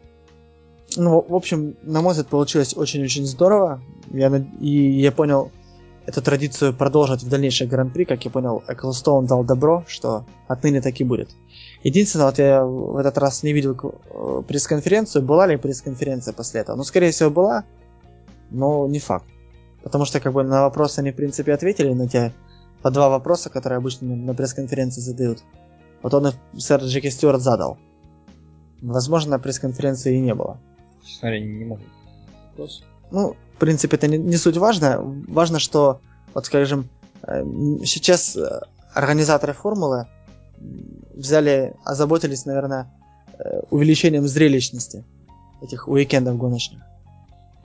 [0.95, 3.81] Ну, в общем, на мой взгляд, получилось очень-очень здорово.
[4.11, 5.51] Я, и я понял,
[6.05, 8.05] эту традицию продолжить в дальнейших гран-при.
[8.05, 11.29] Как я понял, Эклстоун дал добро, что отныне так и будет.
[11.83, 15.23] Единственное, вот я в этот раз не видел э, пресс-конференцию.
[15.23, 16.75] Была ли пресс-конференция после этого?
[16.75, 17.63] Ну, скорее всего, была,
[18.51, 19.25] но не факт.
[19.81, 22.33] Потому что, как бы, на вопросы они, в принципе, ответили, на те
[22.81, 25.43] по два вопроса, которые обычно на пресс-конференции задают.
[26.03, 27.77] Вот он их сэр Джеки Стюарт задал.
[28.81, 30.59] Возможно, пресс-конференции и не было.
[31.05, 31.81] Честно говоря, не могу.
[32.51, 32.83] Вопрос.
[33.09, 34.99] Ну, в принципе, это не, не суть важно.
[35.27, 36.01] Важно, что,
[36.33, 36.89] вот скажем,
[37.23, 37.43] э,
[37.85, 38.61] сейчас э,
[38.93, 40.07] организаторы формулы
[41.13, 42.91] взяли, озаботились, наверное,
[43.39, 45.05] э, увеличением зрелищности
[45.61, 46.81] этих уикендов гоночных.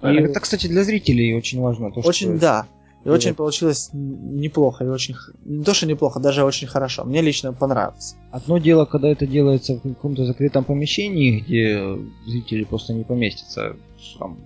[0.00, 1.90] А, И Это, кстати, для зрителей очень важно.
[1.90, 2.38] То, очень, что...
[2.38, 2.66] да.
[3.00, 3.20] И делает.
[3.20, 5.14] очень получилось неплохо, и очень...
[5.44, 7.04] Не то, что неплохо, даже очень хорошо.
[7.04, 8.16] Мне лично понравилось.
[8.32, 11.96] Одно дело, когда это делается в каком-то закрытом помещении, где
[12.26, 13.76] зрители просто не поместятся.
[14.18, 14.36] Там,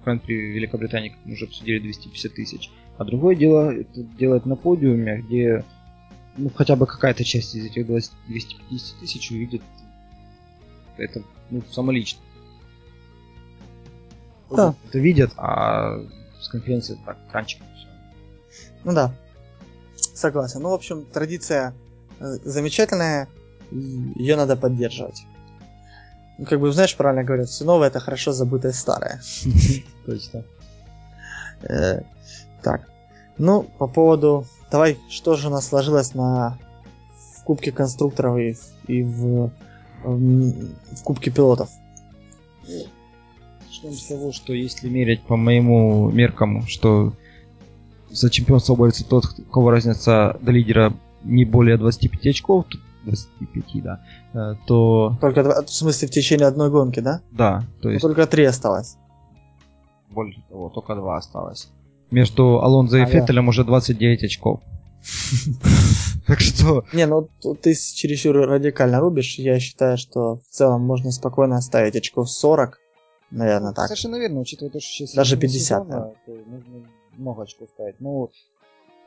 [0.00, 2.70] в Гран-при Великобритании, как мы уже обсудили, 250 тысяч.
[2.98, 5.64] А другое дело это делать на подиуме, где
[6.36, 9.62] ну, хотя бы какая-то часть из этих 20 250 тысяч увидит
[10.98, 12.20] это ну, самолично.
[14.50, 14.74] Да.
[14.88, 16.00] Это видят, а
[16.40, 17.60] с конференции так, кранчик.
[17.74, 17.85] всё.
[18.84, 19.12] Ну да,
[20.14, 20.60] согласен.
[20.62, 21.74] Ну, в общем, традиция
[22.20, 23.28] э, замечательная,
[23.70, 25.22] ее надо поддерживать.
[26.38, 29.20] Ну, как бы, знаешь, правильно говорят, все новое это хорошо забытое старое.
[30.06, 30.44] Точно.
[31.62, 32.02] Э,
[32.62, 32.88] Так,
[33.38, 34.46] ну, по поводу...
[34.70, 36.58] Давай, что же у нас сложилось на
[37.38, 39.50] в Кубке конструкторов и, в- и в,
[40.04, 40.50] м,
[40.92, 41.70] в Кубке пилотов?
[43.66, 47.12] Начнем с того, что если мерять по моему меркам, что
[48.16, 50.92] за чемпионство борется тот, у кого разница до лидера
[51.24, 54.00] не более 25 очков, т- 25, да,
[54.34, 57.20] э, то Только, в смысле, в течение одной гонки, да?
[57.30, 58.96] да, то Ну, есть только три осталось.
[60.10, 61.68] больше того, только два осталось.
[62.10, 63.10] Между Алонзо и А, да.
[63.12, 64.60] Феттелем уже 29 очков.
[66.26, 67.28] Так что, Не, ну
[67.62, 69.38] ты чересчур радикально рубишь.
[69.38, 72.78] Я считаю, что в целом можно спокойно оставить очков 40.
[73.30, 73.86] Наверное, так.
[73.86, 76.86] совершенно верно, учитывая то, что сейчас Даже середина 50, сезона, то нужно
[77.18, 78.00] много очков ставить.
[78.00, 78.30] Ну,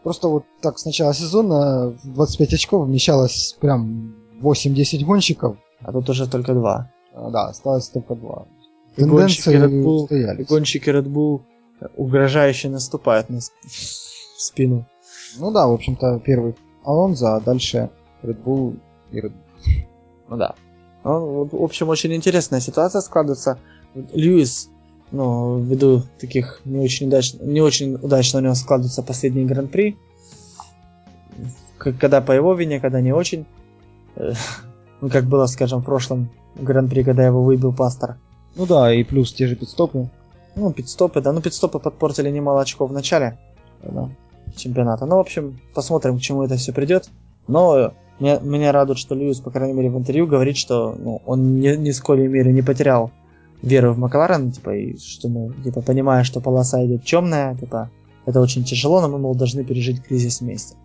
[0.03, 5.57] просто вот так с начала сезона в 25 очков вмещалось прям 8-10 гонщиков.
[5.81, 6.91] А тут уже только два.
[7.13, 8.45] А, Да, осталось только два.
[8.97, 10.39] И гонщики Red Bull, устоялись.
[10.39, 11.41] и гонщики Red Bull
[11.95, 13.39] угрожающе наступают на
[14.37, 14.85] спину.
[15.37, 17.89] Ну да, в общем-то, первый Алонзо, а дальше
[18.23, 18.77] Red Bull
[19.11, 19.85] и Red Bull.
[20.29, 20.55] Ну да.
[21.03, 23.57] Ну, в общем, очень интересная ситуация складывается.
[23.93, 24.69] Льюис,
[25.11, 29.97] ну, ввиду таких не очень удачно, не очень удачно у него складываются последние гран-при.
[31.77, 33.45] Когда по его вине, когда не очень.
[34.15, 34.33] Э,
[35.01, 38.17] Ну, как было, скажем, в прошлом гран-при, когда его выбил пастор.
[38.57, 40.09] Ну да, и плюс те же пидстопы.
[40.57, 41.31] Ну, пидстопы, да.
[41.31, 43.39] Ну, пидстопы подпортили немало очков в начале
[43.81, 44.09] да,
[44.57, 45.05] чемпионата.
[45.05, 47.09] Ну, в общем, посмотрим, к чему это все придет.
[47.47, 51.61] Но меня, меня радует, что Льюис, по крайней мере, в интервью говорит, что ну, он
[51.61, 53.11] ни, ни с коей мере не потерял
[53.61, 57.89] веру в Макларен, типа, и что мы, типа, понимая, что полоса идет темная, типа,
[58.25, 60.75] это очень тяжело, но мы, мол, должны пережить кризис вместе.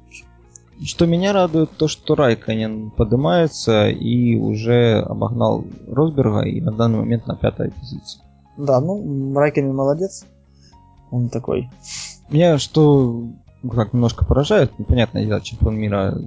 [0.84, 7.26] Что меня радует, то, что Райконен поднимается и уже обогнал Росберга и на данный момент
[7.26, 8.20] на пятой позиции.
[8.56, 10.26] Да, ну, Райконен молодец.
[11.10, 11.70] Он такой.
[12.28, 13.24] Меня что
[13.64, 16.20] ну, как немножко поражает, непонятное дело, чемпион мира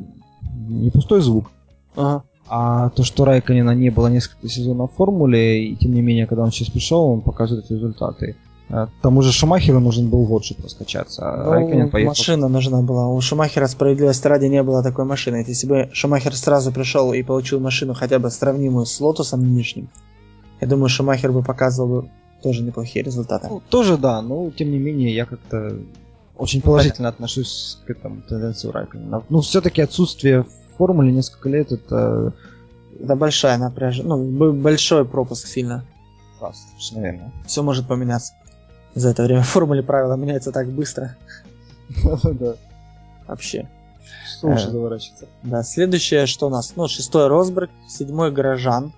[0.68, 1.52] не пустой звук,
[1.96, 2.24] ага.
[2.50, 6.44] А то, что Райконена не было несколько сезонов в формуле, и тем не менее, когда
[6.44, 8.36] он сейчас пришел, он показывает результаты.
[8.70, 11.24] А, тому же Шумахеру нужен был год, чтобы раскачаться.
[11.24, 12.12] А ну, поехал...
[12.12, 13.08] Машина нужна была.
[13.08, 15.44] У Шумахера справедливости ради не было такой машины.
[15.48, 19.90] Если бы Шумахер сразу пришел и получил машину хотя бы сравнимую с Лотусом нынешним,
[20.60, 22.10] я думаю, Шумахер бы показывал бы
[22.44, 23.48] тоже неплохие результаты.
[23.50, 25.78] Ну, тоже да, но тем не менее я как-то
[26.36, 29.24] очень положительно отношусь к этому тенденции Райконена.
[29.30, 30.46] Ну, все-таки отсутствие
[30.78, 32.34] формуле несколько лет это...
[33.00, 34.16] Это большая напряжение.
[34.16, 35.86] Ну, большой пропуск сильно.
[36.42, 36.52] Да,
[36.94, 37.32] наверное.
[37.46, 38.34] Все может поменяться
[38.98, 41.16] за это время в формуле правила меняются так быстро.
[42.24, 42.56] Да.
[43.28, 43.68] Вообще.
[44.26, 45.26] Что лучше э, заворачиваться?
[45.44, 46.74] Да, следующее, что у нас?
[46.76, 48.94] Ну, шестой Росберг, седьмой Горожан.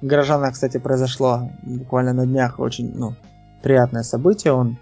[0.00, 3.14] Горожана, кстати, произошло буквально на днях очень, ну,
[3.62, 4.52] приятное событие.
[4.52, 4.76] Он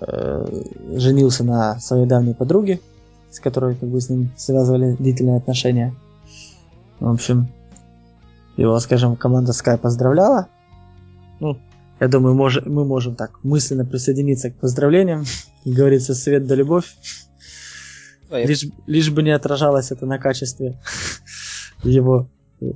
[0.00, 0.64] э,
[0.96, 2.80] женился на своей давней подруге,
[3.34, 5.92] с которой как бы с ним связывали длительные отношения.
[7.00, 7.48] В общем,
[8.56, 10.46] его, скажем, команда Sky поздравляла.
[11.40, 11.58] Ну,
[11.98, 15.24] я думаю, мож, мы можем так мысленно присоединиться к поздравлениям.
[15.64, 16.96] Как говорится, свет да любовь.
[18.30, 20.78] А лишь, лишь бы не отражалось это на качестве
[21.82, 22.28] его,
[22.60, 22.66] э,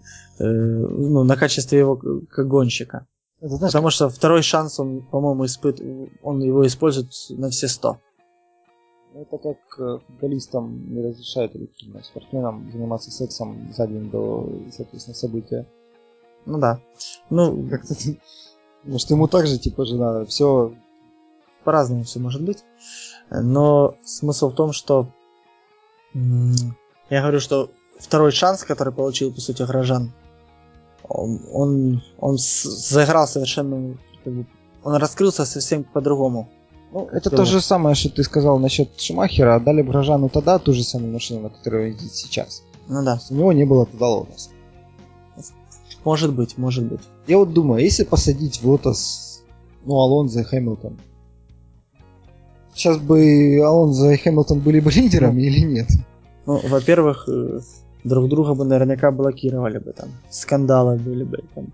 [0.40, 3.06] ну, на качестве его как гонщика.
[3.40, 5.80] Это, знаешь, Потому что второй шанс он, по-моему, испыт...
[6.22, 8.00] он его использует на все сто.
[9.14, 11.68] Это как э, футболистам не разрешают или
[12.02, 15.66] спортсменам заниматься сексом за день до, соответственно, события.
[16.44, 16.80] Ну да.
[17.30, 17.94] Ну, как-то
[18.84, 20.74] может, ему также, типа, жена, все...
[21.64, 22.64] По-разному все может быть.
[23.30, 25.08] Но смысл в том, что...
[26.14, 30.12] Я говорю, что второй шанс, который получил, по сути, Грожан,
[31.08, 33.96] он, он, он заиграл совершенно...
[34.24, 34.46] Как бы,
[34.84, 36.48] он раскрылся совсем по-другому.
[36.90, 39.56] Ну, это то же самое, что ты сказал насчет Шумахера.
[39.56, 42.62] Отдали Грожану тогда ту же самую машину, на которой ездит сейчас.
[42.88, 43.20] Ну да.
[43.30, 44.50] У него не было тогда лотоса.
[46.04, 47.00] Может быть, может быть.
[47.26, 49.42] Я вот думаю, если посадить в Лотос,
[49.84, 50.96] ну, Алонзо и Хэмилтон,
[52.74, 55.88] сейчас бы Алонзо и Хэмилтон были бы лидерами ну, или нет?
[56.46, 57.60] Ну, во-первых, э,
[58.04, 60.08] друг друга бы наверняка блокировали бы там.
[60.30, 61.66] Скандалы были бы там.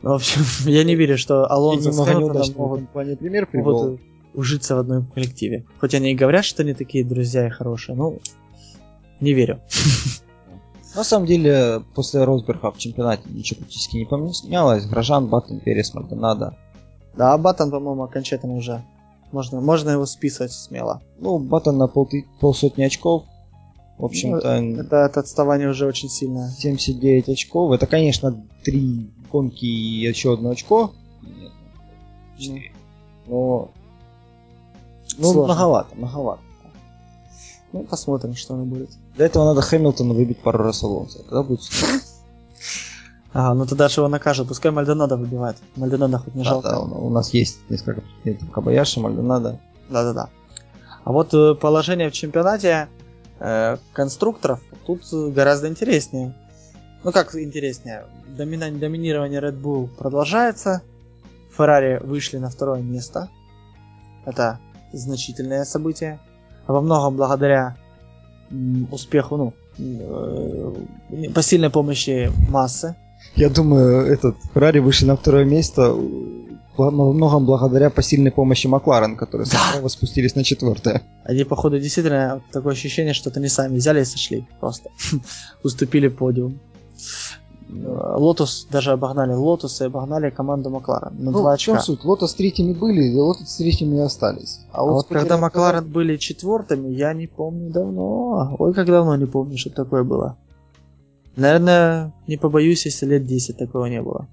[0.00, 4.00] Ну, в общем, я не верю, что Алонзо с Хэмилтоном могут, пример могут
[4.34, 5.64] ужиться в одном коллективе.
[5.80, 8.14] Хоть они и говорят, что они такие друзья и хорошие, но
[9.20, 9.60] не верю.
[10.94, 14.86] На самом деле, после Росберга в чемпионате ничего практически не поменялось.
[14.86, 16.56] Грожан, Баттон, Перес, Мальдонадо.
[17.16, 18.84] Да, Баттон, по-моему, окончательно уже.
[19.32, 21.02] Можно, можно его списывать смело.
[21.18, 22.08] Ну, Баттон на пол,
[22.38, 23.24] полсотни очков.
[23.98, 24.60] В общем-то...
[24.60, 26.50] Ну, это, это отставание уже очень сильное.
[26.50, 27.72] 79 очков.
[27.72, 30.92] Это, конечно, три гонки и еще одно очко.
[31.22, 31.52] Нет,
[32.38, 32.72] 4.
[33.26, 33.70] Но...
[35.18, 35.54] Ну, Сложно.
[35.54, 36.40] многовато, многовато.
[37.72, 38.90] Ну, посмотрим, что оно будет.
[39.16, 41.18] Для этого надо Хэмилтона выбить пару раз Алонсо.
[41.24, 41.60] Тогда будет
[43.32, 44.48] Ага, ну тогда же его накажут.
[44.48, 45.56] Пускай Мальдонадо выбивает.
[45.76, 46.68] Мальдонадо хоть не да, жалко.
[46.68, 48.50] Да, у нас есть несколько претендентов.
[48.52, 49.58] Кабаяши, Мальдонадо.
[49.90, 50.28] Да-да-да.
[51.04, 52.88] А вот э, положение в чемпионате
[53.40, 56.34] э, конструкторов тут гораздо интереснее.
[57.02, 58.06] Ну как интереснее?
[58.38, 60.82] Домина- доминирование Red Bull продолжается.
[61.56, 63.28] Феррари вышли на второе место.
[64.24, 64.58] Это
[64.96, 66.18] значительное событие
[66.66, 67.76] во многом благодаря
[68.90, 72.94] успеху, ну, э, посильной помощи массы.
[73.36, 75.94] Я думаю, этот Феррари вышли на второе место
[76.76, 79.58] во многом благодаря посильной помощи Макларен, которые да.
[79.72, 81.02] снова спустились на четвертое.
[81.24, 84.90] Они, походу, действительно такое ощущение, что это не сами взяли и сошли просто.
[85.62, 86.60] Уступили подиум.
[87.68, 91.72] Лотус даже обогнали Лотус и обогнали команду Макларен на ну, 2 очка.
[91.72, 92.04] В чем суть?
[92.04, 94.60] Лотус третьими были, и Лотус третьими остались.
[94.72, 98.54] А, а вот, вот когда Макларен были четвертыми, я не помню давно.
[98.58, 100.36] Ой, как давно не помню, что такое было.
[101.36, 104.28] Наверное, не побоюсь, если лет 10 такого не было.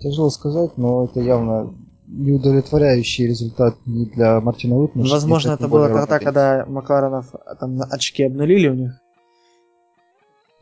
[0.00, 1.72] Тяжело сказать, но это явно
[2.06, 5.08] неудовлетворяющий результат не для Мартина Уитмана.
[5.08, 9.00] Возможно, это было тогда, когда Макларенов там очки обнулили у них.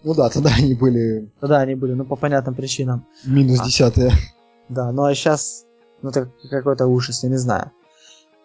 [0.04, 1.30] Ну да, тогда они были...
[1.40, 3.06] Тогда они были, ну по понятным причинам.
[3.24, 3.64] Минус а.
[3.64, 4.12] десятые.
[4.68, 5.64] Да, ну а сейчас,
[6.02, 7.70] ну это какой-то ужас, я не знаю,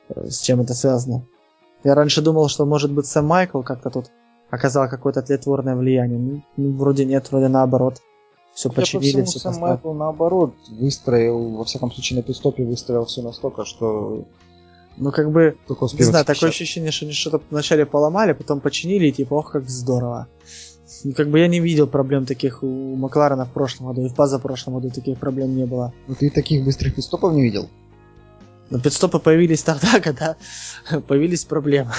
[0.10, 1.26] э, с чем это связано.
[1.84, 4.12] Я раньше думал, что может быть Сэм Майкл как-то тут
[4.50, 6.20] оказал какое-то тлетворное влияние.
[6.20, 8.02] Ну, ну вроде нет, вроде наоборот.
[8.54, 13.66] Все починили, все Сэм Майкл наоборот выстроил, во всяком случае на пидстопе выстроил все настолько,
[13.66, 14.26] что
[14.98, 15.58] ну, как бы,
[15.94, 19.70] не знаю, такое ощущение, что они что-то вначале поломали, потом починили, и типа, ох, как
[19.70, 20.28] здорово.
[21.04, 24.16] Ну, как бы я не видел проблем таких у Макларена в прошлом году, и в
[24.16, 25.94] позапрошлом году таких проблем не было.
[26.08, 27.70] Ну, ты таких быстрых пидстопов не видел?
[28.70, 30.36] Но пидстопы появились тогда, когда
[31.08, 31.92] появились проблемы.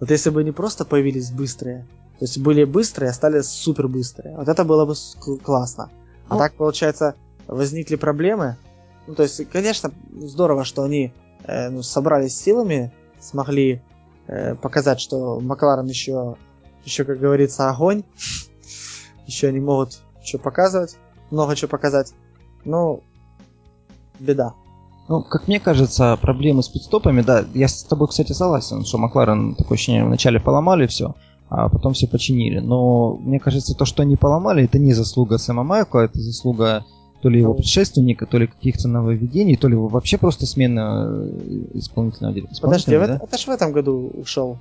[0.00, 1.86] Вот если бы не просто появились быстрые,
[2.18, 4.36] то есть были быстрые, а стали супер быстрые.
[4.36, 4.94] Вот это было бы
[5.42, 5.90] классно.
[6.28, 7.14] А ну, так, получается,
[7.46, 8.56] возникли проблемы.
[9.06, 11.12] Ну, то есть, конечно, здорово, что они
[11.44, 13.82] э, ну, собрались силами, смогли
[14.26, 16.36] э, показать, что Макларен еще,
[16.86, 18.04] еще, как говорится, огонь.
[19.26, 20.96] еще они могут что показывать,
[21.30, 22.12] много чего показать.
[22.64, 23.02] Ну,
[24.18, 24.54] беда.
[25.08, 29.54] Ну, как мне кажется, проблемы с пидстопами, да, я с тобой, кстати, согласен, что Макларен,
[29.54, 31.14] такое ощущение, вначале поломали все,
[31.48, 32.58] а потом все починили.
[32.58, 36.84] Но мне кажется, то, что они поломали, это не заслуга Сэма Майкла, это заслуга
[37.22, 42.34] то ли его предшественника, то ли каких-то нововведений, то ли вообще просто смена э, исполнительного
[42.34, 42.60] директора.
[42.62, 43.20] Подожди, да?
[43.22, 44.58] это, ж в этом году ушел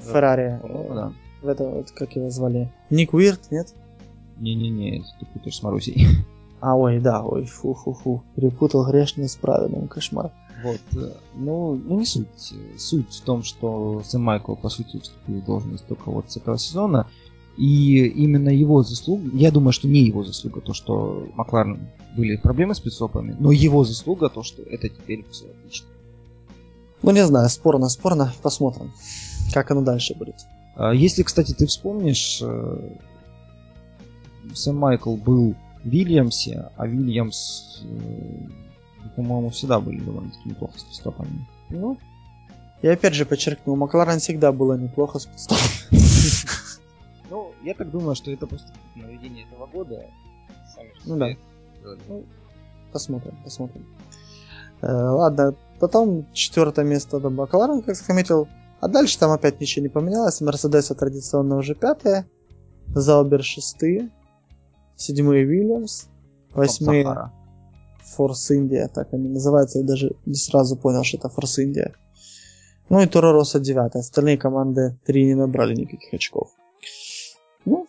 [0.00, 0.60] Феррари.
[0.94, 1.12] Да.
[1.42, 2.72] В это вот, как его звали?
[2.90, 3.74] Ник Уирт, нет?
[4.38, 6.06] Не-не-не, ты путаешь с Марусей.
[6.60, 8.22] А, ой, да, ой, фу-фу-фу.
[8.34, 10.32] Перепутал грешное с праведным, кошмар.
[10.64, 12.26] Вот, э, ну, ну не суть.
[12.78, 16.58] Суть в том, что Сэм Майкл, по сути, вступил в должность только вот с этого
[16.58, 17.06] сезона,
[17.56, 22.74] и именно его заслуга, я думаю, что не его заслуга, то, что Макларен были проблемы
[22.74, 25.88] с пидстопами, но его заслуга то, что это теперь все отлично.
[27.02, 28.92] Ну, не знаю, спорно, спорно, посмотрим,
[29.52, 30.36] как оно дальше будет.
[30.76, 32.90] А, если, кстати, ты вспомнишь, э,
[34.54, 41.46] Сэм Майкл был в Вильямсе, а Вильямс, э, по-моему, всегда были довольно-таки неплохо с пидстопами.
[41.70, 41.98] Ну,
[42.82, 45.66] я опять же подчеркну, Макларен всегда было неплохо с пидстопами.
[47.28, 50.06] Ну, я так думаю, что это просто наведение этого года.
[50.72, 51.30] Сами ну да.
[52.06, 52.24] Ну,
[52.92, 53.84] посмотрим, посмотрим.
[54.80, 58.46] Э, ладно, потом четвертое место до Бакларен, как заметил.
[58.80, 60.40] А дальше там опять ничего не поменялось.
[60.40, 62.28] Мерседеса традиционно уже пятое.
[62.88, 64.10] Заубер шестые.
[64.96, 66.06] Седьмые Вильямс.
[66.54, 67.30] Восьмые
[68.04, 69.80] Форс Индия, так они называются.
[69.80, 71.94] Я даже не сразу понял, что это Форс Индия.
[72.88, 74.00] Ну и Торо Росса девятая.
[74.00, 76.50] Остальные команды три не набрали никаких очков.
[77.64, 77.86] Ну,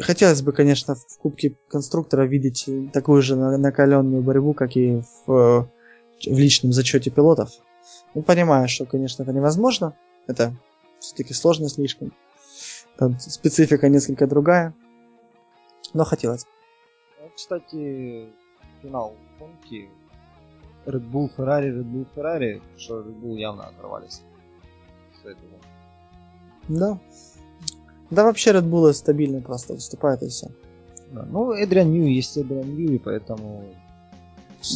[0.00, 5.68] хотелось бы, конечно, в Кубке Конструктора видеть такую же накаленную борьбу, как и в,
[6.24, 7.50] в личном зачете пилотов.
[8.16, 9.94] Ну, понимаю, что, конечно, это невозможно.
[10.26, 10.54] Это
[11.00, 12.14] все-таки сложно слишком.
[12.96, 14.74] Там специфика несколько другая.
[15.92, 16.46] Но хотелось.
[17.20, 18.28] Ну, кстати,
[18.80, 19.90] финал гонки
[20.86, 24.22] Red Bull Ferrari, Red Bull Ferrari, что Red Bull явно оторвались
[26.68, 26.98] да.
[28.10, 30.48] Да вообще Red Bull стабильно просто выступает и все.
[31.12, 31.26] Да.
[31.28, 33.64] Ну, Эдриан Нью есть Эдриан Нью, и поэтому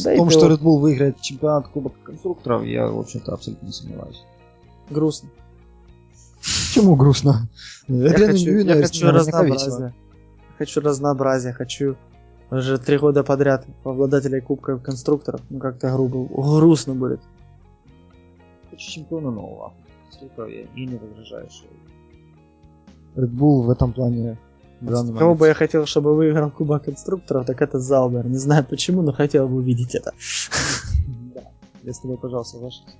[0.03, 3.71] да в том, что Red Bull выиграет чемпионат Кубок конструкторов, я, в общем-то, абсолютно не
[3.71, 4.23] сомневаюсь.
[4.89, 5.29] Грустно.
[6.41, 7.47] Почему грустно?
[7.87, 9.93] Я хочу, я хочу разнообразия.
[10.57, 11.95] Хочу разнообразия, хочу
[12.49, 15.41] уже три года подряд обладателей Кубка конструкторов.
[15.49, 17.21] Ну как-то грубо, грустно будет.
[18.69, 19.73] Хочу чемпиона нового
[20.05, 21.67] конструктора, я и не возражаю, что
[23.15, 24.37] Red Bull в этом плане
[24.85, 28.25] Кого бы я хотел, чтобы выиграл Кубок конструкторов, так это Заубер.
[28.27, 30.11] Не знаю почему, но хотел бы увидеть это.
[31.33, 31.41] Да,
[31.83, 32.97] я с тобой, пожалуйста, соглашусь.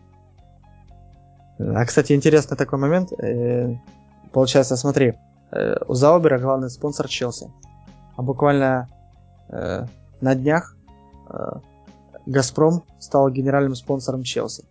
[1.59, 3.11] А, кстати, интересный такой момент.
[3.13, 3.75] Э,
[4.31, 5.13] получается, смотри,
[5.51, 7.51] э, у Заубера главный спонсор Челси.
[8.15, 8.87] А буквально
[9.49, 9.85] э,
[10.21, 10.75] на днях
[12.25, 14.63] Газпром стал генеральным спонсором Челси.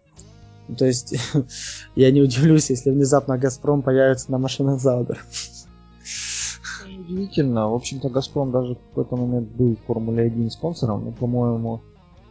[0.78, 1.15] То есть
[1.97, 5.19] я не удивлюсь, если внезапно Газпром появится на машинах Заубер.
[7.11, 7.69] Удивительно.
[7.69, 11.81] В общем-то, Газпром даже в какой-то момент был в Формуле 1 спонсором, но, по-моему,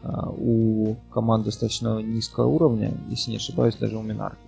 [0.03, 4.39] а, у команд достаточно низкого уровня, если не ошибаюсь, даже у Минарки.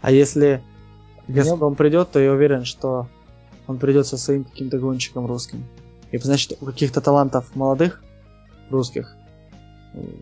[0.00, 0.62] А если
[1.28, 1.76] Газпром я...
[1.76, 3.06] придет, то я уверен, что
[3.68, 5.64] он придет со своим каким-то гонщиком русским.
[6.10, 8.02] И значит, у каких-то талантов молодых
[8.70, 9.16] русских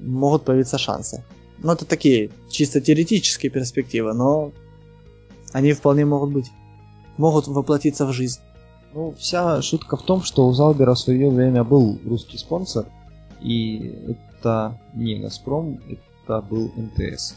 [0.02, 1.24] могут появиться шансы.
[1.59, 4.52] Ну, это такие чисто теоретические перспективы, но
[5.52, 6.51] они вполне могут быть.
[7.16, 8.40] Могут воплотиться в жизнь.
[8.94, 12.86] Ну, вся шутка в том, что у Залбера в свое время был русский спонсор,
[13.40, 17.34] и это не Газпром, это был МТС.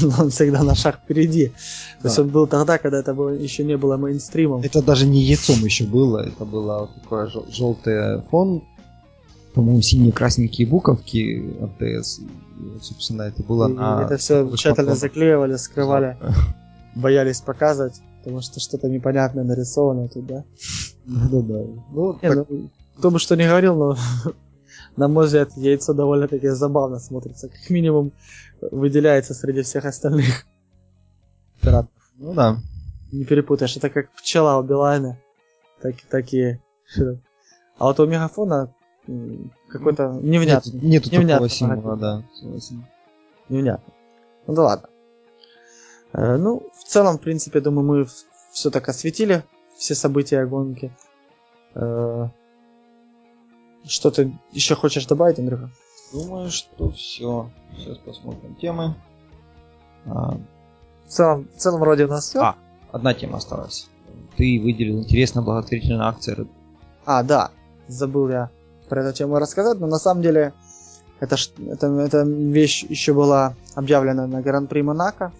[0.18, 1.52] Он всегда на шаг впереди.
[2.00, 4.62] То есть он был тогда, когда это еще не было мейнстримом.
[4.62, 8.62] Это даже не яйцом еще было, это было жел- желтый фон,
[9.54, 11.70] по-моему, синие-красненькие буковки вот,
[12.82, 14.02] собственно, это было И на...
[14.04, 16.16] это все тщательно заклеивали, скрывали,
[16.94, 20.44] боялись показывать, потому что что-то непонятное нарисовано тут, да?
[21.04, 21.64] Да-да-да.
[21.90, 23.96] Ну, Не, так, ну, кто бы что ни говорил, но
[24.96, 27.48] на мой взгляд, яйцо довольно-таки забавно смотрится.
[27.48, 28.12] Как минимум
[28.60, 30.46] выделяется среди всех остальных.
[31.60, 31.90] пиратов.
[32.16, 32.58] ну да.
[33.10, 35.18] Не перепутаешь, это как пчела у Билайна.
[35.80, 36.60] Так, такие.
[37.78, 38.72] А вот у Мегафона
[39.68, 40.72] какой-то невнятный.
[40.74, 42.22] Нету, нету Невнятно такого символа, да.
[42.38, 42.84] согласен.
[43.48, 43.92] Невнятно.
[44.46, 44.88] Ну да ладно.
[46.12, 48.06] Э, ну, в целом, в принципе, думаю, мы
[48.52, 49.44] все так осветили,
[49.76, 50.92] все события гонки.
[51.74, 52.28] Э,
[53.84, 55.70] Что ты еще хочешь добавить, Андрюха?
[56.12, 57.50] Думаю, что все.
[57.76, 58.94] Сейчас посмотрим темы.
[60.06, 60.36] А,
[61.06, 62.40] В целом, в целом вроде у нас все.
[62.40, 62.56] А.
[62.92, 63.88] одна тема осталась.
[64.36, 66.48] Ты выделил интересно благотворительную акцию.
[67.06, 67.50] А, да,
[67.88, 68.50] забыл я
[68.88, 70.52] про эту тему рассказать, но на самом деле
[71.20, 71.36] это,
[71.70, 75.32] это, эта вещь еще была объявлена на Гран-при Монако,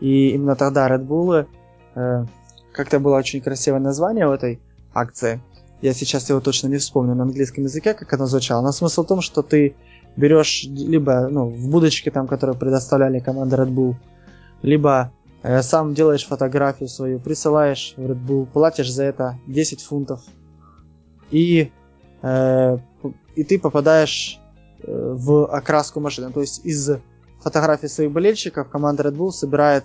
[0.00, 1.46] и именно тогда Red Bull,
[1.94, 2.26] э,
[2.72, 4.60] как-то было очень красивое название у этой
[4.94, 5.40] акции,
[5.80, 9.06] я сейчас его точно не вспомню на английском языке, как оно звучало, но смысл в
[9.06, 9.76] том, что ты
[10.16, 13.94] берешь либо ну, в будочке, там, которую предоставляли команды Red Bull,
[14.62, 15.12] либо
[15.42, 20.20] э, сам делаешь фотографию свою, присылаешь в Red Bull, платишь за это 10 фунтов,
[21.30, 21.70] и,
[22.22, 22.78] э,
[23.36, 24.40] и ты попадаешь
[24.82, 26.32] э, в окраску машины.
[26.32, 26.90] То есть из
[27.48, 29.84] фотографий своих болельщиков команда Red Bull собирает,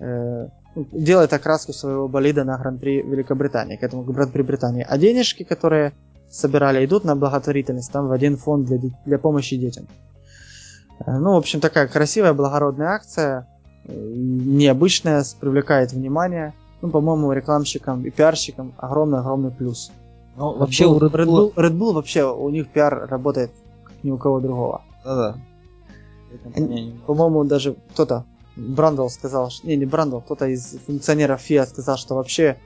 [0.00, 4.86] э, ну, делает окраску своего болида на Гран-при Великобритании, к этому Гран-при Британии.
[4.88, 5.92] А денежки, которые
[6.30, 9.86] собирали, идут на благотворительность, там в один фонд для, для помощи детям.
[11.06, 13.46] Э, Ну, в общем, такая красивая, благородная акция,
[13.86, 16.52] э, необычная, привлекает внимание.
[16.82, 19.90] Ну, по-моему, рекламщикам и пиарщикам огромный-огромный плюс.
[20.36, 23.50] Ну, Вообще у Red Bull, Red Bull вообще у них пиар работает
[23.84, 24.80] как ни у кого другого.
[25.04, 25.34] Да-да.
[27.06, 28.24] По-моему, даже кто-то,
[28.56, 32.58] Брандл сказал, что- не, не Брандл, кто-то из функционеров FIA сказал, что вообще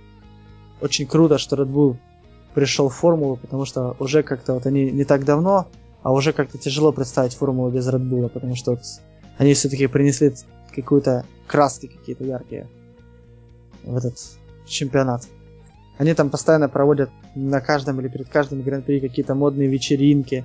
[0.80, 1.96] очень круто, что Red Bull
[2.54, 5.68] пришел в формулу, потому что уже как-то вот они не так давно,
[6.02, 8.80] а уже как-то тяжело представить формулу без Red Bull, потому что вот
[9.38, 10.34] они все-таки принесли
[10.74, 12.68] какую-то краски какие-то яркие
[13.82, 14.18] в этот
[14.66, 15.26] чемпионат.
[15.98, 20.44] Они там постоянно проводят на каждом или перед каждым гран-при какие-то модные вечеринки,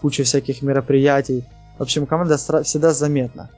[0.00, 1.44] кучу всяких мероприятий.
[1.78, 3.50] В общем, команда всегда заметна.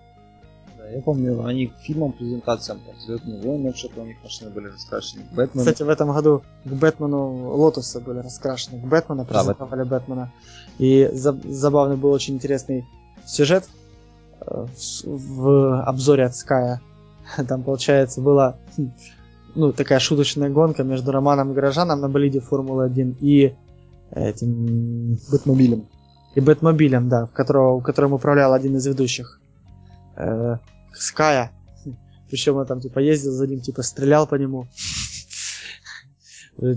[0.77, 4.67] Да, я помню, они к фильмам, презентациям, там, Звездные войны, что-то у них машины были
[4.67, 5.23] раскрашены.
[5.33, 5.65] Бэтмен.
[5.65, 8.81] Кстати, в этом году к Бэтмену Лотусы были раскрашены.
[8.81, 10.33] К Бэтмена Да, презентовали Бэтмена.
[10.79, 12.85] И за- забавный был очень интересный
[13.27, 13.69] сюжет
[14.41, 16.81] э, в, в обзоре от Ская.
[17.49, 18.91] Там, получается, была хм,
[19.55, 23.55] ну, такая шуточная гонка между Романом Горожаном на болиде Формулы-1 и
[24.11, 25.87] этим Бэтмобилем.
[26.39, 29.41] И Бэтмобилем, да, которого, в котором управлял один из ведущих.
[30.17, 30.59] Э,
[30.95, 31.51] Ская.
[32.31, 34.69] Причем он там типа ездил за ним, типа стрелял по нему.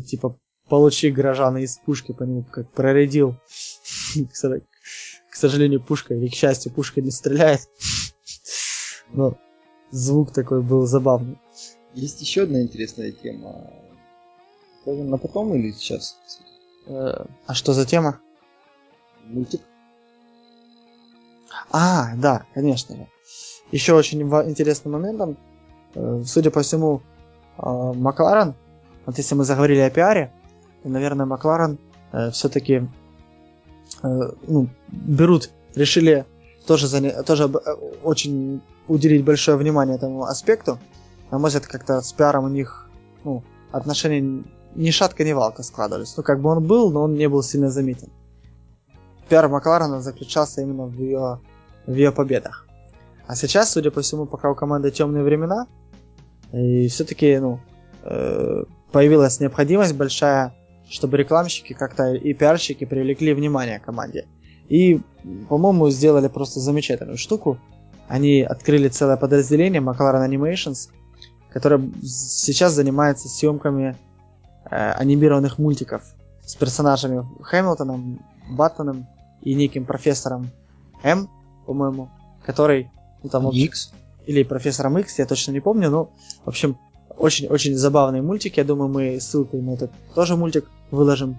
[0.07, 0.35] Типа
[0.67, 2.71] получи горожана из пушки по нему, как.
[2.73, 4.61] К со-
[5.31, 7.61] К сожалению, пушка, или к счастью, пушка не стреляет.
[9.13, 9.38] Но
[9.91, 11.38] звук такой был забавный.
[11.93, 13.69] Есть еще одна интересная тема.
[14.81, 16.17] Скажем, на потом или сейчас?
[16.88, 18.19] Э, А что за тема?
[19.26, 19.61] Мультик.
[21.72, 23.07] А, да, конечно же.
[23.72, 25.38] Еще очень интересным моментом,
[25.95, 27.02] э, судя по всему,
[27.57, 28.56] э, Макларен,
[29.06, 30.34] вот если мы заговорили о пиаре,
[30.84, 31.77] то, наверное, Макларен
[32.34, 32.89] все-таки
[34.03, 36.26] ну, берут, решили
[36.65, 37.72] тоже, заня- тоже э,
[38.03, 40.80] очень уделить большое внимание этому аспекту.
[41.31, 42.89] На мой взгляд, как-то с пиаром у них
[43.23, 44.43] ну, отношения
[44.76, 46.15] ни шатка, ни валка складывались.
[46.18, 48.10] Ну, как бы он был, но он не был сильно заметен.
[49.31, 51.39] Пиар Макларена заключался именно в ее,
[51.87, 52.67] в ее победах.
[53.27, 55.67] А сейчас, судя по всему, пока у команды темные времена,
[56.51, 57.61] и все-таки, ну,
[58.03, 60.53] э, появилась необходимость большая,
[60.89, 64.27] чтобы рекламщики как-то и пиарщики привлекли внимание команде.
[64.67, 64.99] И,
[65.47, 67.57] по-моему, сделали просто замечательную штуку.
[68.09, 70.89] Они открыли целое подразделение McLaren Animations,
[71.53, 73.95] которое сейчас занимается съемками
[74.69, 76.03] э, анимированных мультиков
[76.45, 79.07] с персонажами Хэмилтоном, Баттоном
[79.41, 80.49] и неким профессором
[81.03, 81.30] М,
[81.65, 82.09] по-моему,
[82.45, 82.89] который
[83.23, 83.91] ну, там, общем, X.
[84.26, 86.11] или профессором X, я точно не помню, но,
[86.45, 86.77] в общем,
[87.18, 88.59] очень-очень забавные мультики.
[88.59, 91.38] Я думаю, мы ссылку на этот тоже мультик выложим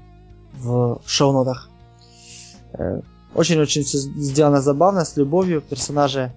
[0.59, 1.69] в шоу-нотах.
[2.75, 3.01] Э,
[3.35, 6.33] Очень-очень все сделано забавно, с любовью, персонажи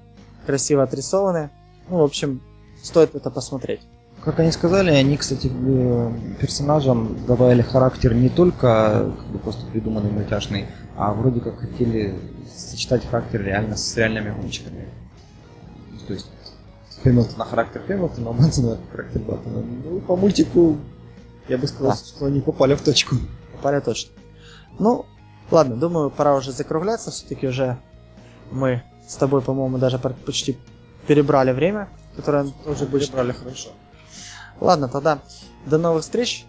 [0.45, 1.49] красиво отрисованы.
[1.89, 2.41] Ну, в общем,
[2.81, 3.81] стоит это посмотреть.
[4.23, 10.09] Как они сказали, они, кстати, э, персонажам добавили характер не только как бы, просто придуманный
[10.09, 10.65] мультяшный,
[10.97, 12.17] а вроде как хотели
[12.55, 14.87] сочетать характер реально с реальными гонщиками.
[16.07, 16.27] То есть
[17.03, 19.63] Хэмилтон на характер Хэмилтона, а Баттона на характер Баттона.
[19.83, 20.77] Ну, по мультику
[21.47, 21.97] я бы сказал, Да.
[21.97, 23.15] что они попали в точку.
[23.53, 24.11] Попали точно.
[24.79, 25.05] Ну,
[25.51, 27.11] ладно, думаю, пора уже закругляться.
[27.11, 27.77] Все-таки уже
[28.51, 30.57] мы с тобой, по-моему, даже почти
[31.07, 33.69] перебрали время, которое Тоже обычно брали хорошо.
[34.59, 35.19] Ладно, тогда
[35.65, 36.45] до новых встреч.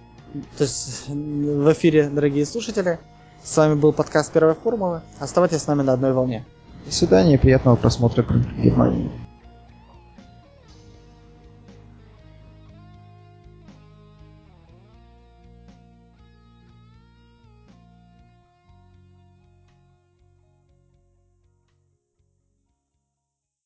[0.57, 2.99] То есть в эфире, дорогие слушатели.
[3.47, 5.03] С вами был подкаст Первой формулы.
[5.21, 6.45] Оставайтесь с нами на одной волне.
[6.85, 8.25] До свидания, приятного просмотра
[8.59, 9.09] Германии.